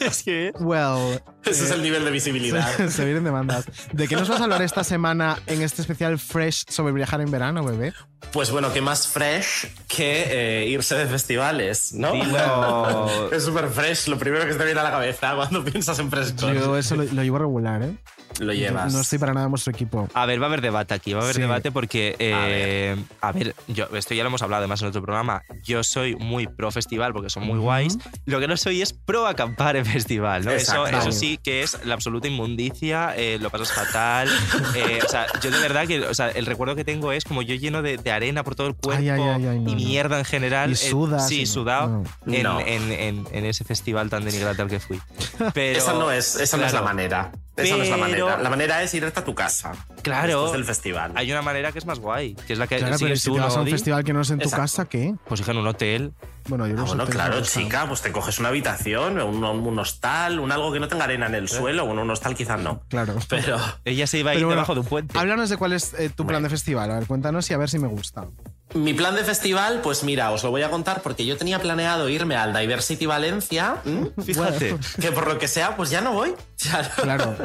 Es 0.00 0.22
que... 0.22 0.52
well, 0.58 1.20
Ese 1.44 1.64
es 1.64 1.70
el 1.70 1.82
nivel 1.82 2.04
de 2.04 2.10
visibilidad. 2.10 2.76
se, 2.76 2.90
se 2.90 3.04
vienen 3.04 3.24
demandas. 3.24 3.66
¿De 3.92 4.08
qué 4.08 4.16
nos 4.16 4.28
vas 4.28 4.40
a 4.40 4.44
hablar 4.44 4.62
esta 4.62 4.84
semana 4.84 5.38
en 5.46 5.62
este 5.62 5.82
especial 5.82 6.18
Fresh 6.18 6.64
sobre 6.68 6.92
viajar 6.92 7.20
en 7.20 7.30
verano, 7.30 7.64
bebé? 7.64 7.92
Pues 8.32 8.50
bueno, 8.50 8.72
qué 8.72 8.80
más 8.82 9.06
fresh 9.08 9.68
que 9.88 10.62
eh, 10.62 10.68
irse 10.68 10.94
de 10.96 11.06
festivales, 11.06 11.92
¿no? 11.94 12.12
Dilo. 12.12 13.30
Es 13.32 13.44
súper 13.44 13.68
fresh, 13.68 14.08
lo 14.08 14.18
primero 14.18 14.44
que 14.44 14.52
se 14.52 14.58
te 14.58 14.64
viene 14.64 14.80
a 14.80 14.84
la 14.84 14.90
cabeza 14.90 15.34
cuando 15.34 15.64
piensas 15.70 15.98
en 15.98 16.10
fresh. 16.10 16.34
Yo 16.36 16.76
eso 16.76 16.96
lo, 16.96 17.04
lo 17.04 17.22
llevo 17.22 17.38
regular, 17.38 17.82
¿eh? 17.82 17.94
Lo 18.40 18.52
llevas. 18.52 18.92
No 18.92 19.00
estoy 19.00 19.18
para 19.18 19.32
nada 19.32 19.46
en 19.46 19.50
vuestro 19.50 19.72
equipo. 19.72 20.08
A 20.14 20.26
ver, 20.26 20.40
va 20.40 20.44
a 20.44 20.48
haber 20.48 20.60
debate 20.60 20.94
aquí, 20.94 21.12
va 21.12 21.20
a 21.20 21.22
haber 21.24 21.34
Sí. 21.36 21.40
debate 21.40 21.72
porque, 21.72 22.14
eh, 22.20 22.94
a, 23.20 23.32
ver. 23.32 23.54
yo, 23.66 23.86
esto 23.96 24.14
ya 24.14 24.22
lo 24.22 24.28
hemos 24.28 24.42
hablado 24.42 24.60
además 24.60 24.80
en 24.82 24.88
otro 24.88 25.02
programa, 25.02 25.42
yo 25.64 25.82
soy 25.82 26.14
muy 26.14 26.46
pro 26.46 26.70
festival 26.70 27.12
porque 27.12 27.30
son 27.30 27.44
muy 27.44 27.54
Ujú. 27.56 27.62
guays, 27.64 27.98
lo 28.26 28.38
que 28.38 28.46
no 28.46 28.56
soy 28.56 28.82
es 28.82 28.92
pro 28.92 29.26
acampar 29.26 29.74
en 29.76 29.86
festival, 29.86 30.44
¿no? 30.44 30.52
Eso, 30.52 30.86
eso 30.86 31.10
sí 31.10 31.38
que 31.42 31.62
es 31.62 31.84
la 31.84 31.94
absoluta 31.94 32.28
inmundicia, 32.28 33.14
eh, 33.16 33.38
lo 33.40 33.50
pasas 33.50 33.72
fatal, 33.72 34.28
eh, 34.76 35.00
o 35.04 35.08
sea, 35.08 35.26
yo 35.42 35.50
de 35.50 35.58
verdad 35.58 35.86
que, 35.88 36.00
o 36.00 36.14
sea, 36.14 36.28
el 36.30 36.46
recuerdo 36.46 36.76
que 36.76 36.84
tengo 36.84 37.10
es 37.12 37.24
como 37.24 37.42
yo 37.42 37.54
lleno 37.56 37.82
de, 37.82 37.96
de 37.96 38.07
arena 38.10 38.44
por 38.44 38.54
todo 38.54 38.66
el 38.68 38.74
cuerpo 38.74 39.00
Ay, 39.00 39.08
ay, 39.10 39.20
ay, 39.20 39.46
ay, 39.46 39.58
no, 39.60 39.70
y 39.70 39.74
no. 39.74 39.76
mierda 39.76 40.18
en 40.18 40.24
general. 40.24 40.70
Y 40.70 40.72
eh, 40.74 40.76
sudas 40.76 41.28
sí, 41.28 41.40
y 41.42 41.44
no, 41.44 41.46
sudado. 41.46 42.04
no. 42.24 42.32
En, 42.34 42.42
No. 42.42 42.60
en- 42.60 42.92
en- 42.92 43.26
en 43.32 43.44
ese 43.44 43.64
festival 43.64 44.10
tan 44.10 44.24
denigrante 44.24 44.62
al 44.62 44.68
que 44.68 44.80
fui. 44.80 45.00
Pero, 45.54 45.78
esa 45.78 45.92
no 45.94 46.10
es, 46.10 46.36
esa 46.36 46.56
no 46.56 46.64
es 46.66 46.72
la 46.72 46.80
claro, 46.80 46.84
manera. 46.94 47.32
Esa 47.62 47.76
no 47.76 47.82
es 47.82 47.88
la 47.90 47.96
Pero- 47.96 48.26
manera. 48.26 48.42
La 48.42 48.50
manera 48.50 48.82
es 48.82 48.94
irte 48.94 49.18
a 49.20 49.24
tu 49.24 49.34
casa. 49.34 49.72
Claro. 50.02 50.26
Después 50.28 50.52
del 50.52 50.64
festival. 50.64 51.12
Hay 51.14 51.30
una 51.32 51.42
manera 51.42 51.72
que 51.72 51.78
es 51.78 51.86
más 51.86 51.98
guay, 51.98 52.34
que 52.46 52.52
es 52.54 52.58
la 52.58 52.66
que 52.66 52.76
Claro, 52.78 52.96
pero 52.98 53.16
si 53.16 53.28
tú, 53.28 53.34
te 53.34 53.40
vas 53.40 53.54
¿no, 53.54 53.60
a 53.60 53.62
un 53.64 53.68
festival 53.70 54.04
que 54.04 54.12
no 54.12 54.20
es 54.20 54.30
en 54.30 54.38
tu 54.38 54.50
casa, 54.50 54.84
¿qué? 54.86 55.14
Pues 55.26 55.40
hija, 55.40 55.52
en 55.52 55.58
un 55.58 55.66
hotel. 55.66 56.12
Bueno, 56.48 56.66
yo 56.66 56.76
Ah, 56.78 56.84
bueno, 56.84 57.04
claro, 57.06 57.42
chica, 57.42 57.86
pues 57.86 58.00
te 58.00 58.10
coges 58.10 58.38
una 58.38 58.48
habitación, 58.48 59.20
un, 59.20 59.44
un 59.44 59.78
hostal, 59.78 60.38
un 60.40 60.50
algo 60.50 60.72
que 60.72 60.80
no 60.80 60.88
tenga 60.88 61.04
arena 61.04 61.26
en 61.26 61.34
el 61.34 61.48
suelo. 61.48 61.84
Bueno, 61.84 62.02
un 62.02 62.10
hostal 62.10 62.34
quizás 62.34 62.58
no. 62.60 62.80
Claro. 62.88 63.16
Pero 63.28 63.58
Ella 63.84 64.06
se 64.06 64.18
iba 64.18 64.30
a 64.30 64.34
ir 64.34 64.38
Pero 64.38 64.46
bueno, 64.48 64.60
debajo 64.60 64.74
de 64.74 64.80
un 64.80 64.86
puente. 64.86 65.18
Háblanos 65.18 65.50
de 65.50 65.56
cuál 65.58 65.72
es 65.74 65.92
eh, 65.98 66.08
tu 66.08 66.26
plan 66.26 66.42
de 66.42 66.48
festival. 66.48 66.90
A 66.90 66.98
ver, 66.98 67.06
cuéntanos 67.06 67.50
y 67.50 67.54
a 67.54 67.58
ver 67.58 67.68
si 67.68 67.78
me 67.78 67.88
gusta. 67.88 68.26
Mi 68.74 68.92
plan 68.94 69.14
de 69.14 69.24
festival, 69.24 69.80
pues 69.82 70.04
mira, 70.04 70.30
os 70.30 70.42
lo 70.44 70.50
voy 70.50 70.62
a 70.62 70.70
contar 70.70 71.00
porque 71.02 71.24
yo 71.24 71.36
tenía 71.36 71.58
planeado 71.58 72.08
irme 72.08 72.36
al 72.36 72.52
Diversity 72.52 73.06
Valencia. 73.06 73.76
Fíjate. 74.24 74.76
que 75.00 75.12
por 75.12 75.26
lo 75.26 75.38
que 75.38 75.48
sea, 75.48 75.76
pues 75.76 75.90
ya 75.90 76.00
no 76.00 76.12
voy. 76.12 76.34
Ya 76.58 76.82
no. 76.82 77.02
Claro. 77.04 77.36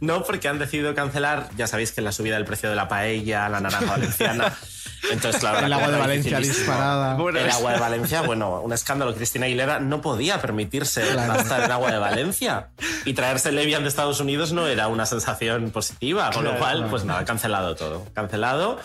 No, 0.00 0.24
porque 0.24 0.48
han 0.48 0.58
decidido 0.58 0.92
cancelar, 0.92 1.48
ya 1.56 1.68
sabéis 1.68 1.92
que 1.92 2.00
la 2.00 2.10
subida 2.10 2.34
del 2.34 2.44
precio 2.44 2.68
de 2.68 2.74
la 2.74 2.88
paella, 2.88 3.48
la 3.48 3.60
naranja 3.60 3.86
valenciana, 3.92 4.52
Entonces, 5.12 5.40
claro, 5.40 5.64
El 5.64 5.72
agua 5.72 5.88
de 5.92 5.96
Valencia 5.98 6.40
disparada. 6.40 7.12
el 7.16 7.50
agua 7.50 7.72
de 7.74 7.78
Valencia, 7.78 8.22
bueno, 8.22 8.60
un 8.60 8.72
escándalo. 8.72 9.14
Cristina 9.14 9.46
Aguilera 9.46 9.78
no 9.78 10.00
podía 10.02 10.40
permitirse 10.40 11.02
Claro. 11.02 11.34
gastar 11.34 11.62
en 11.62 11.70
agua 11.70 11.92
de 11.92 11.98
Valencia. 11.98 12.70
Y 13.04 13.14
traerse 13.14 13.50
el 13.50 13.58
Evian 13.58 13.82
de 13.84 13.88
Estados 13.90 14.18
Unidos 14.18 14.52
no 14.52 14.66
era 14.66 14.88
una 14.88 15.06
sensación 15.06 15.70
positiva. 15.70 16.30
Con 16.32 16.42
lo 16.42 16.50
Claro, 16.50 16.58
cual, 16.64 16.76
claro. 16.78 16.90
pues 16.90 17.04
nada, 17.04 17.24
cancelado 17.24 17.76
todo. 17.76 18.06
Cancelado. 18.12 18.80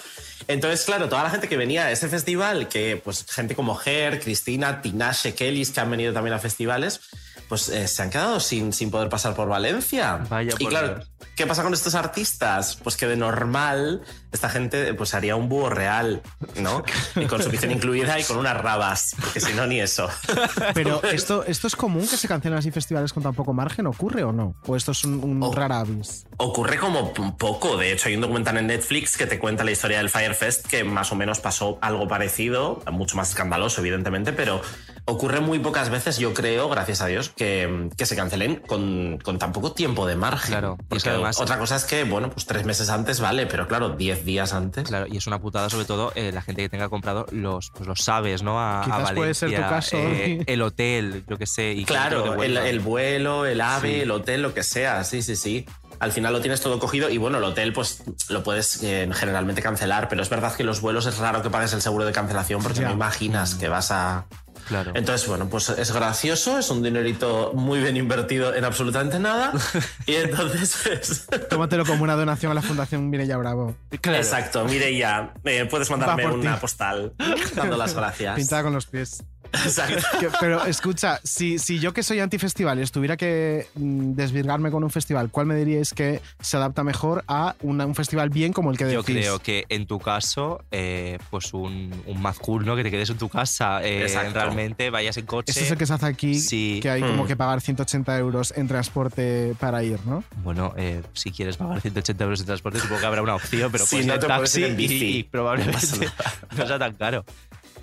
Entonces, 0.48 0.86
claro, 0.86 1.10
toda 1.10 1.24
la 1.24 1.30
gente 1.30 1.48
que 1.48 1.58
venía 1.58 1.86
a 1.86 1.91
ese 1.91 2.08
festival, 2.08 2.68
que 2.68 3.02
pues 3.04 3.26
gente 3.30 3.56
como 3.56 3.76
Ger, 3.76 4.20
Cristina, 4.20 4.82
Tinashe, 4.82 5.34
Kellys, 5.36 5.72
que 5.72 5.80
han 5.80 5.89
venido 5.89 6.14
también 6.14 6.34
a 6.34 6.39
festivales, 6.39 7.02
pues 7.48 7.70
eh, 7.70 7.88
se 7.88 8.02
han 8.02 8.10
quedado 8.10 8.39
sin, 8.39 8.74
sin 8.74 8.91
poder 8.91 9.10
pasar 9.10 9.36
por 9.36 9.48
Valencia. 9.48 10.22
Vaya 10.30 10.54
y 10.58 10.64
por 10.64 10.70
claro, 10.70 10.96
Dios. 10.96 11.10
¿qué 11.36 11.48
pasa 11.48 11.64
con 11.64 11.74
estos 11.74 11.96
artistas? 11.96 12.78
Pues 12.82 12.98
que 12.98 13.08
de 13.08 13.18
normal 13.18 14.02
esta 14.34 14.50
gente 14.50 14.94
pues 14.96 15.14
haría 15.14 15.36
un 15.38 15.48
búho 15.48 15.70
real, 15.70 16.22
¿no? 16.60 16.84
Y 17.16 17.26
con 17.26 17.42
su 17.42 17.50
piscina 17.50 17.72
incluida 17.74 18.20
y 18.20 18.24
con 18.24 18.38
unas 18.38 18.58
rabas, 18.58 19.16
porque 19.22 19.40
si 19.40 19.54
no, 19.54 19.66
ni 19.68 19.80
eso. 19.80 20.10
Pero 20.74 21.02
esto, 21.04 21.44
esto 21.46 21.68
es 21.68 21.76
común 21.76 22.08
que 22.08 22.18
se 22.18 22.28
cancelen 22.28 22.58
así 22.58 22.72
festivales 22.72 23.14
con 23.14 23.24
tan 23.24 23.34
poco 23.34 23.54
margen, 23.54 23.88
¿ocurre 23.88 24.24
o 24.24 24.32
no? 24.32 24.56
¿O 24.66 24.76
esto 24.76 24.92
es 24.92 25.04
un, 25.06 25.24
un 25.24 25.42
Oh. 25.44 25.54
rara 25.54 25.80
avis? 25.82 26.26
Ocurre 26.38 26.78
como 26.78 27.14
un 27.20 27.38
poco, 27.38 27.78
de 27.78 27.92
hecho 27.94 28.10
hay 28.10 28.16
un 28.16 28.22
documental 28.22 28.58
en 28.58 28.68
Netflix 28.68 29.18
que 29.18 29.26
te 29.28 29.38
cuenta 29.40 29.64
la 29.64 29.72
historia 29.72 29.98
del 30.00 30.10
Firefest 30.10 30.66
que 30.66 30.84
más 30.84 31.12
o 31.12 31.16
menos 31.16 31.40
pasó 31.40 31.78
algo 31.82 32.08
parecido, 32.08 32.82
mucho 32.92 33.16
más 33.16 33.30
escandaloso 33.30 33.82
evidentemente, 33.82 34.34
pero 34.34 34.62
ocurre 35.06 35.42
muy 35.42 35.60
pocas 35.60 35.90
veces, 35.90 36.18
yo 36.18 36.34
creo, 36.34 36.70
gracias 36.70 37.02
a 37.02 37.08
Dios, 37.08 37.30
que, 37.30 37.90
que 37.98 38.06
se 38.06 38.16
cancelen 38.16 38.56
con, 38.66 39.20
con 39.24 39.38
tan 39.38 39.52
poco 39.52 39.74
tiempo 39.74 40.08
de 40.08 40.16
margen. 40.16 40.52
Claro, 40.52 40.78
Porque 40.88 41.04
que 41.04 41.10
además- 41.10 41.40
otra 41.40 41.58
cosa 41.60 41.76
es 41.76 41.84
que, 41.84 42.04
bueno, 42.06 42.30
pues 42.30 42.46
tres 42.46 42.66
meses 42.66 42.90
antes 42.90 43.20
vale, 43.20 43.46
pero 43.46 43.68
claro, 43.68 43.90
diez 43.90 44.23
días 44.26 44.54
antes. 44.54 44.88
Claro, 44.88 45.06
y 45.10 45.18
es 45.18 45.28
una 45.28 45.40
putada, 45.40 45.70
sobre 45.70 45.86
todo, 45.86 46.12
eh, 46.16 46.32
la 46.32 46.42
gente 46.42 46.62
que 46.62 46.70
tenga 46.70 46.90
comprado 46.90 47.26
los, 47.32 47.72
pues 47.72 47.88
los 47.88 48.00
sabes, 48.00 48.44
¿no? 48.44 48.60
A, 48.60 48.82
a 48.82 48.84
Quizás 48.86 48.98
Valencia, 49.04 49.16
puede 49.16 49.34
ser 49.34 49.56
tu 49.56 49.62
caso. 49.62 49.98
eh, 49.98 50.44
el 50.48 50.62
hotel, 50.62 51.24
yo 51.28 51.38
qué 51.38 51.46
sé. 51.46 51.72
Y 51.74 51.86
Claro, 51.86 52.42
el, 52.44 52.80
vuelo, 52.80 53.46
el 53.46 53.62
ave, 53.62 53.94
Sí. 53.96 54.02
el 54.02 54.12
hotel, 54.12 54.42
lo 54.42 54.54
que 54.54 54.64
sea, 54.64 55.04
sí, 55.04 55.22
sí, 55.22 55.36
sí. 55.36 55.66
Al 56.00 56.12
final 56.12 56.34
lo 56.34 56.42
tienes 56.42 56.60
todo 56.60 56.80
cogido 56.80 57.10
y 57.10 57.18
bueno, 57.18 57.38
el 57.38 57.44
hotel 57.46 57.72
pues 57.72 58.04
lo 58.30 58.44
puedes 58.44 58.84
eh, 58.84 59.08
generalmente 59.14 59.62
cancelar, 59.62 60.10
pero 60.10 60.22
es 60.22 60.30
verdad 60.30 60.54
que 60.54 60.64
los 60.66 60.82
vuelos 60.82 61.06
es 61.06 61.18
raro 61.18 61.42
que 61.42 61.50
pagues 61.50 61.72
el 61.74 61.82
seguro 61.82 62.04
de 62.06 62.12
cancelación 62.12 62.62
porque 62.62 62.82
Ya. 62.82 62.88
no 62.88 62.94
imaginas 62.94 63.56
que 63.56 63.70
vas 63.70 63.92
a... 63.92 64.26
Claro. 64.68 64.91
Entonces, 64.95 65.28
bueno, 65.28 65.49
pues 65.49 65.70
es 65.70 65.91
gracioso, 65.91 66.57
es 66.57 66.70
un 66.70 66.84
dinerito 66.84 67.51
muy 67.53 67.80
bien 67.80 67.97
invertido 67.97 68.53
en 68.53 68.66
absolutamente 68.66 69.20
nada 69.20 69.51
y 70.05 70.16
entonces... 70.16 71.26
pues, 71.30 71.47
Tómatelo 71.49 71.86
como 71.86 72.03
una 72.03 72.16
donación 72.16 72.51
a 72.51 72.55
la 72.55 72.61
Fundación 72.61 73.09
Mireia 73.09 73.38
Bravo. 73.38 73.76
Claro. 74.01 74.18
Exacto, 74.18 74.66
Mireia, 74.66 75.34
eh, 75.43 75.68
puedes 75.70 75.89
mandarme 75.89 76.28
una 76.28 76.55
ti. 76.55 76.61
postal 76.61 77.14
dando 77.55 77.78
las 77.78 77.93
gracias. 77.93 78.36
Pintada 78.36 78.64
con 78.64 78.74
los 78.74 78.86
pies. 78.86 79.24
Exacto. 79.54 80.04
Pero 80.39 80.66
escucha, 80.66 81.20
si, 81.24 81.60
si 81.60 81.80
yo 81.80 81.93
que 81.93 82.04
soy 82.04 82.20
antifestivales 82.20 82.91
tuviera 82.91 83.18
que 83.18 83.68
mm, 83.76 84.14
desvirgarme 84.14 84.72
con 84.72 84.84
un 84.84 84.89
festival, 84.89 85.30
¿cuál 85.30 85.45
me 85.45 85.56
diríais 85.56 85.93
que 85.93 86.22
se 86.41 86.58
adapta 86.58 86.84
mejor 86.84 87.24
a 87.28 87.56
una- 87.62 87.86
un 87.86 87.95
festival 87.95 88.30
bien 88.30 88.51
como 88.54 88.72
el 88.72 88.78
que 88.78 88.86
Yo 88.91 89.01
decís? 89.04 89.16
creo 89.18 89.39
que 89.39 89.66
en 89.70 89.86
tu 89.86 89.99
caso, 89.99 90.64
eh, 90.72 91.18
pues 91.30 91.54
un, 91.54 91.91
un 92.08 92.22
Mad 92.22 92.36
Cool, 92.38 92.66
¿no? 92.66 92.76
Que 92.76 92.84
te 92.84 92.91
quedes 92.91 93.10
en 93.10 93.18
tu 93.18 93.30
casa, 93.30 93.84
eh, 93.84 94.08
realmente 94.34 94.89
vayas 94.89 95.18
en 95.18 95.26
coche. 95.26 95.51
Este 95.51 95.64
es 95.64 95.72
el 95.72 95.78
que 95.78 95.86
se 95.86 95.93
hace 95.93 96.06
aquí, 96.06 96.36
Sí. 96.39 96.80
que 96.82 96.89
hay 96.89 97.01
como 97.01 97.24
Mm. 97.24 97.28
que 97.28 97.36
pagar 97.36 97.62
180 97.62 98.18
euros 98.18 98.54
en 98.58 98.68
transporte 98.68 99.56
para 99.60 99.84
ir, 99.84 99.99
¿no? 100.06 100.24
Bueno, 100.43 100.74
eh, 100.78 101.01
si 101.14 101.32
quieres 101.32 101.58
pagar 101.58 101.80
180 101.82 102.24
euros 102.24 102.39
en 102.39 102.45
transporte, 102.47 102.80
supongo 102.80 103.01
que 103.01 103.06
habrá 103.08 103.22
una 103.22 103.36
opción, 103.36 103.72
pero 103.72 103.86
Sí, 103.86 103.97
pues 103.97 104.08
no 104.08 104.14
puedes 104.14 104.28
taxi 104.28 104.60
ir 104.62 104.66
en 104.68 104.78
bici. 104.78 105.18
y, 105.20 105.24
probablemente 105.24 105.78
no 106.58 106.68
sea 106.68 106.80
tan 106.80 106.93
caro. 106.95 107.24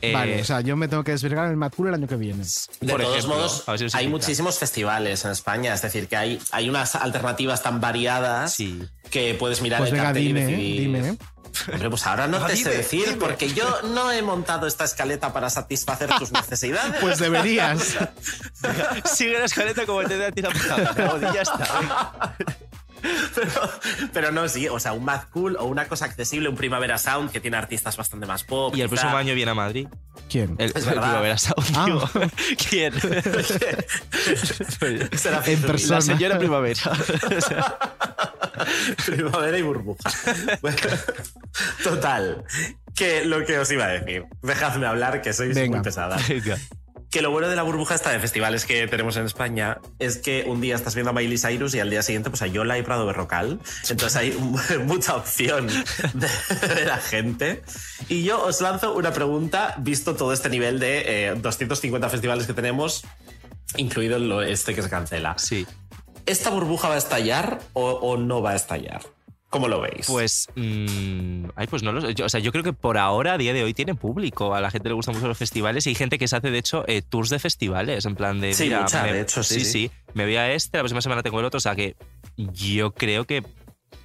Eh, 0.03 0.13
Vale, 0.13 0.41
o 0.41 0.45
sea, 0.45 0.61
yo 0.63 0.77
me 0.77 0.89
tengo 0.89 1.05
que 1.05 1.13
desvirgar 1.13 1.45
en 1.47 1.51
el 1.53 1.57
Mad 1.57 1.73
Cool 1.77 1.89
el 1.89 1.95
año 1.95 2.07
que 2.07 2.17
viene. 2.17 2.43
De 2.81 2.93
Por 2.93 3.03
todos 3.03 3.17
ejemplo, 3.19 3.37
modos, 3.37 3.65
a 3.69 3.77
si 3.77 3.87
hay 3.93 4.09
muchísimos 4.09 4.59
festivales 4.59 5.25
en 5.25 5.31
España, 5.33 5.75
es 5.75 5.83
decir, 5.83 6.09
que 6.09 6.17
hay, 6.17 6.41
hay 6.53 6.69
unas 6.71 6.95
alternativas 6.95 7.63
tan 7.63 7.81
variadas 7.81 8.55
Sí. 8.55 8.83
que 9.11 9.35
puedes 9.35 9.61
mirar 9.63 9.79
Pues 9.81 9.91
el 9.91 9.95
venga, 9.97 10.05
cartel 10.09 10.25
dime, 10.25 10.41
y 10.41 10.43
¿eh? 10.43 10.47
decidir. 10.47 10.81
dime. 10.81 11.09
¿eh? 11.11 11.17
Hombre, 11.73 11.91
pues 11.91 12.07
ahora 12.07 12.29
no 12.29 12.37
Ah, 12.39 12.47
te 12.47 12.53
dime, 12.55 12.71
sé 12.71 12.77
decir, 12.79 13.05
dime. 13.07 13.17
porque 13.17 13.53
yo 13.53 13.83
no 13.93 14.11
he 14.13 14.23
montado 14.23 14.67
esta 14.67 14.85
escaleta 14.85 15.33
para 15.33 15.51
satisfacer 15.51 16.09
tus 16.19 16.31
necesidades. 16.33 16.95
Pues 17.01 17.19
deberías. 17.19 17.97
Sigue 19.05 19.39
la 19.39 19.45
escaleta 19.47 19.85
como 19.85 20.03
te 20.05 20.17
da 20.17 20.31
tirar 20.31 20.53
por 20.53 21.21
la 21.21 21.35
ya 21.35 21.43
está. 21.43 22.37
pero, 23.35 23.71
pero 24.13 24.33
no, 24.33 24.49
sí, 24.49 24.69
o 24.69 24.79
sea, 24.81 24.93
un 24.93 25.05
Mad 25.05 25.23
Cool 25.31 25.57
o 25.59 25.65
una 25.65 25.87
cosa 25.87 26.05
accesible, 26.07 26.49
un 26.49 26.57
Primavera 26.57 26.99
Sound 26.99 27.31
que 27.31 27.41
tiene 27.41 27.57
artistas 27.57 27.97
bastante 27.97 28.27
más 28.27 28.45
pop. 28.45 28.75
Y 28.77 28.81
el 28.83 28.89
próximo 28.89 29.17
año 29.17 29.35
viene 29.35 29.51
a 29.51 29.55
Madrid. 29.55 29.89
¿Quién? 30.29 30.55
El, 30.59 30.71
Es 30.71 30.77
el 30.77 30.85
verdad. 30.85 31.03
Primavera 31.03 31.39
Sound, 31.39 31.67
Ah. 31.77 31.85
digo. 31.87 32.11
¿Quién? 32.69 32.93
Será 35.19 35.43
En 35.47 35.63
persona. 35.63 35.95
La 35.97 36.01
señora 36.01 36.39
Primavera. 36.39 36.81
Primavera 39.07 39.59
y 39.59 39.63
burbuja. 39.63 40.11
Bueno, 40.61 40.77
total. 41.83 42.45
Que 42.95 43.25
lo 43.25 43.45
que 43.45 43.59
os 43.59 43.71
iba 43.73 43.87
a 43.87 43.89
decir. 43.89 44.25
Dejadme 44.43 44.87
hablar, 44.87 45.23
que 45.23 45.33
sois 45.33 45.55
Venga. 45.55 45.79
muy 45.79 45.85
pesada. 45.85 46.17
Que 47.11 47.23
lo 47.23 47.33
bueno 47.33 47.49
de 47.49 47.57
la 47.57 47.65
burbuja 47.65 47.97
esta 47.97 48.11
de 48.11 48.21
festivales 48.21 48.65
que 48.65 48.87
tenemos 48.87 49.17
en 49.17 49.27
España 49.27 49.81
es 49.99 50.17
que 50.17 50.45
un 50.47 50.61
día 50.61 50.77
estás 50.77 50.95
viendo 50.95 51.11
a 51.11 51.13
Miley 51.13 51.39
Cyrus 51.39 51.75
y 51.75 51.81
al 51.81 51.91
día 51.91 52.03
siguiente 52.03 52.31
pues 52.31 52.41
a 52.43 52.47
Yola 52.47 52.79
y 52.79 52.83
Prado 52.83 53.05
Berrocal. 53.05 53.59
Entonces 53.89 54.15
hay 54.15 54.33
mucha 54.85 55.17
opción 55.17 55.67
de, 55.67 56.69
de 56.75 56.85
la 56.85 56.99
gente. 56.99 57.63
Y 58.09 58.23
yo 58.23 58.41
os 58.45 58.61
lanzo 58.61 58.95
una 58.95 59.13
pregunta, 59.13 59.75
visto 59.79 60.15
todo 60.15 60.33
este 60.33 60.51
nivel 60.51 60.79
de 60.79 61.31
eh, 61.31 61.35
250 61.35 62.09
festivales 62.09 62.47
que 62.47 62.55
tenemos, 62.55 63.03
incluido 63.77 64.43
este 64.43 64.77
que 64.77 64.83
se 64.83 64.89
cancela. 64.89 65.37
Sí. 65.37 65.67
¿Esta 66.27 66.51
burbuja 66.51 66.89
va 66.89 66.95
a 66.95 66.99
estallar 66.99 67.59
o, 67.73 67.91
o 67.91 68.19
no 68.19 68.41
va 68.41 68.53
a 68.53 68.55
estallar? 68.57 69.03
¿Cómo 69.51 69.67
lo 69.69 69.81
veis? 69.81 70.07
Pues. 70.07 70.47
mm, 70.55 71.47
ay, 71.57 71.67
pues 71.67 71.83
no 71.83 71.91
lo 71.93 72.01
sé. 72.01 72.15
Yo- 72.15 72.25
o 72.25 72.29
sea, 72.29 72.39
yo 72.41 72.53
creo 72.53 72.63
que 72.65 72.73
por 72.73 72.97
ahora, 72.97 73.33
a 73.35 73.39
día 73.39 73.53
de 73.53 73.65
hoy, 73.65 73.75
tiene 73.75 73.95
público. 73.97 74.55
A 74.55 74.61
la 74.61 74.71
gente 74.71 74.89
le 74.89 74.95
gustan 74.95 75.17
mucho 75.17 75.27
los 75.27 75.37
festivales 75.37 75.85
y 75.87 75.91
hay 75.91 75.95
gente 75.97 76.19
que 76.19 76.29
se 76.29 76.37
hace, 76.37 76.51
de 76.53 76.59
hecho, 76.59 76.85
eh, 76.87 77.03
tours 77.03 77.31
de 77.31 77.39
festivales. 77.41 78.07
En 78.07 78.15
plan 78.15 78.41
de. 78.41 78.55
Sí, 78.55 78.65
mira, 78.65 78.83
mucha, 78.83 79.03
me- 79.03 79.13
de 79.13 79.21
hecho, 79.23 79.43
sí, 79.43 79.61
sí, 79.61 79.65
sí. 79.67 79.91
Me 80.15 80.25
voy 80.25 80.37
a 80.37 80.53
este, 80.53 80.79
la 80.79 80.83
próxima 80.83 81.01
semana 81.03 81.23
tengo 81.25 81.41
el 81.41 81.47
otro. 81.47 81.59
O 81.59 81.61
sea 81.61 81.75
que 81.75 81.97
yo 82.37 82.93
creo 82.95 83.25
que 83.25 83.43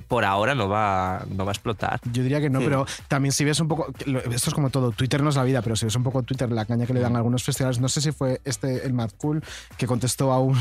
por 0.07 0.25
ahora 0.25 0.55
no 0.55 0.69
va, 0.69 1.25
no 1.29 1.45
va 1.45 1.51
a 1.51 1.53
explotar. 1.53 1.99
Yo 2.11 2.23
diría 2.23 2.41
que 2.41 2.49
no, 2.49 2.59
pero 2.59 2.85
también 3.07 3.31
si 3.31 3.43
ves 3.43 3.59
un 3.59 3.67
poco, 3.67 3.87
esto 4.31 4.49
es 4.49 4.53
como 4.53 4.69
todo, 4.69 4.91
Twitter 4.91 5.21
no 5.23 5.29
es 5.29 5.35
la 5.35 5.43
vida, 5.43 5.61
pero 5.61 5.75
si 5.75 5.85
ves 5.85 5.95
un 5.95 6.03
poco 6.03 6.23
Twitter, 6.23 6.51
la 6.51 6.65
caña 6.65 6.85
que 6.85 6.93
le 6.93 6.99
dan 6.99 7.15
a 7.15 7.17
algunos 7.19 7.43
festivales, 7.43 7.79
no 7.79 7.89
sé 7.89 8.01
si 8.01 8.11
fue 8.11 8.41
este, 8.45 8.85
el 8.85 8.93
Mad 8.93 9.11
Cool, 9.17 9.43
que 9.77 9.87
contestó 9.87 10.31
a, 10.31 10.39
un, 10.39 10.55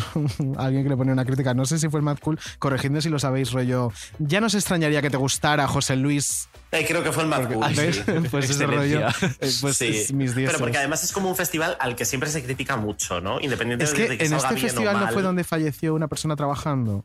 a 0.57 0.65
alguien 0.65 0.83
que 0.85 0.89
le 0.89 0.97
ponía 0.97 1.13
una 1.13 1.25
crítica, 1.25 1.55
no 1.55 1.65
sé 1.67 1.79
si 1.79 1.89
fue 1.89 2.01
el 2.01 2.05
Mad 2.05 2.19
Cool, 2.21 2.39
corregidme 2.59 3.01
si 3.01 3.09
lo 3.09 3.19
sabéis, 3.19 3.53
rollo, 3.53 3.93
ya 4.19 4.41
nos 4.41 4.55
extrañaría 4.55 5.03
que 5.03 5.11
te 5.11 5.17
gustara 5.17 5.67
José 5.69 5.97
Luis, 5.97 6.49
Eh, 6.73 6.85
creo 6.89 7.03
que 7.03 7.13
fue 7.13 7.23
el 7.23 7.29
Mad 7.29 7.53
Cool, 7.53 7.65
pues 8.31 8.51
ese 8.51 8.67
rollo, 8.67 9.09
eh, 9.09 9.53
pues 9.61 9.77
Sí. 9.77 9.89
es 9.89 10.13
mis 10.13 10.33
Pero 10.35 10.59
porque 10.59 10.79
además 10.79 11.05
es 11.05 11.13
como 11.13 11.29
un 11.29 11.37
festival 11.37 11.77
al 11.81 11.95
que 11.95 12.05
siempre 12.05 12.31
se 12.31 12.43
critica 12.43 12.77
mucho, 12.77 13.21
¿no? 13.21 13.39
Es 13.39 13.45
Independientemente 13.45 14.03
que 14.03 14.09
de 14.09 14.19
que 14.19 14.25
en 14.25 14.31
salga 14.31 14.49
este 14.49 14.55
bien 14.55 14.67
o 14.67 14.69
festival 14.69 15.01
no 15.01 15.13
fue 15.13 15.23
donde 15.23 15.45
falleció 15.45 15.95
una 15.95 16.09
persona 16.09 16.37
trabajando 16.37 17.05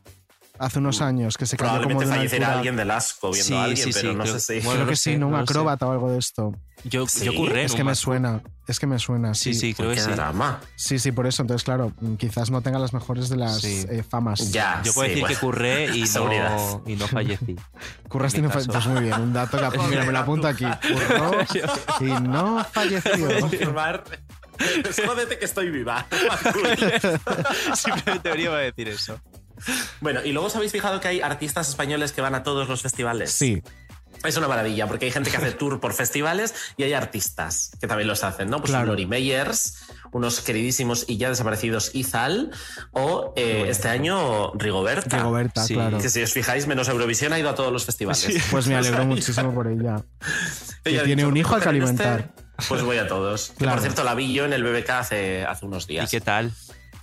hace 0.60 0.78
unos 0.78 1.00
años, 1.00 1.36
que 1.36 1.46
se 1.46 1.56
cayó 1.56 1.82
como 1.82 1.98
de 2.00 2.06
una 2.06 2.20
altura. 2.20 2.52
alguien 2.52 2.76
del 2.76 2.90
asco 2.90 3.30
viendo 3.32 3.46
Sí, 3.48 3.54
a 3.54 3.64
alguien, 3.64 3.86
sí, 3.86 3.92
pero 3.94 4.10
sí, 4.12 4.16
no 4.16 4.22
creo- 4.24 4.38
sé 4.38 4.60
si... 4.60 4.66
bueno, 4.66 4.70
Creo 4.72 4.84
no 4.84 4.90
que 4.90 4.96
sé, 4.96 5.02
sí, 5.12 5.16
¿no? 5.18 5.26
Un 5.26 5.32
no 5.32 5.38
lo 5.40 5.46
sé. 5.46 5.50
acróbata 5.52 5.86
o 5.86 5.92
algo 5.92 6.10
de 6.12 6.18
esto. 6.18 6.52
Yo, 6.84 7.06
¿Sí? 7.06 7.24
yo 7.24 7.34
curré. 7.34 7.64
Es 7.64 7.74
que 7.74 7.84
me 7.84 7.94
suena, 7.94 8.42
es 8.66 8.78
que 8.80 8.86
me 8.86 8.98
suena. 8.98 9.34
Sí, 9.34 9.52
sí, 9.54 9.74
creo 9.74 9.90
que 9.90 10.00
sí. 10.00 10.10
drama. 10.12 10.60
Sí, 10.76 10.98
sí, 10.98 11.12
por 11.12 11.26
eso. 11.26 11.42
Entonces, 11.42 11.64
claro, 11.64 11.92
quizás 12.18 12.50
no 12.50 12.62
tenga 12.62 12.78
las 12.78 12.92
mejores 12.94 13.28
de 13.28 13.36
las 13.36 13.60
Sí. 13.60 13.84
eh, 13.90 14.02
famas. 14.08 14.50
Ya, 14.52 14.80
Yo 14.84 14.92
puedo 14.94 15.04
sí, 15.08 15.10
decir 15.10 15.20
bueno. 15.24 15.34
que 15.34 15.40
curré 15.46 15.84
y 15.96 16.02
no, 16.04 16.82
y 16.86 16.96
no 16.96 17.06
fallecí. 17.08 17.56
Curraste 18.08 18.38
y 18.38 18.42
no. 18.42 18.50
Pues 18.50 18.86
muy 18.86 19.02
bien, 19.02 19.20
un 19.20 19.32
dato 19.32 19.58
que 19.70 19.78
mira, 19.88 20.04
me 20.04 20.12
lo 20.12 20.18
apunto 20.20 20.46
aquí. 20.48 20.64
Curró 20.64 21.32
y 22.00 22.10
no 22.20 22.64
falleció. 22.72 23.40
Confirmar. 23.40 24.04
Jódete 25.06 25.38
que 25.38 25.44
estoy 25.46 25.70
viva. 25.70 26.06
Simplemente 27.74 28.30
venía 28.30 28.50
a 28.52 28.58
decir 28.58 28.88
eso. 28.88 29.18
Bueno, 30.00 30.20
y 30.24 30.32
luego 30.32 30.46
os 30.48 30.56
habéis 30.56 30.72
fijado 30.72 31.00
que 31.00 31.08
hay 31.08 31.20
artistas 31.20 31.68
españoles 31.68 32.12
que 32.12 32.20
van 32.20 32.34
a 32.34 32.42
todos 32.42 32.68
los 32.68 32.82
festivales. 32.82 33.32
Sí, 33.32 33.62
Es 34.22 34.36
una 34.36 34.48
maravilla, 34.48 34.86
porque 34.86 35.06
hay 35.06 35.12
gente 35.12 35.30
que 35.30 35.38
hace 35.38 35.52
tour 35.52 35.80
por 35.80 35.94
festivales 35.94 36.54
y 36.76 36.82
hay 36.82 36.92
artistas 36.92 37.70
que 37.80 37.86
también 37.86 38.06
los 38.06 38.22
hacen, 38.22 38.50
¿no? 38.50 38.58
Pues 38.58 38.70
Claro. 38.72 38.88
Lori 38.88 39.06
Meyers, 39.06 39.78
unos 40.12 40.40
queridísimos 40.42 41.06
y 41.08 41.16
ya 41.16 41.30
desaparecidos 41.30 41.94
Izal, 41.94 42.50
o 42.92 43.32
eh, 43.36 43.64
este 43.68 43.88
año 43.88 44.52
Rigoberta. 44.54 45.16
Rigoberta, 45.18 45.64
Sí. 45.64 45.72
claro. 45.74 45.98
Que 45.98 46.10
si 46.10 46.20
os 46.22 46.32
fijáis, 46.34 46.66
menos 46.66 46.88
Eurovisión 46.88 47.32
ha 47.32 47.38
ido 47.38 47.48
a 47.48 47.54
todos 47.54 47.72
los 47.72 47.86
festivales. 47.86 48.28
Pues 48.50 48.66
me 48.66 48.74
alegro 48.76 49.04
muchísimo 49.06 49.54
por 49.54 49.68
ella. 49.68 50.02
Ella 50.84 51.00
que 51.00 51.06
tiene 51.06 51.22
dicho, 51.22 51.28
un 51.28 51.36
hijo 51.38 51.54
al 51.54 51.60
que 51.62 51.66
"Coger 51.68 51.82
este, 51.84 52.02
alimentar". 52.02 52.34
Pues 52.68 52.82
voy 52.82 52.98
a 52.98 53.06
todos. 53.08 53.52
Que. 53.58 53.64
Por 53.66 53.80
cierto, 53.80 54.04
la 54.04 54.14
vi 54.14 54.34
yo 54.34 54.44
en 54.44 54.52
el 54.52 54.62
BBK 54.62 54.90
hace, 54.90 55.44
hace 55.46 55.64
unos 55.64 55.84
¿Y 55.84 55.92
días. 55.94 56.10
qué 56.10 56.20
tal? 56.20 56.52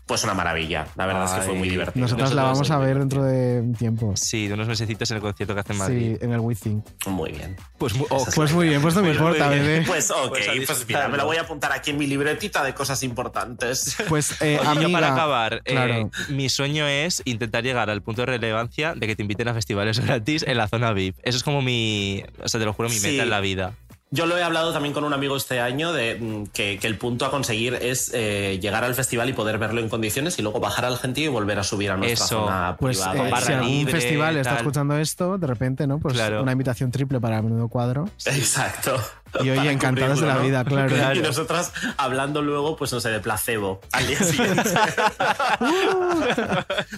Pues 0.08 0.24
una 0.24 0.34
maravilla. 0.34 0.88
La 0.96 1.06
verdad 1.06 1.26
es 1.26 1.32
que 1.32 1.42
fue 1.42 1.54
muy 1.56 1.70
divertido. 1.70 2.02
Nosotros 2.02 2.34
la 2.34 2.44
vamos 2.44 2.72
a 2.72 2.78
ver 2.78 2.98
dentro 2.98 3.24
de 3.24 3.60
un 3.60 3.74
tiempo. 3.76 4.14
Sí, 4.16 4.48
de 4.48 4.54
unos 4.54 4.68
mesecitos 4.68 5.12
en 5.12 5.18
el 5.18 5.22
concierto 5.22 5.54
que 5.54 5.60
hace 5.60 5.74
en 5.74 5.80
Madrid. 5.80 6.18
Sí, 6.18 6.26
en 6.26 6.32
el 6.34 6.40
WeThink. 6.40 6.86
Muy 7.08 7.32
bien. 7.34 7.58
Pues, 7.78 7.94
oh, 8.10 8.26
Pues 8.34 8.54
muy 8.54 8.70
bien, 8.70 8.82
pues 8.82 8.96
no 8.96 9.02
me 9.02 9.10
Pues 9.10 9.18
importa, 9.20 9.50
bien. 9.50 9.64
bebé. 9.66 9.84
Pues 9.86 10.10
ok, 10.10 10.30
Pues 10.30 10.66
pues, 10.66 10.86
mira, 10.88 11.08
me 11.10 11.18
lo 11.18 11.26
voy 11.26 11.36
a 11.38 11.42
apuntar 11.42 11.74
aquí 11.74 11.92
en 11.92 11.98
mi 11.98 12.08
libretita 12.08 12.64
de 12.64 12.74
cosas 12.74 13.04
importantes. 13.04 13.98
Pues, 14.08 14.42
eh, 14.42 14.58
Oye, 14.62 14.64
yo 14.64 14.70
amiga, 14.72 14.92
para 15.00 15.14
acabar, 15.14 15.54
eh, 15.66 15.74
claro. 15.74 16.10
mi 16.30 16.48
sueño 16.48 16.88
es 16.88 17.22
intentar 17.26 17.64
llegar 17.64 17.90
al 17.90 18.02
punto 18.02 18.22
de 18.22 18.28
relevancia 18.28 18.94
de 18.96 19.08
que 19.08 19.16
te 19.16 19.22
inviten 19.24 19.50
a 19.50 19.54
festivales 19.54 20.00
gratis 20.06 20.46
en 20.48 20.56
la 20.58 20.70
zona 20.70 20.94
VIP. 20.94 21.18
Eso 21.24 21.38
es 21.38 21.44
como 21.44 21.62
mi, 21.62 22.24
o 22.42 22.48
sea, 22.48 22.60
te 22.62 22.66
lo 22.66 22.72
juro, 22.74 22.88
mi 22.88 22.96
Sí. 22.96 23.08
meta 23.12 23.24
en 23.24 23.30
la 23.30 23.42
vida. 23.42 23.74
Yo 24.10 24.26
lo 24.26 24.38
he 24.38 24.44
hablado 24.44 24.72
también 24.72 24.94
con 24.94 25.04
un 25.04 25.12
amigo 25.14 25.36
este 25.36 25.60
año 25.60 25.92
de 25.92 26.16
mm, 26.16 26.44
que, 26.54 26.80
que 26.80 26.88
el 26.88 26.98
punto 26.98 27.26
a 27.26 27.30
conseguir 27.32 27.74
es 27.74 28.10
eh, 28.14 28.58
llegar 28.62 28.86
al 28.86 28.96
festival 28.96 29.28
y 29.30 29.34
poder 29.34 29.58
verlo 29.58 29.82
en 29.82 29.90
condiciones 29.90 30.40
y 30.40 30.42
luego 30.42 30.62
bajar 30.62 30.86
al 30.86 30.98
gentío 30.98 31.26
y 31.26 31.28
volver 31.28 31.60
a 31.60 31.64
subir 31.64 31.92
a 31.92 31.98
nuestra 31.98 32.26
Eso. 32.26 32.40
zona 32.46 32.78
Pues 32.80 33.00
privada. 33.00 33.28
eh, 33.30 33.42
si 33.46 33.52
algún 33.52 33.68
libre, 33.70 33.92
festival 33.92 34.38
está 34.38 34.52
tal. 34.52 34.58
escuchando 34.60 34.98
esto, 34.98 35.38
de 35.38 35.48
repente, 35.48 35.88
¿no? 35.88 36.00
Pues 36.00 36.14
Claro. 36.14 36.42
una 36.42 36.54
invitación 36.54 36.90
triple 36.92 37.20
para 37.20 37.38
el 37.38 37.44
menudo 37.44 37.68
cuadro. 37.68 38.06
Exacto. 38.26 38.98
Y 39.44 39.50
oye, 39.50 39.72
encantados 39.72 40.22
de 40.22 40.28
la 40.28 40.38
vida, 40.38 40.64
claro. 40.64 41.16
Y 41.16 41.20
nosotras 41.20 41.72
hablando 41.98 42.42
luego, 42.42 42.76
pues 42.76 42.92
no 42.94 43.00
sé, 43.00 43.10
de 43.10 43.20
placebo 43.20 43.82
al 43.92 44.08
día 44.08 44.20
siguiente. 44.20 44.64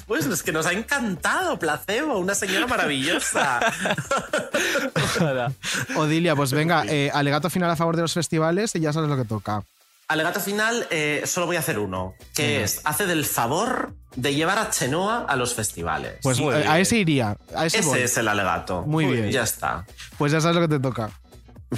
pues 0.08 0.26
es 0.26 0.44
que 0.44 0.52
nos 0.52 0.66
ha 0.66 0.74
encantado 0.74 1.58
placebo, 1.60 2.18
una 2.18 2.36
señora 2.36 2.68
maravillosa. 2.68 3.60
Odilia, 5.96 6.36
pues 6.36 6.52
venga, 6.52 6.84
eh, 6.88 7.12
alegato 7.14 7.50
final 7.50 7.70
a 7.70 7.76
favor 7.76 7.96
de 7.96 8.04
los 8.04 8.14
festivales 8.14 8.76
y 8.76 8.80
ya 8.80 8.94
sabes 8.94 9.10
lo 9.10 9.18
que 9.18 9.26
toca. 9.26 9.64
Alegato 10.10 10.40
final, 10.40 10.88
eh, 10.90 11.22
solo 11.26 11.46
voy 11.46 11.56
a 11.56 11.60
hacer 11.60 11.78
uno, 11.78 12.16
que 12.34 12.64
es, 12.64 12.82
hace 12.84 13.06
del 13.06 13.26
favor 13.26 13.94
de 14.16 14.34
llevar 14.34 14.58
a 14.58 14.72
Chenoa 14.72 15.26
a 15.30 15.36
los 15.36 15.54
festivales. 15.54 16.16
Pues 16.24 16.40
eh, 16.40 16.66
a 16.68 16.80
ese 16.80 16.98
iría. 16.98 17.38
A 17.56 17.68
ese, 17.68 18.04
es 18.04 18.18
el 18.18 18.28
alegato. 18.28 18.82
Muy 18.88 19.06
bien. 19.06 19.30
Ya 19.30 19.44
está. 19.44 19.86
Pues 20.18 20.32
ya 20.32 20.42
sabes 20.42 20.56
lo 20.56 20.62
que 20.64 20.68
te 20.68 20.80
toca. 20.80 21.12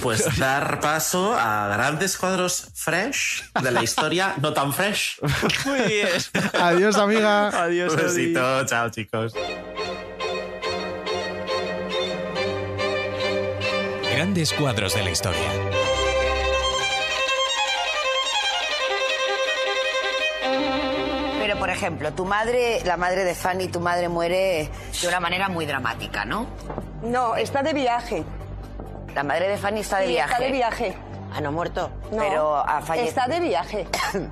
Pues 0.00 0.38
dar 0.38 0.80
paso 0.80 1.34
a 1.34 1.68
grandes 1.68 2.16
cuadros 2.16 2.68
fresh 2.74 3.44
de 3.60 3.70
la 3.70 3.82
historia 3.82 4.34
no 4.40 4.52
tan 4.52 4.72
fresh. 4.72 5.20
Muy 5.66 5.80
bien. 5.82 6.08
Adiós, 6.60 6.96
amiga. 6.96 7.48
Adiós, 7.48 7.92
Un 7.92 7.98
besito, 8.00 8.64
chao 8.66 8.88
chicos. 8.90 9.34
Grandes 14.14 14.52
cuadros 14.52 14.94
de 14.94 15.02
la 15.02 15.10
historia. 15.10 15.50
Pero, 21.40 21.58
por 21.58 21.70
ejemplo, 21.70 22.12
tu 22.12 22.24
madre, 22.24 22.80
la 22.84 22.96
madre 22.96 23.24
de 23.24 23.34
Fanny, 23.34 23.68
tu 23.68 23.80
madre 23.80 24.08
muere 24.08 24.70
de 25.00 25.08
una 25.08 25.20
manera 25.20 25.48
muy 25.48 25.66
dramática, 25.66 26.24
¿no? 26.24 26.46
No, 27.02 27.36
está 27.36 27.62
de 27.62 27.72
viaje. 27.72 28.24
La 29.14 29.22
madre 29.22 29.48
de 29.48 29.56
Fanny 29.58 29.80
está 29.80 29.98
de 29.98 30.06
Sí, 30.06 30.12
viaje. 30.12 30.32
Está 30.32 30.44
de 30.44 30.52
viaje. 30.52 30.96
Ah, 31.34 31.40
no 31.40 31.48
ha 31.48 31.52
muerto. 31.52 31.90
No, 32.10 32.18
Pero 32.18 32.56
ha 32.56 32.80
fallecido. 32.82 33.08
Está 33.08 33.28
de 33.28 33.40
viaje. 33.40 33.86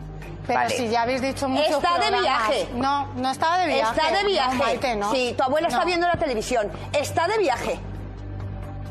Pero 0.47 0.59
Vale. 0.59 0.77
si 0.77 0.89
ya 0.89 1.03
habéis 1.03 1.21
dicho 1.23 1.49
mucho 1.49 1.77
Está 1.79 1.99
de 1.99 2.19
viaje. 2.19 2.69
No, 2.75 3.07
no 3.15 3.31
estaba 3.31 3.59
de 3.59 3.67
viaje. 3.69 4.01
Está 4.01 4.17
de 4.19 4.25
viaje. 4.25 4.57
No, 4.57 4.65
Maite, 4.65 4.97
no. 4.97 5.13
Sí, 5.13 5.35
tu 5.37 5.43
abuela 5.45 5.69
está 5.69 5.85
viendo 5.85 6.07
la 6.09 6.15
televisión. 6.17 6.71
Está 6.93 7.29
de 7.29 7.39
viaje. 7.39 7.79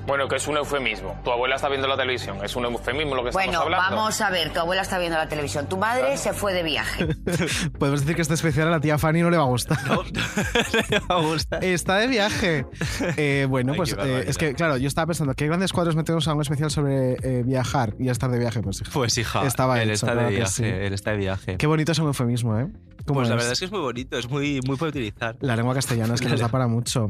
Bueno, 0.10 0.28
que 0.28 0.38
es 0.38 0.47
un 0.47 0.57
eufemismo. 0.57 1.16
Tu 1.24 1.32
abuela 1.32 1.55
está 1.55 1.70
viendo 1.70 1.88
la 1.88 1.95
televisión. 1.95 2.43
Es 2.43 2.55
un 2.55 2.66
eufemismo 2.66 3.14
lo 3.16 3.22
que 3.22 3.30
estamos 3.30 3.45
Bueno, 3.47 3.62
hablando. 3.62 3.95
vamos 3.95 4.20
a 4.22 4.32
ver, 4.32 4.51
tu 4.51 4.60
abuela 4.60 4.82
está 4.82 4.97
viendo 4.97 5.16
la 5.20 5.30
televisión. 5.30 5.70
Tu 5.70 5.78
madre 5.78 6.18
se 6.18 6.34
fue 6.34 6.51
de 6.51 6.64
viaje. 6.64 7.05
Podemos 7.80 8.01
decir 8.01 8.16
que 8.16 8.24
este 8.24 8.34
especial 8.34 8.70
a 8.70 8.72
la 8.72 8.80
tía 8.80 8.97
Fanny 8.97 9.22
no 9.22 9.30
le 9.30 9.38
va 9.38 9.43
a 9.43 9.47
gustar. 9.47 9.78
Me 9.88 11.16
gusta. 11.22 11.60
Está 11.60 11.97
de 11.97 12.07
viaje. 12.07 12.66
Eh, 13.18 13.45
bueno, 13.49 13.74
Ay, 13.74 13.78
pues 13.78 13.95
eh, 13.99 14.24
es 14.28 14.38
que, 14.38 14.53
claro, 14.53 14.78
yo 14.78 14.88
estaba 14.88 15.07
pensando, 15.07 15.34
¿qué 15.34 15.45
grandes 15.47 15.74
cuadros 15.74 15.95
metemos 15.95 16.28
a 16.28 16.34
un 16.34 16.41
especial 16.41 16.70
sobre 16.72 17.14
eh, 17.24 17.43
viajar 17.43 17.93
y 17.99 18.10
estar 18.10 18.30
de 18.32 18.39
viaje? 18.39 18.62
Pues, 18.62 18.82
hija, 18.82 18.91
Pues 18.93 19.18
hija, 19.18 19.45
Estaba 19.45 19.82
él 19.82 19.91
hecho, 19.91 20.05
está 20.07 20.16
de 20.16 20.30
viaje, 20.30 20.51
sí. 20.51 20.64
él 20.66 20.93
está 20.93 21.12
de 21.12 21.18
viaje. 21.18 21.57
Qué 21.57 21.68
bonito 21.68 21.91
es 21.91 21.99
un 21.99 22.07
eufemismo, 22.07 22.57
¿eh? 22.57 22.68
¿Cómo 23.10 23.22
Pues 23.22 23.30
la 23.30 23.36
verdad 23.36 23.51
es 23.53 23.60
que 23.60 23.66
es 23.66 23.72
muy 23.72 23.82
bonito, 23.82 24.18
es 24.18 24.30
muy, 24.30 24.60
muy 24.68 24.78
para 24.78 24.89
utilizar. 24.89 25.36
La 25.41 25.55
lengua 25.55 25.74
castellana 25.74 26.14
es 26.14 26.22
que 26.22 26.30
nos 26.30 26.39
da 26.39 26.47
para 26.49 26.68
mucho. 26.68 27.10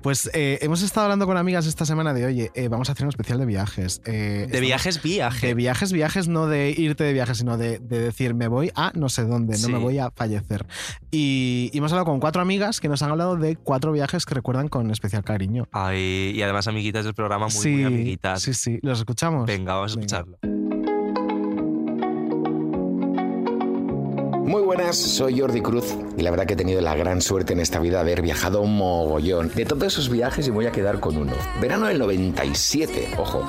Pues 0.00 0.30
eh, 0.32 0.58
hemos 0.62 0.82
estado 0.82 1.04
hablando 1.06 1.26
con 1.26 1.36
amigas 1.36 1.66
esta 1.66 1.84
semana 1.84 2.14
de, 2.14 2.24
oye, 2.24 2.50
eh, 2.54 2.68
vamos 2.68 2.88
a 2.88 2.92
hacer 2.92 3.04
un 3.04 3.08
especial 3.08 3.38
de 3.40 3.46
viajes. 3.46 4.00
Eh, 4.04 4.12
De 4.12 4.42
estamos- 4.44 4.60
viajes, 4.60 5.02
viaje. 5.02 5.46
De 5.48 5.54
viajes, 5.54 5.92
viajes, 5.92 6.28
no 6.28 6.46
de 6.46 6.70
irte 6.70 7.02
de 7.04 7.12
viaje, 7.12 7.34
sino 7.34 7.56
de, 7.58 7.78
de 7.80 7.98
decir, 7.98 8.34
me 8.34 8.46
voy 8.48 8.70
a 8.76 8.92
no 8.94 9.08
sé 9.08 9.24
dónde, 9.24 9.58
no 9.58 9.68
me 9.68 9.78
voy 9.78 9.98
a 9.98 10.10
fallecer. 10.12 10.66
Y, 11.10 11.70
y 11.72 11.78
hemos 11.78 11.90
hablado 11.92 12.06
con 12.06 12.20
cuatro 12.20 12.40
amigas 12.42 12.78
que 12.80 12.88
nos 12.88 13.02
han 13.02 13.10
hablado 13.10 13.36
de 13.36 13.56
cuatro 13.56 13.90
viajes 13.92 14.24
que 14.26 14.34
recuerdan 14.34 14.68
con 14.68 14.90
especial 14.90 15.24
cariño. 15.24 15.66
Ay, 15.72 16.32
y 16.34 16.42
además 16.42 16.68
amiguitas 16.68 17.04
del 17.04 17.14
programa, 17.14 17.46
muy, 17.46 17.52
sí, 17.54 17.70
muy 17.70 17.84
amiguitas. 17.84 18.42
sí, 18.42 18.54
sí. 18.54 18.78
¿Los 18.82 18.98
escuchamos? 19.00 19.46
Venga, 19.46 19.74
vamos 19.74 19.92
a 19.92 19.96
Venga. 19.96 20.06
escucharlo. 20.06 20.59
Muy 24.50 24.62
buenas, 24.62 24.96
soy 24.96 25.38
Jordi 25.38 25.60
Cruz 25.60 25.94
y 26.18 26.22
la 26.22 26.32
verdad 26.32 26.44
que 26.44 26.54
he 26.54 26.56
tenido 26.56 26.80
la 26.80 26.96
gran 26.96 27.22
suerte 27.22 27.52
en 27.52 27.60
esta 27.60 27.78
vida 27.78 27.98
de 27.98 28.00
haber 28.00 28.20
viajado 28.20 28.62
un 28.62 28.76
mogollón. 28.76 29.48
De 29.54 29.64
todos 29.64 29.84
esos 29.84 30.08
viajes 30.08 30.48
y 30.48 30.50
voy 30.50 30.66
a 30.66 30.72
quedar 30.72 30.98
con 30.98 31.16
uno. 31.16 31.34
Verano 31.60 31.86
del 31.86 32.00
97, 32.00 33.10
ojo. 33.16 33.46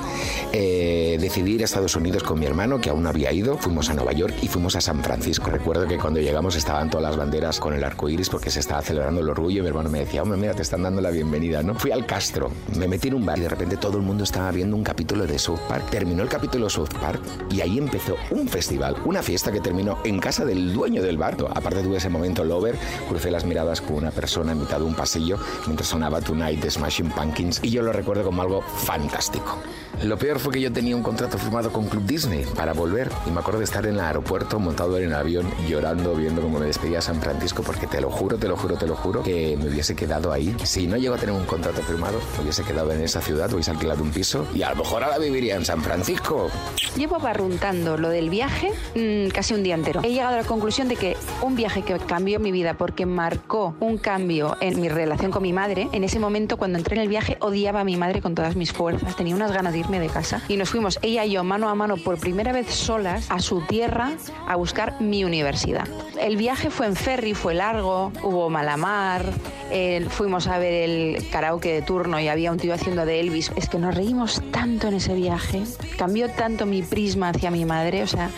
Eh, 0.52 1.18
decidí 1.20 1.54
ir 1.54 1.62
a 1.62 1.64
Estados 1.64 1.96
Unidos 1.96 2.22
con 2.22 2.38
mi 2.38 2.46
hermano 2.46 2.80
que 2.80 2.88
aún 2.88 3.02
no 3.02 3.08
había 3.08 3.32
ido. 3.32 3.58
Fuimos 3.58 3.90
a 3.90 3.94
Nueva 3.94 4.12
York 4.12 4.36
y 4.42 4.46
fuimos 4.46 4.76
a 4.76 4.80
San 4.80 5.02
Francisco. 5.02 5.50
Recuerdo 5.50 5.88
que 5.88 5.98
cuando 5.98 6.20
llegamos 6.20 6.54
estaban 6.54 6.88
todas 6.88 7.02
las 7.02 7.16
banderas 7.16 7.58
con 7.58 7.74
el 7.74 7.82
arco 7.82 8.08
iris 8.08 8.30
porque 8.30 8.52
se 8.52 8.60
estaba 8.60 8.80
celebrando 8.80 9.22
el 9.22 9.28
orgullo 9.28 9.58
y 9.58 9.62
mi 9.62 9.68
hermano 9.68 9.90
me 9.90 9.98
decía, 9.98 10.22
hombre, 10.22 10.38
mira, 10.38 10.54
te 10.54 10.62
están 10.62 10.84
dando 10.84 11.00
la 11.00 11.10
bienvenida, 11.10 11.64
¿no? 11.64 11.74
Fui 11.74 11.90
al 11.90 12.06
Castro, 12.06 12.52
me 12.78 12.86
metí 12.86 13.08
en 13.08 13.14
un 13.14 13.26
bar 13.26 13.38
y 13.38 13.42
de 13.42 13.48
repente 13.48 13.76
todo 13.76 13.96
el 13.96 14.04
mundo 14.04 14.22
estaba 14.22 14.52
viendo 14.52 14.76
un 14.76 14.84
capítulo 14.84 15.26
de 15.26 15.36
South 15.36 15.60
Park. 15.68 15.90
Terminó 15.90 16.22
el 16.22 16.28
capítulo 16.28 16.70
South 16.70 16.94
Park 17.00 17.20
y 17.50 17.60
ahí 17.60 17.76
empezó 17.76 18.14
un 18.30 18.46
festival, 18.46 18.94
una 19.04 19.20
fiesta 19.20 19.50
que 19.50 19.60
terminó 19.60 19.98
en 20.04 20.20
casa 20.20 20.44
del 20.44 20.72
dueño 20.72 20.91
del 21.00 21.16
bar. 21.16 21.36
Aparte 21.54 21.82
tuve 21.82 21.96
ese 21.96 22.10
momento 22.10 22.44
lover, 22.44 22.76
crucé 23.08 23.30
las 23.30 23.44
miradas 23.44 23.80
con 23.80 23.96
una 23.96 24.10
persona 24.10 24.52
en 24.52 24.60
mitad 24.60 24.78
de 24.78 24.84
un 24.84 24.94
pasillo 24.94 25.38
mientras 25.66 25.88
sonaba 25.88 26.20
Tonight 26.20 26.60
de 26.60 26.70
Smashing 26.70 27.10
Pumpkins 27.10 27.60
y 27.62 27.70
yo 27.70 27.82
lo 27.82 27.92
recuerdo 27.92 28.24
como 28.24 28.42
algo 28.42 28.60
fantástico. 28.60 29.58
Lo 30.02 30.18
peor 30.18 30.40
fue 30.40 30.52
que 30.52 30.60
yo 30.60 30.72
tenía 30.72 30.96
un 30.96 31.02
contrato 31.02 31.38
firmado 31.38 31.72
con 31.72 31.86
Club 31.86 32.04
Disney 32.04 32.44
para 32.56 32.72
volver 32.72 33.08
y 33.26 33.30
me 33.30 33.38
acuerdo 33.38 33.60
de 33.60 33.66
estar 33.66 33.86
en 33.86 33.94
el 33.94 34.00
aeropuerto 34.00 34.58
montado 34.58 34.98
en 34.98 35.04
el 35.04 35.14
avión 35.14 35.48
llorando 35.68 36.14
viendo 36.14 36.42
cómo 36.42 36.58
me 36.58 36.66
despedía 36.66 36.98
a 36.98 37.02
San 37.02 37.20
Francisco 37.20 37.62
porque 37.62 37.86
te 37.86 38.00
lo 38.00 38.10
juro, 38.10 38.36
te 38.36 38.48
lo 38.48 38.56
juro, 38.56 38.76
te 38.76 38.86
lo 38.86 38.96
juro 38.96 39.22
que 39.22 39.56
me 39.56 39.68
hubiese 39.68 39.94
quedado 39.94 40.32
ahí. 40.32 40.54
Si 40.64 40.88
no 40.88 40.96
llego 40.96 41.14
a 41.14 41.18
tener 41.18 41.34
un 41.34 41.44
contrato 41.44 41.82
firmado, 41.82 42.18
me 42.36 42.42
hubiese 42.42 42.64
quedado 42.64 42.90
en 42.92 43.00
esa 43.00 43.20
ciudad, 43.20 43.52
hubiese 43.52 43.70
alquilado 43.70 44.02
un 44.02 44.10
piso 44.10 44.44
y 44.54 44.62
a 44.62 44.70
lo 44.70 44.76
mejor 44.76 45.04
ahora 45.04 45.18
viviría 45.18 45.54
en 45.54 45.64
San 45.64 45.82
Francisco. 45.82 46.50
Llevo 46.96 47.20
barruntando 47.20 47.96
lo 47.96 48.08
del 48.08 48.28
viaje 48.28 48.72
mm, 48.96 49.28
casi 49.28 49.54
un 49.54 49.62
día 49.62 49.74
entero. 49.74 50.00
He 50.02 50.10
llegado 50.10 50.34
a 50.34 50.38
la 50.38 50.44
conclusión 50.44 50.71
de 50.72 50.96
que 50.96 51.18
un 51.42 51.54
viaje 51.54 51.82
que 51.82 51.98
cambió 51.98 52.40
mi 52.40 52.50
vida 52.50 52.72
porque 52.72 53.04
marcó 53.04 53.74
un 53.78 53.98
cambio 53.98 54.56
en 54.62 54.80
mi 54.80 54.88
relación 54.88 55.30
con 55.30 55.42
mi 55.42 55.52
madre, 55.52 55.90
en 55.92 56.02
ese 56.02 56.18
momento 56.18 56.56
cuando 56.56 56.78
entré 56.78 56.96
en 56.96 57.02
el 57.02 57.08
viaje 57.08 57.36
odiaba 57.40 57.80
a 57.80 57.84
mi 57.84 57.98
madre 57.98 58.22
con 58.22 58.34
todas 58.34 58.56
mis 58.56 58.72
fuerzas, 58.72 59.14
tenía 59.14 59.36
unas 59.36 59.52
ganas 59.52 59.74
de 59.74 59.80
irme 59.80 60.00
de 60.00 60.06
casa 60.08 60.40
y 60.48 60.56
nos 60.56 60.70
fuimos 60.70 60.98
ella 61.02 61.26
y 61.26 61.32
yo 61.32 61.44
mano 61.44 61.68
a 61.68 61.74
mano 61.74 61.98
por 61.98 62.18
primera 62.18 62.52
vez 62.52 62.70
solas 62.70 63.30
a 63.30 63.38
su 63.40 63.60
tierra 63.60 64.12
a 64.48 64.56
buscar 64.56 64.98
mi 64.98 65.24
universidad. 65.24 65.86
El 66.18 66.38
viaje 66.38 66.70
fue 66.70 66.86
en 66.86 66.96
ferry, 66.96 67.34
fue 67.34 67.52
largo, 67.52 68.10
hubo 68.22 68.48
malamar, 68.48 69.26
eh, 69.70 70.06
fuimos 70.08 70.46
a 70.46 70.56
ver 70.56 70.88
el 70.88 71.28
karaoke 71.30 71.70
de 71.70 71.82
turno 71.82 72.18
y 72.18 72.28
había 72.28 72.50
un 72.50 72.58
tío 72.58 72.72
haciendo 72.72 73.04
de 73.04 73.20
Elvis. 73.20 73.52
Es 73.56 73.68
que 73.68 73.78
nos 73.78 73.94
reímos 73.94 74.42
tanto 74.52 74.88
en 74.88 74.94
ese 74.94 75.14
viaje, 75.14 75.64
cambió 75.98 76.30
tanto 76.30 76.64
mi 76.64 76.80
prisma 76.80 77.28
hacia 77.28 77.50
mi 77.50 77.66
madre, 77.66 78.02
o 78.02 78.06
sea, 78.06 78.30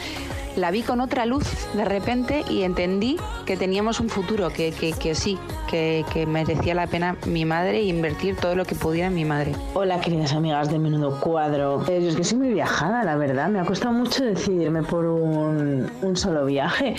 la 0.57 0.71
vi 0.71 0.83
con 0.83 1.01
otra 1.01 1.27
luz 1.27 1.45
de 1.75 1.85
repente 1.85 2.45
y 2.49 2.63
entendí 2.63 3.17
que 3.47 3.57
teníamos 3.57 4.01
un 4.01 4.09
futuro, 4.09 4.51
que, 4.51 4.73
que, 4.73 4.93
que 4.93 5.15
sí, 5.15 5.39
que, 5.69 6.05
que 6.13 6.27
merecía 6.27 6.75
la 6.75 6.87
pena 6.87 7.17
mi 7.27 7.45
madre 7.45 7.79
e 7.79 7.85
invertir 7.85 8.37
todo 8.37 8.55
lo 8.55 8.65
que 8.65 8.75
pudiera 8.75 9.09
en 9.09 9.15
mi 9.15 9.25
madre. 9.25 9.53
Hola 9.75 10.01
queridas 10.01 10.33
amigas 10.33 10.71
de 10.71 10.79
Menudo 10.79 11.21
Cuadro. 11.21 11.85
Eh, 11.89 12.01
yo 12.03 12.09
es 12.09 12.17
que 12.17 12.25
soy 12.25 12.39
muy 12.39 12.53
viajada, 12.53 13.05
la 13.05 13.17
verdad. 13.17 13.49
Me 13.49 13.61
ha 13.61 13.65
costado 13.65 13.93
mucho 13.93 14.25
decidirme 14.25 14.83
por 14.83 15.05
un, 15.07 15.91
un 16.03 16.17
solo 16.17 16.45
viaje, 16.47 16.95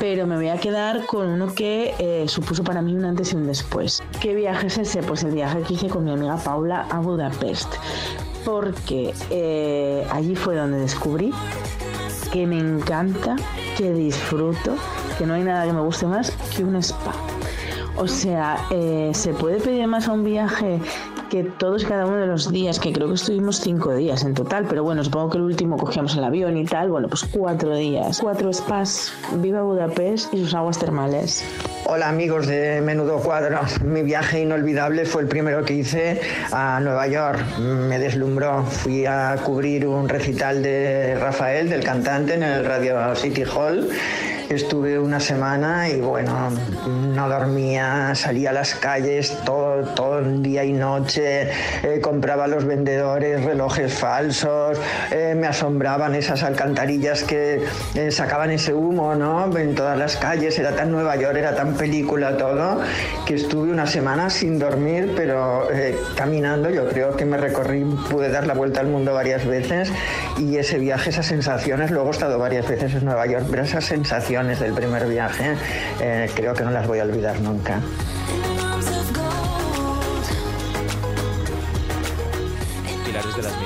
pero 0.00 0.26
me 0.26 0.36
voy 0.36 0.48
a 0.48 0.56
quedar 0.56 1.04
con 1.06 1.28
uno 1.28 1.54
que 1.54 1.94
eh, 1.98 2.24
supuso 2.28 2.64
para 2.64 2.82
mí 2.82 2.94
un 2.94 3.04
antes 3.04 3.32
y 3.32 3.36
un 3.36 3.46
después. 3.46 4.02
¿Qué 4.20 4.34
viaje 4.34 4.68
es 4.68 4.78
ese? 4.78 5.02
Pues 5.02 5.22
el 5.24 5.32
viaje 5.32 5.60
que 5.62 5.74
hice 5.74 5.88
con 5.88 6.04
mi 6.04 6.10
amiga 6.10 6.36
Paula 6.36 6.86
a 6.90 7.00
Budapest. 7.00 7.74
Porque 8.44 9.14
eh, 9.30 10.06
allí 10.10 10.36
fue 10.36 10.54
donde 10.54 10.78
descubrí 10.78 11.32
que 12.28 12.46
me 12.46 12.58
encanta, 12.58 13.36
que 13.76 13.92
disfruto, 13.92 14.76
que 15.18 15.26
no 15.26 15.34
hay 15.34 15.42
nada 15.42 15.66
que 15.66 15.72
me 15.72 15.80
guste 15.80 16.06
más 16.06 16.30
que 16.56 16.64
un 16.64 16.76
spa. 16.76 17.14
O 17.96 18.08
sea, 18.08 18.58
eh, 18.70 19.12
¿se 19.14 19.32
puede 19.32 19.60
pedir 19.60 19.86
más 19.86 20.08
a 20.08 20.12
un 20.12 20.24
viaje 20.24 20.80
que 21.34 21.42
todos 21.42 21.84
cada 21.84 22.06
uno 22.06 22.18
de 22.18 22.28
los 22.28 22.52
días, 22.52 22.78
que 22.78 22.92
creo 22.92 23.08
que 23.08 23.14
estuvimos 23.14 23.58
cinco 23.58 23.92
días 23.92 24.22
en 24.22 24.34
total, 24.34 24.66
pero 24.68 24.84
bueno, 24.84 25.02
supongo 25.02 25.30
que 25.30 25.38
el 25.38 25.42
último 25.42 25.76
cogíamos 25.76 26.16
el 26.16 26.22
avión 26.22 26.56
y 26.56 26.64
tal, 26.64 26.90
bueno, 26.90 27.08
pues 27.08 27.24
cuatro 27.24 27.74
días. 27.74 28.20
Cuatro 28.20 28.52
spas, 28.52 29.12
viva 29.32 29.60
Budapest 29.62 30.32
y 30.32 30.38
sus 30.38 30.54
aguas 30.54 30.78
termales. 30.78 31.44
Hola 31.86 32.08
amigos 32.08 32.46
de 32.46 32.80
Menudo 32.80 33.18
Cuadro. 33.18 33.58
Mi 33.82 34.04
viaje 34.04 34.42
inolvidable 34.42 35.06
fue 35.06 35.22
el 35.22 35.28
primero 35.28 35.64
que 35.64 35.74
hice 35.74 36.20
a 36.52 36.78
Nueva 36.78 37.08
York. 37.08 37.58
Me 37.58 37.98
deslumbró. 37.98 38.62
Fui 38.66 39.04
a 39.04 39.34
cubrir 39.44 39.88
un 39.88 40.08
recital 40.08 40.62
de 40.62 41.16
Rafael, 41.16 41.68
del 41.68 41.82
cantante, 41.82 42.34
en 42.34 42.44
el 42.44 42.64
Radio 42.64 43.12
City 43.16 43.42
Hall. 43.42 43.88
Estuve 44.48 44.98
una 44.98 45.20
semana 45.20 45.88
y 45.88 46.00
bueno, 46.00 46.50
no 46.86 47.28
dormía, 47.28 48.14
salía 48.14 48.50
a 48.50 48.52
las 48.52 48.74
calles 48.74 49.36
todo, 49.44 49.82
todo 49.94 50.20
día 50.20 50.64
y 50.64 50.72
noche, 50.72 51.48
eh, 51.82 52.00
compraba 52.02 52.44
a 52.44 52.48
los 52.48 52.64
vendedores 52.66 53.42
relojes 53.42 53.94
falsos, 53.94 54.78
eh, 55.10 55.34
me 55.36 55.46
asombraban 55.46 56.14
esas 56.14 56.42
alcantarillas 56.42 57.22
que 57.24 57.64
eh, 57.94 58.10
sacaban 58.10 58.50
ese 58.50 58.74
humo, 58.74 59.14
¿no? 59.14 59.56
En 59.56 59.74
todas 59.74 59.98
las 59.98 60.16
calles, 60.16 60.58
era 60.58 60.76
tan 60.76 60.92
Nueva 60.92 61.16
York, 61.16 61.36
era 61.36 61.54
tan 61.54 61.74
película 61.74 62.36
todo, 62.36 62.80
que 63.24 63.34
estuve 63.36 63.70
una 63.70 63.86
semana 63.86 64.28
sin 64.28 64.58
dormir, 64.58 65.14
pero 65.16 65.68
caminando, 66.16 66.70
yo 66.70 66.88
creo 66.88 67.16
que 67.16 67.24
me 67.24 67.38
recorrí, 67.38 67.84
pude 68.10 68.28
dar 68.28 68.46
la 68.46 68.54
vuelta 68.54 68.80
al 68.80 68.88
mundo 68.88 69.14
varias 69.14 69.46
veces 69.46 69.90
y 70.38 70.56
ese 70.58 70.78
viaje, 70.78 71.10
esas 71.10 71.26
sensaciones, 71.26 71.90
luego 71.90 72.08
he 72.08 72.12
estado 72.12 72.38
varias 72.38 72.68
veces 72.68 72.94
en 72.94 73.04
Nueva 73.04 73.26
York, 73.26 73.46
pero 73.50 73.62
esas 73.62 73.84
sensaciones 73.84 74.33
del 74.42 74.72
primer 74.72 75.06
viaje 75.06 75.54
eh, 76.00 76.28
creo 76.34 76.54
que 76.54 76.64
no 76.64 76.72
las 76.72 76.88
voy 76.88 76.98
a 76.98 77.04
olvidar 77.04 77.40
nunca. 77.40 77.80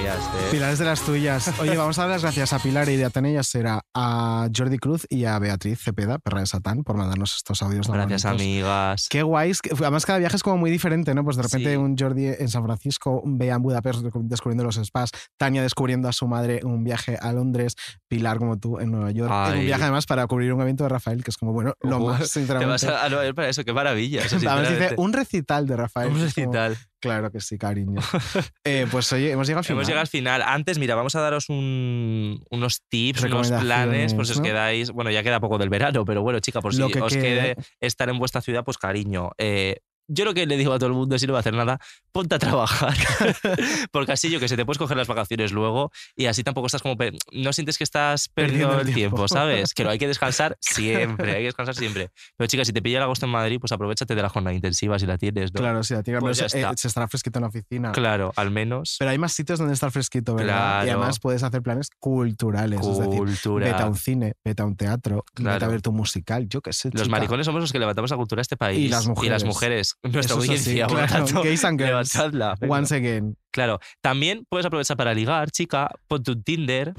Mías. 0.09 0.25
¿eh? 0.27 0.49
Pilar 0.51 0.73
es 0.73 0.79
de 0.79 0.85
las 0.87 1.03
tuyas. 1.03 1.61
Oye, 1.61 1.77
vamos 1.77 1.99
a 1.99 2.03
dar 2.03 2.11
las 2.13 2.23
gracias 2.23 2.53
a 2.55 2.59
Pilar 2.59 2.89
y 2.89 2.97
de 2.97 3.05
Atenea 3.05 3.43
será 3.43 3.83
a 3.95 4.49
Jordi 4.57 4.79
Cruz 4.79 5.07
y 5.11 5.27
a 5.27 5.39
Beatriz 5.39 5.81
Cepeda, 5.81 6.19
perra 6.19 6.41
de 6.41 6.47
Satán, 6.47 6.83
por 6.83 6.97
mandarnos 6.97 7.37
estos 7.37 7.61
audios. 7.63 7.89
Gracias, 7.89 8.25
bonitos. 8.25 8.43
amigas. 8.43 9.07
Qué 9.11 9.23
guays. 9.23 9.61
Además, 9.79 10.07
cada 10.07 10.19
viaje 10.19 10.37
es 10.37 10.43
como 10.43 10.57
muy 10.57 10.71
diferente, 10.71 11.15
¿no? 11.15 11.25
Pues 11.25 11.37
de 11.37 11.43
repente 11.43 11.77
un 11.77 11.97
Jordi 11.99 12.27
en 12.27 12.49
San 12.49 12.65
Francisco, 12.65 13.21
un 13.23 13.37
Bea 13.37 13.57
en 13.57 13.63
Budapest 13.63 14.01
descubriendo 14.23 14.65
los 14.65 14.77
spas, 14.77 15.11
Tania 15.37 15.63
descubriendo 15.63 16.09
a 16.09 16.13
su 16.13 16.27
madre 16.27 16.61
un 16.65 16.85
viaje 16.85 17.19
a 17.21 17.33
Londres, 17.33 17.75
Pilar 18.09 18.39
como 18.39 18.59
tú 18.59 18.79
en 18.79 18.91
Nueva 18.91 19.11
York. 19.11 19.31
Ay. 19.31 19.61
Un 19.61 19.67
viaje 19.67 19.83
además 19.83 20.07
para 20.07 20.27
cubrir 20.27 20.53
un 20.55 20.61
evento 20.63 20.85
de 20.85 20.89
Rafael, 20.89 21.23
que 21.23 21.31
es 21.31 21.37
como, 21.37 21.53
bueno, 21.53 21.75
lo 21.83 22.01
más, 22.01 22.21
Te 22.21 22.27
sinceramente. 22.29 22.71
vas 22.71 22.85
a, 22.85 23.09
Nueva 23.11 23.25
York 23.25 23.37
para 23.37 23.49
eso, 23.51 23.63
qué 23.65 23.73
maravilla. 23.75 24.23
eso, 24.23 24.37
Además 24.37 24.61
dice 24.61 24.71
sinceramente. 24.71 25.03
un 25.03 25.13
recital 25.13 25.67
de 25.67 25.77
Rafael. 25.77 26.09
Un 26.09 26.15
como, 26.15 26.25
recital. 26.25 26.79
Claro 27.01 27.30
que 27.30 27.40
sí, 27.40 27.59
cariño. 27.59 28.01
Eh, 28.64 28.86
pues 28.90 29.11
oye, 29.12 29.30
hemos 29.32 29.46
llegado 29.46 29.61
al 29.61 29.64
final. 29.64 29.76
Hemos 29.78 29.86
llegado 29.88 30.01
al 30.03 30.09
final. 30.09 30.42
Antes, 30.42 30.78
mira, 30.78 30.94
vamos 30.94 31.14
a 31.14 31.20
daros 31.20 31.49
un- 31.49 32.44
unos 32.51 32.82
tips, 32.88 33.22
unos 33.24 33.51
planes, 33.51 34.12
por 34.14 34.26
si 34.26 34.32
os 34.32 34.38
¿no? 34.38 34.44
quedáis. 34.44 34.90
Bueno, 34.90 35.11
ya 35.11 35.22
queda 35.22 35.40
poco 35.40 35.57
del 35.59 35.70
verano, 35.70 36.05
pero 36.05 36.22
bueno, 36.22 36.40
chica, 36.40 36.61
por 36.61 36.74
si 36.74 36.86
que 36.92 37.01
os 37.01 37.12
quede. 37.14 37.22
quede 37.55 37.57
estar 37.80 38.09
en 38.11 38.18
vuestra 38.18 38.40
ciudad, 38.42 38.64
pues 38.64 38.76
cariño. 38.78 39.30
eh, 39.38 39.78
yo 40.09 40.25
lo 40.25 40.35
que 40.35 40.47
le 40.47 40.57
digo 40.57 40.73
a 40.73 40.79
todo 40.79 40.89
el 40.89 40.95
mundo, 40.95 41.19
si 41.19 41.27
no 41.27 41.33
va 41.35 41.39
a 41.39 41.41
hacer 41.41 41.55
nada, 41.55 41.79
ponte 42.13 42.35
a 42.35 42.39
trabajar. 42.39 42.95
Porque 43.93 44.13
así 44.13 44.31
yo 44.31 44.41
que 44.41 44.49
se 44.49 44.57
te 44.57 44.65
puedes 44.65 44.79
coger 44.79 44.97
las 44.97 45.07
vacaciones 45.07 45.53
luego 45.53 45.91
y 46.17 46.27
así 46.27 46.43
tampoco 46.43 46.67
estás 46.67 46.83
como. 46.83 46.97
No 47.33 47.53
sientes 47.53 47.79
que 47.79 47.85
estás 47.85 48.29
perdiendo 48.29 48.69
Perdiendo 48.69 48.89
el 48.89 48.95
tiempo, 48.95 49.17
tiempo. 49.17 49.29
¿sabes? 49.29 49.75
Que 49.75 49.85
lo 49.85 49.91
hay 49.91 49.99
que 49.99 50.09
descansar 50.09 50.57
siempre, 50.61 51.33
hay 51.33 51.39
que 51.41 51.47
descansar 51.47 51.75
siempre. 51.75 52.11
Pero 52.37 52.49
chicas, 52.49 52.67
si 52.67 52.73
te 52.73 52.83
pilla 52.83 52.99
el 52.99 53.05
agosto 53.05 53.27
en 53.27 53.33
Madrid, 53.33 53.59
pues 53.61 53.73
aprovechate 53.73 54.15
de 54.15 54.23
la 54.23 54.29
jornada 54.29 54.55
intensiva 54.55 54.99
si 54.99 55.07
la 55.07 55.19
tienes, 55.19 55.53
¿no? 55.53 55.61
Claro, 55.61 55.83
sí, 55.85 55.95
a 55.95 56.03
ti 56.03 56.13
al 56.13 56.21
Pues 56.21 56.41
eh, 56.41 56.67
se 56.77 56.89
estará 56.89 57.07
fresquito 57.09 57.39
en 57.39 57.43
la 57.43 57.49
oficina. 57.49 57.93
Claro, 57.93 58.33
al 58.37 58.51
menos. 58.51 58.97
Pero 58.99 59.11
hay 59.11 59.19
más 59.19 59.33
sitios 59.33 59.59
donde 59.59 59.75
estar 59.75 59.91
fresquito, 59.91 60.35
¿verdad? 60.35 60.87
Y 60.87 60.91
además 60.91 61.21
puedes 61.21 61.43
hacer 61.43 61.63
planes 61.63 61.91
culturales. 61.99 62.81
Es 62.81 62.99
decir, 62.99 63.19
Cultura. 63.19 63.67
vete 63.67 63.83
a 63.83 63.87
un 63.87 63.97
cine, 63.97 64.35
vete 64.45 64.63
a 64.63 64.65
un 64.65 64.77
teatro, 64.77 65.25
vete 65.35 65.43
Claro. 65.43 65.67
a 65.67 65.69
ver 65.69 65.83
tu 65.83 65.93
musical, 65.93 66.49
yo 66.49 66.61
qué 66.61 66.73
sé. 66.73 66.91
Los 66.93 67.09
maricones 67.09 67.47
somos 67.47 67.61
los 67.61 67.73
que 67.73 67.79
levantamos 67.79 68.11
la 68.11 68.17
cultura 68.17 68.41
de 68.41 68.43
este 68.43 68.57
país. 68.57 68.79
Y 68.79 68.89
las 68.89 69.07
mujeres. 69.07 69.45
mujeres, 69.45 69.97
nuestra 70.03 70.20
Eso 70.36 70.53
es 70.53 70.61
así, 70.61 70.80
audiencia. 70.80 70.86
lo 70.86 70.94
claro, 70.94 71.24
tanto, 71.26 71.42
gays 71.42 71.64
and 71.64 71.80
girls. 71.80 72.12
Once 72.61 72.94
again. 72.94 73.36
Claro. 73.51 73.80
También 74.01 74.44
puedes 74.49 74.66
aprovechar 74.66 74.96
para 74.96 75.14
ligar, 75.14 75.51
chica. 75.51 75.88
Ponte 76.07 76.30
un 76.32 76.42
Tinder. 76.42 76.94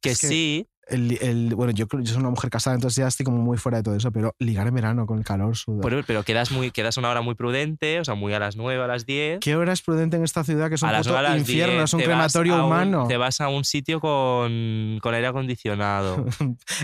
Que, 0.00 0.10
Es 0.10 0.20
que 0.20 0.26
sí. 0.28 0.68
El, 0.88 1.18
el- 1.22 1.54
bueno, 1.54 1.72
yo, 1.72 1.86
yo 1.90 2.06
soy 2.12 2.20
una 2.20 2.30
mujer 2.30 2.50
casada, 2.50 2.74
entonces 2.76 2.96
ya 2.96 3.06
estoy 3.08 3.24
como 3.24 3.38
muy 3.38 3.56
fuera 3.56 3.78
de 3.78 3.84
todo 3.84 3.96
eso, 3.96 4.12
pero 4.12 4.34
ligar 4.38 4.66
en 4.66 4.74
verano 4.74 5.06
con 5.06 5.18
el 5.18 5.24
calor, 5.24 5.56
sudor. 5.56 5.80
Pero, 5.82 6.02
pero 6.06 6.22
quedas, 6.24 6.50
muy, 6.50 6.70
quedas 6.70 6.96
una 6.96 7.08
hora 7.10 7.22
muy 7.22 7.34
prudente, 7.34 8.00
o 8.00 8.04
sea, 8.04 8.14
muy 8.14 8.32
a 8.34 8.38
las 8.38 8.56
9, 8.56 8.82
a 8.82 8.86
las 8.86 9.06
10. 9.06 9.40
¿Qué 9.40 9.56
hora 9.56 9.72
es 9.72 9.80
prudente 9.82 10.16
en 10.16 10.24
esta 10.24 10.44
ciudad 10.44 10.68
que 10.68 10.74
es 10.74 10.82
un 10.82 10.88
a 10.90 10.98
puto 10.98 11.10
9 11.10 11.18
a 11.26 11.30
las 11.30 11.38
infierno, 11.40 11.72
10, 11.74 11.84
es 11.84 11.94
un 11.94 12.00
crematorio 12.02 12.54
un- 12.56 12.60
humano? 12.62 13.06
te 13.08 13.16
vas 13.16 13.40
a 13.40 13.48
un 13.48 13.64
sitio 13.64 14.00
con, 14.00 14.98
con 15.02 15.14
aire 15.14 15.26
acondicionado. 15.26 16.24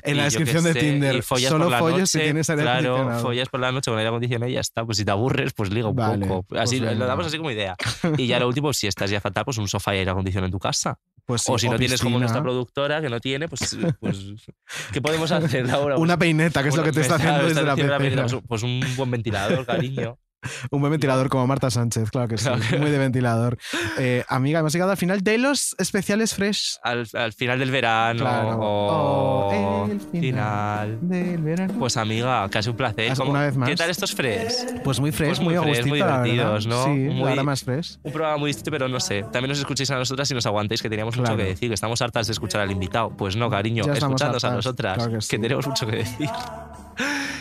En 0.03 0.15
Y 0.15 0.15
la 0.15 0.25
descripción 0.25 0.65
de 0.65 0.73
sé, 0.73 0.81
Tinder, 0.81 1.23
follas 1.23 1.51
solo 1.51 1.71
folles 1.71 2.11
si 2.11 2.19
tienes 2.21 2.49
aire 2.51 2.63
Claro, 2.63 2.89
acondicionado. 2.95 3.23
follas 3.23 3.49
por 3.49 3.61
la 3.61 3.73
noche 3.73 3.91
con 3.91 3.99
aire 3.99 4.09
acondicionado 4.09 4.51
y 4.51 4.55
ya 4.55 4.61
está. 4.61 4.85
Pues 4.85 4.99
si 4.99 5.05
te 5.05 5.11
aburres, 5.11 5.53
pues 5.53 5.71
liga 5.71 5.89
un 5.89 5.97
Vale, 5.97 6.27
poco. 6.27 6.57
Así 6.59 6.79
pues 6.81 6.97
lo 6.97 7.07
damos 7.07 7.27
así 7.27 7.37
como 7.37 7.51
idea. 7.51 7.77
Y 8.17 8.27
ya 8.27 8.39
lo 8.39 8.49
último, 8.49 8.73
si 8.73 8.87
estás 8.87 9.11
ya 9.11 9.21
fatal, 9.21 9.45
pues 9.45 9.59
un 9.59 9.69
sofá 9.69 9.95
y 9.95 9.99
aire 9.99 10.11
acondicionado 10.11 10.47
en 10.47 10.53
tu 10.53 10.59
casa. 10.59 10.99
Pues 11.31 11.43
sí, 11.43 11.53
o 11.53 11.59
si 11.59 11.69
o 11.69 11.73
no 11.73 11.79
tienes 11.79 12.01
como 12.01 12.19
nuestra 12.19 12.43
productora, 12.43 13.01
que 13.01 13.09
no 13.09 13.21
tiene, 13.21 13.49
pues, 13.49 13.79
pues 14.01 14.19
¿qué 14.93 15.01
podemos 15.01 15.31
hacer 15.31 15.71
ahora? 15.71 15.97
Una 15.97 16.19
peineta, 16.19 16.63
que 16.63 16.71
es 16.71 16.77
lo 16.77 16.83
que 16.83 16.91
te 16.91 17.03
está 17.03 17.15
haciendo 17.15 17.47
desde 17.47 17.63
la 17.63 17.77
pecera. 17.77 17.99
pecera. 17.99 18.27
Pues 18.49 18.63
un 18.65 18.81
buen 18.97 19.11
ventilador, 19.11 19.65
cariño. 19.65 20.19
Un 20.71 20.81
buen 20.81 20.91
ventilador 20.91 21.29
como 21.29 21.47
Marta 21.47 21.71
Sánchez, 21.71 22.11
claro 22.11 22.29
que 22.29 22.39
sí. 22.39 22.45
Claro. 22.45 22.79
Muy 22.79 22.91
de 22.91 22.99
ventilador. 22.99 23.59
Eh, 23.99 24.25
amiga, 24.29 24.61
hemos 24.61 24.73
llegado 24.73 24.93
al 24.93 24.97
final 24.97 25.21
de 25.21 25.37
los 25.37 25.75
especiales 25.79 26.35
fresh. 26.35 26.79
Al, 26.83 27.07
al 27.13 27.33
final 27.33 27.59
del 27.59 27.71
verano. 27.71 28.21
Claro. 28.21 28.59
Oh, 28.61 29.89
el 29.91 30.01
final. 30.01 30.99
Del 31.03 31.39
verano. 31.39 31.75
Pues 31.79 31.97
amiga, 31.97 32.49
casi 32.49 32.71
un 32.71 32.77
placer. 32.77 33.11
Has- 33.11 33.19
¿Cómo- 33.19 33.33
una 33.33 33.43
vez 33.43 33.57
más. 33.57 33.69
¿Qué 33.69 33.77
tal 33.77 33.91
estos 33.91 34.15
fresh? 34.15 34.55
Pues 34.83 35.01
muy 35.01 35.13
fresh, 35.13 35.29
Pues 35.37 35.41
muy, 35.41 35.55
fresh, 35.57 35.87
muy 35.87 36.01
verdad. 36.01 36.23
divertidos, 36.25 36.67
¿no? 36.67 36.85
Sí, 36.85 36.91
Muy- 36.91 37.29
ahora 37.31 37.43
más 37.43 37.63
fresh. 37.65 37.99
Un 38.03 38.13
programa 38.13 38.39
muy 38.39 38.49
distinto, 38.49 38.71
pero 38.71 38.89
no 38.89 39.01
sé. 39.01 39.23
También 39.25 39.49
nos 39.49 39.59
escucháis 39.59 39.91
a 39.91 39.97
nosotras 39.97 40.31
y 40.31 40.35
nos 40.35 40.47
aguantáis, 40.47 40.81
que 40.81 40.89
teníamos 40.89 41.17
mucho 41.17 41.37
que 41.37 41.45
decir, 41.45 41.69
que 41.69 41.75
estamos 41.75 42.01
hartas 42.01 42.27
de 42.29 42.33
escuchar 42.33 42.61
al 42.63 42.71
invitado. 42.71 43.11
Pues 43.11 43.37
no, 43.37 43.51
cariño, 43.51 43.85
escuchadnos 43.93 44.45
a 44.45 44.51
nosotras, 44.53 44.95
claro 44.97 45.19
que 45.29 45.39
tenemos 45.39 45.67
mucho 45.67 45.87
que 45.87 45.97
decir. 45.97 46.29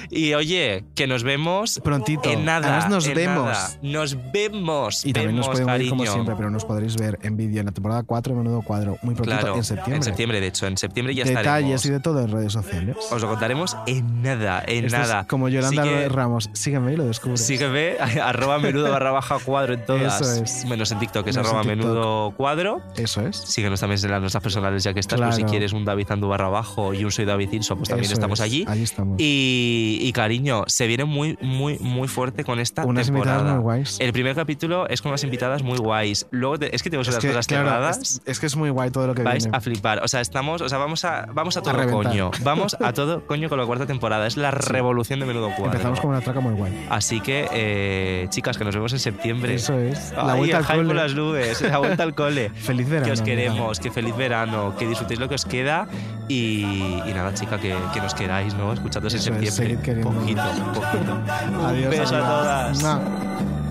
Y 0.10 0.34
oye, 0.34 0.86
que 0.96 1.06
nos 1.08 1.24
vemos 1.24 1.80
Prontito. 1.84 2.30
en 2.30 2.46
nada. 2.46 2.68
Además 2.68 2.90
nos 2.90 3.08
en 3.08 3.14
vemos. 3.16 3.46
nada. 3.46 3.70
Nos 3.82 4.18
vemos. 4.32 5.06
Y 5.06 5.14
también 5.14 5.36
nos 5.36 5.48
pueden 5.50 5.68
ver 5.68 5.90
como 5.90 6.06
siempre, 6.06 6.36
pero 6.36 6.50
nos 6.50 6.66
podréis 6.66 6.96
ver 6.98 7.20
en 7.22 7.38
vídeo 7.38 7.60
en 7.60 7.68
la 7.68 7.72
temporada 7.72 8.04
4 8.04 8.34
de 8.34 8.40
Menudo 8.42 8.62
Cuadro, 8.62 8.98
muy 9.04 9.14
prontito, 9.16 9.40
Claro, 9.40 9.56
en 9.56 9.64
septiembre. 9.64 9.96
En 9.98 10.04
septiembre, 10.04 10.42
de 10.42 10.48
hecho, 10.48 10.68
en 10.68 10.78
septiembre 10.78 11.14
ya 11.16 11.24
Detalles 11.26 11.46
estaremos. 11.46 11.86
y 11.86 11.90
de 11.92 12.00
todo 12.00 12.20
en 12.24 12.32
redes 12.32 12.54
sociales. 12.54 12.96
Os 13.12 13.22
lo 13.22 13.28
contaremos 13.28 13.78
en 13.86 14.22
nada, 14.24 14.64
en 14.66 14.86
Esto 14.86 14.98
es 14.98 15.08
nada. 15.10 15.28
como 15.28 15.50
Yolanda 15.50 15.82
Así 15.84 15.92
que- 15.92 16.10
Ramos. 16.10 16.50
Sígueme 16.54 16.94
y 16.94 16.96
lo 16.98 17.06
descubres. 17.06 17.46
Sígueme, 17.46 17.98
arroba 18.24 18.58
menudo 18.60 18.90
barra 18.92 19.12
baja 19.12 19.38
cuadro 19.40 19.74
en 19.74 19.86
todas. 19.86 20.22
Eso 20.22 20.44
es. 20.44 20.66
Menos 20.66 20.92
en 20.92 21.00
TikTok, 21.00 21.24
que 21.24 21.30
es 21.30 21.36
Menos 21.36 21.52
en 21.52 21.58
arroba 21.58 21.76
menudo 21.76 22.32
cuadro. 22.36 22.82
Eso 22.96 23.22
es. 23.28 23.38
Síguenos 23.38 23.80
también 23.80 24.00
en 24.04 24.12
las 24.12 24.22
nuestras 24.22 24.42
personales 24.44 24.84
ya 24.84 24.94
que 24.94 25.00
estás. 25.00 25.20
Pues 25.20 25.36
si 25.36 25.42
Claro. 25.42 25.52
quieres 25.52 25.74
un 25.74 25.86
David 25.86 26.08
Andu 26.12 26.28
barra 26.28 26.48
abajo 26.48 26.94
y 26.94 27.04
un 27.04 27.12
soy 27.12 27.26
David 27.26 27.52
Inso, 27.52 27.76
pues 27.76 27.90
también 27.90 28.06
Eso 28.06 28.14
estamos 28.14 28.40
es. 28.40 28.46
allí. 28.46 28.66
Allí 28.68 28.84
estamos. 28.84 29.20
Y, 29.20 29.39
y, 29.42 30.12
cariño, 30.14 30.64
se 30.68 30.88
viene 30.88 31.06
muy, 31.06 31.38
muy, 31.42 31.78
muy 31.80 32.08
fuerte 32.08 32.44
con 32.44 32.60
esta 32.60 32.86
Unas 32.86 33.08
temporada. 33.08 33.38
invitadas 33.40 33.56
muy 33.56 33.64
guays. 33.64 33.98
El 34.00 34.12
primer 34.14 34.36
capítulo 34.36 34.88
es 34.90 35.02
con 35.02 35.10
unas 35.10 35.24
invitadas 35.24 35.64
muy 35.64 35.78
guays. 35.78 36.28
Luego 36.32 36.58
te- 36.60 36.76
es 36.76 36.84
que 36.84 36.90
tenemos 36.90 37.08
Es 37.08 37.14
unas 37.16 37.22
que, 37.22 37.28
cosas 37.30 37.48
claro, 37.48 37.66
cerradas. 37.70 37.98
es, 38.00 38.22
es 38.26 38.40
que 38.40 38.46
es 38.48 38.56
muy 38.56 38.70
guay 38.70 38.92
todo 38.92 39.08
lo 39.08 39.16
que 39.16 39.24
Vais 39.24 39.44
viene. 39.46 39.58
a 39.58 39.62
flipar. 39.62 40.04
O 40.04 40.08
sea, 40.08 40.22
estamos, 40.22 40.62
o 40.62 40.70
sea, 40.70 40.78
vamos 40.78 41.06
a, 41.06 41.28
vamos 41.34 41.58
a 41.58 41.62
todo 41.62 41.74
coño. 41.90 42.32
Vamos 42.44 42.76
a 42.80 42.94
todo 42.94 43.26
coño 43.28 43.50
con 43.50 43.60
la 43.60 43.66
cuarta 43.66 43.86
temporada. 43.86 44.26
Es 44.28 44.36
la 44.38 44.52
revolución 44.52 45.20
de 45.20 45.26
menudo 45.26 45.48
cuadro. 45.56 45.66
Empezamos 45.72 46.00
con 46.00 46.10
una 46.12 46.22
traca 46.22 46.40
muy 46.40 46.54
guay. 46.54 46.88
Así 46.90 47.20
que, 47.22 47.48
eh, 47.54 48.28
chicas, 48.30 48.58
que 48.58 48.64
nos 48.66 48.74
vemos 48.76 48.92
en 48.94 49.00
septiembre. 49.00 49.54
Eso 49.56 49.78
es. 49.78 50.12
La 50.14 50.34
Ay, 50.34 50.38
vuelta 50.40 50.58
el 50.60 50.66
al 50.66 50.78
cole. 50.78 50.94
las 50.94 51.14
nubes, 51.16 51.62
la 51.62 51.78
vuelta 51.78 52.04
al 52.04 52.16
cole. 52.16 52.50
Feliz 52.56 52.88
verano. 52.90 53.06
Que 53.06 53.12
os 53.12 53.22
queremos, 53.22 53.80
que 53.80 53.92
feliz 53.92 54.16
verano, 54.16 54.76
que 54.78 54.88
disfrutéis 54.88 55.20
lo 55.20 55.30
que 55.30 55.36
os 55.36 55.46
queda 55.46 55.88
y, 56.28 56.62
y 57.06 57.12
nada, 57.14 57.34
chica, 57.34 57.60
que, 57.60 57.76
que 57.94 58.02
nos 58.02 58.14
queráis, 58.14 58.54
¿no? 58.56 58.74
Escuchándoos 58.74 59.14
en 59.14 59.22
Es, 59.38 59.54
septiembre. 59.56 59.86
queriéndonos. 59.86 60.22
poquito, 60.22 60.42
poquito. 60.74 61.66
Adiós, 61.68 61.86
Un 61.86 61.90
beso 62.00 62.16
a 62.16 62.20
todas. 62.20 62.82
Mua. 62.82 63.02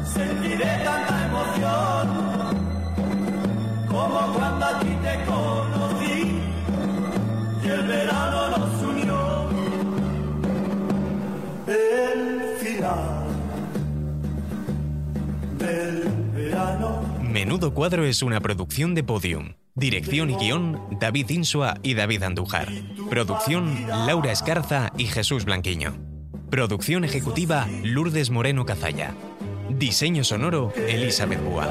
Sentiré 0.04 0.84
tanta 0.84 1.26
emoción 1.26 2.08
como 3.88 4.32
cuando 4.34 4.64
a 4.64 4.78
ti 4.80 4.96
te 5.02 5.24
conocí 5.24 6.40
y 7.64 7.68
el 7.68 7.86
verano 7.86 8.48
nos 8.50 8.82
unió. 8.82 9.48
El 11.66 12.56
final 12.58 13.24
del 15.58 16.02
verano. 16.34 17.02
Menudo 17.22 17.74
Cuadro 17.74 18.04
es 18.04 18.22
una 18.22 18.40
producción 18.40 18.94
de 18.94 19.04
Podium. 19.04 19.52
Dirección 19.78 20.30
y 20.30 20.34
guion, 20.34 20.80
David 20.98 21.30
Insua 21.30 21.78
y 21.84 21.94
David 21.94 22.24
Andújar. 22.24 22.68
Producción, 23.08 23.86
Laura 23.86 24.32
Escarza 24.32 24.92
y 24.98 25.06
Jesús 25.06 25.44
Blanquiño. 25.44 25.94
Producción 26.50 27.04
ejecutiva, 27.04 27.68
Lourdes 27.84 28.30
Moreno 28.30 28.66
Cazalla. 28.66 29.14
Diseño 29.70 30.24
sonoro, 30.24 30.72
Elizabeth 30.74 31.40
Búa. 31.44 31.70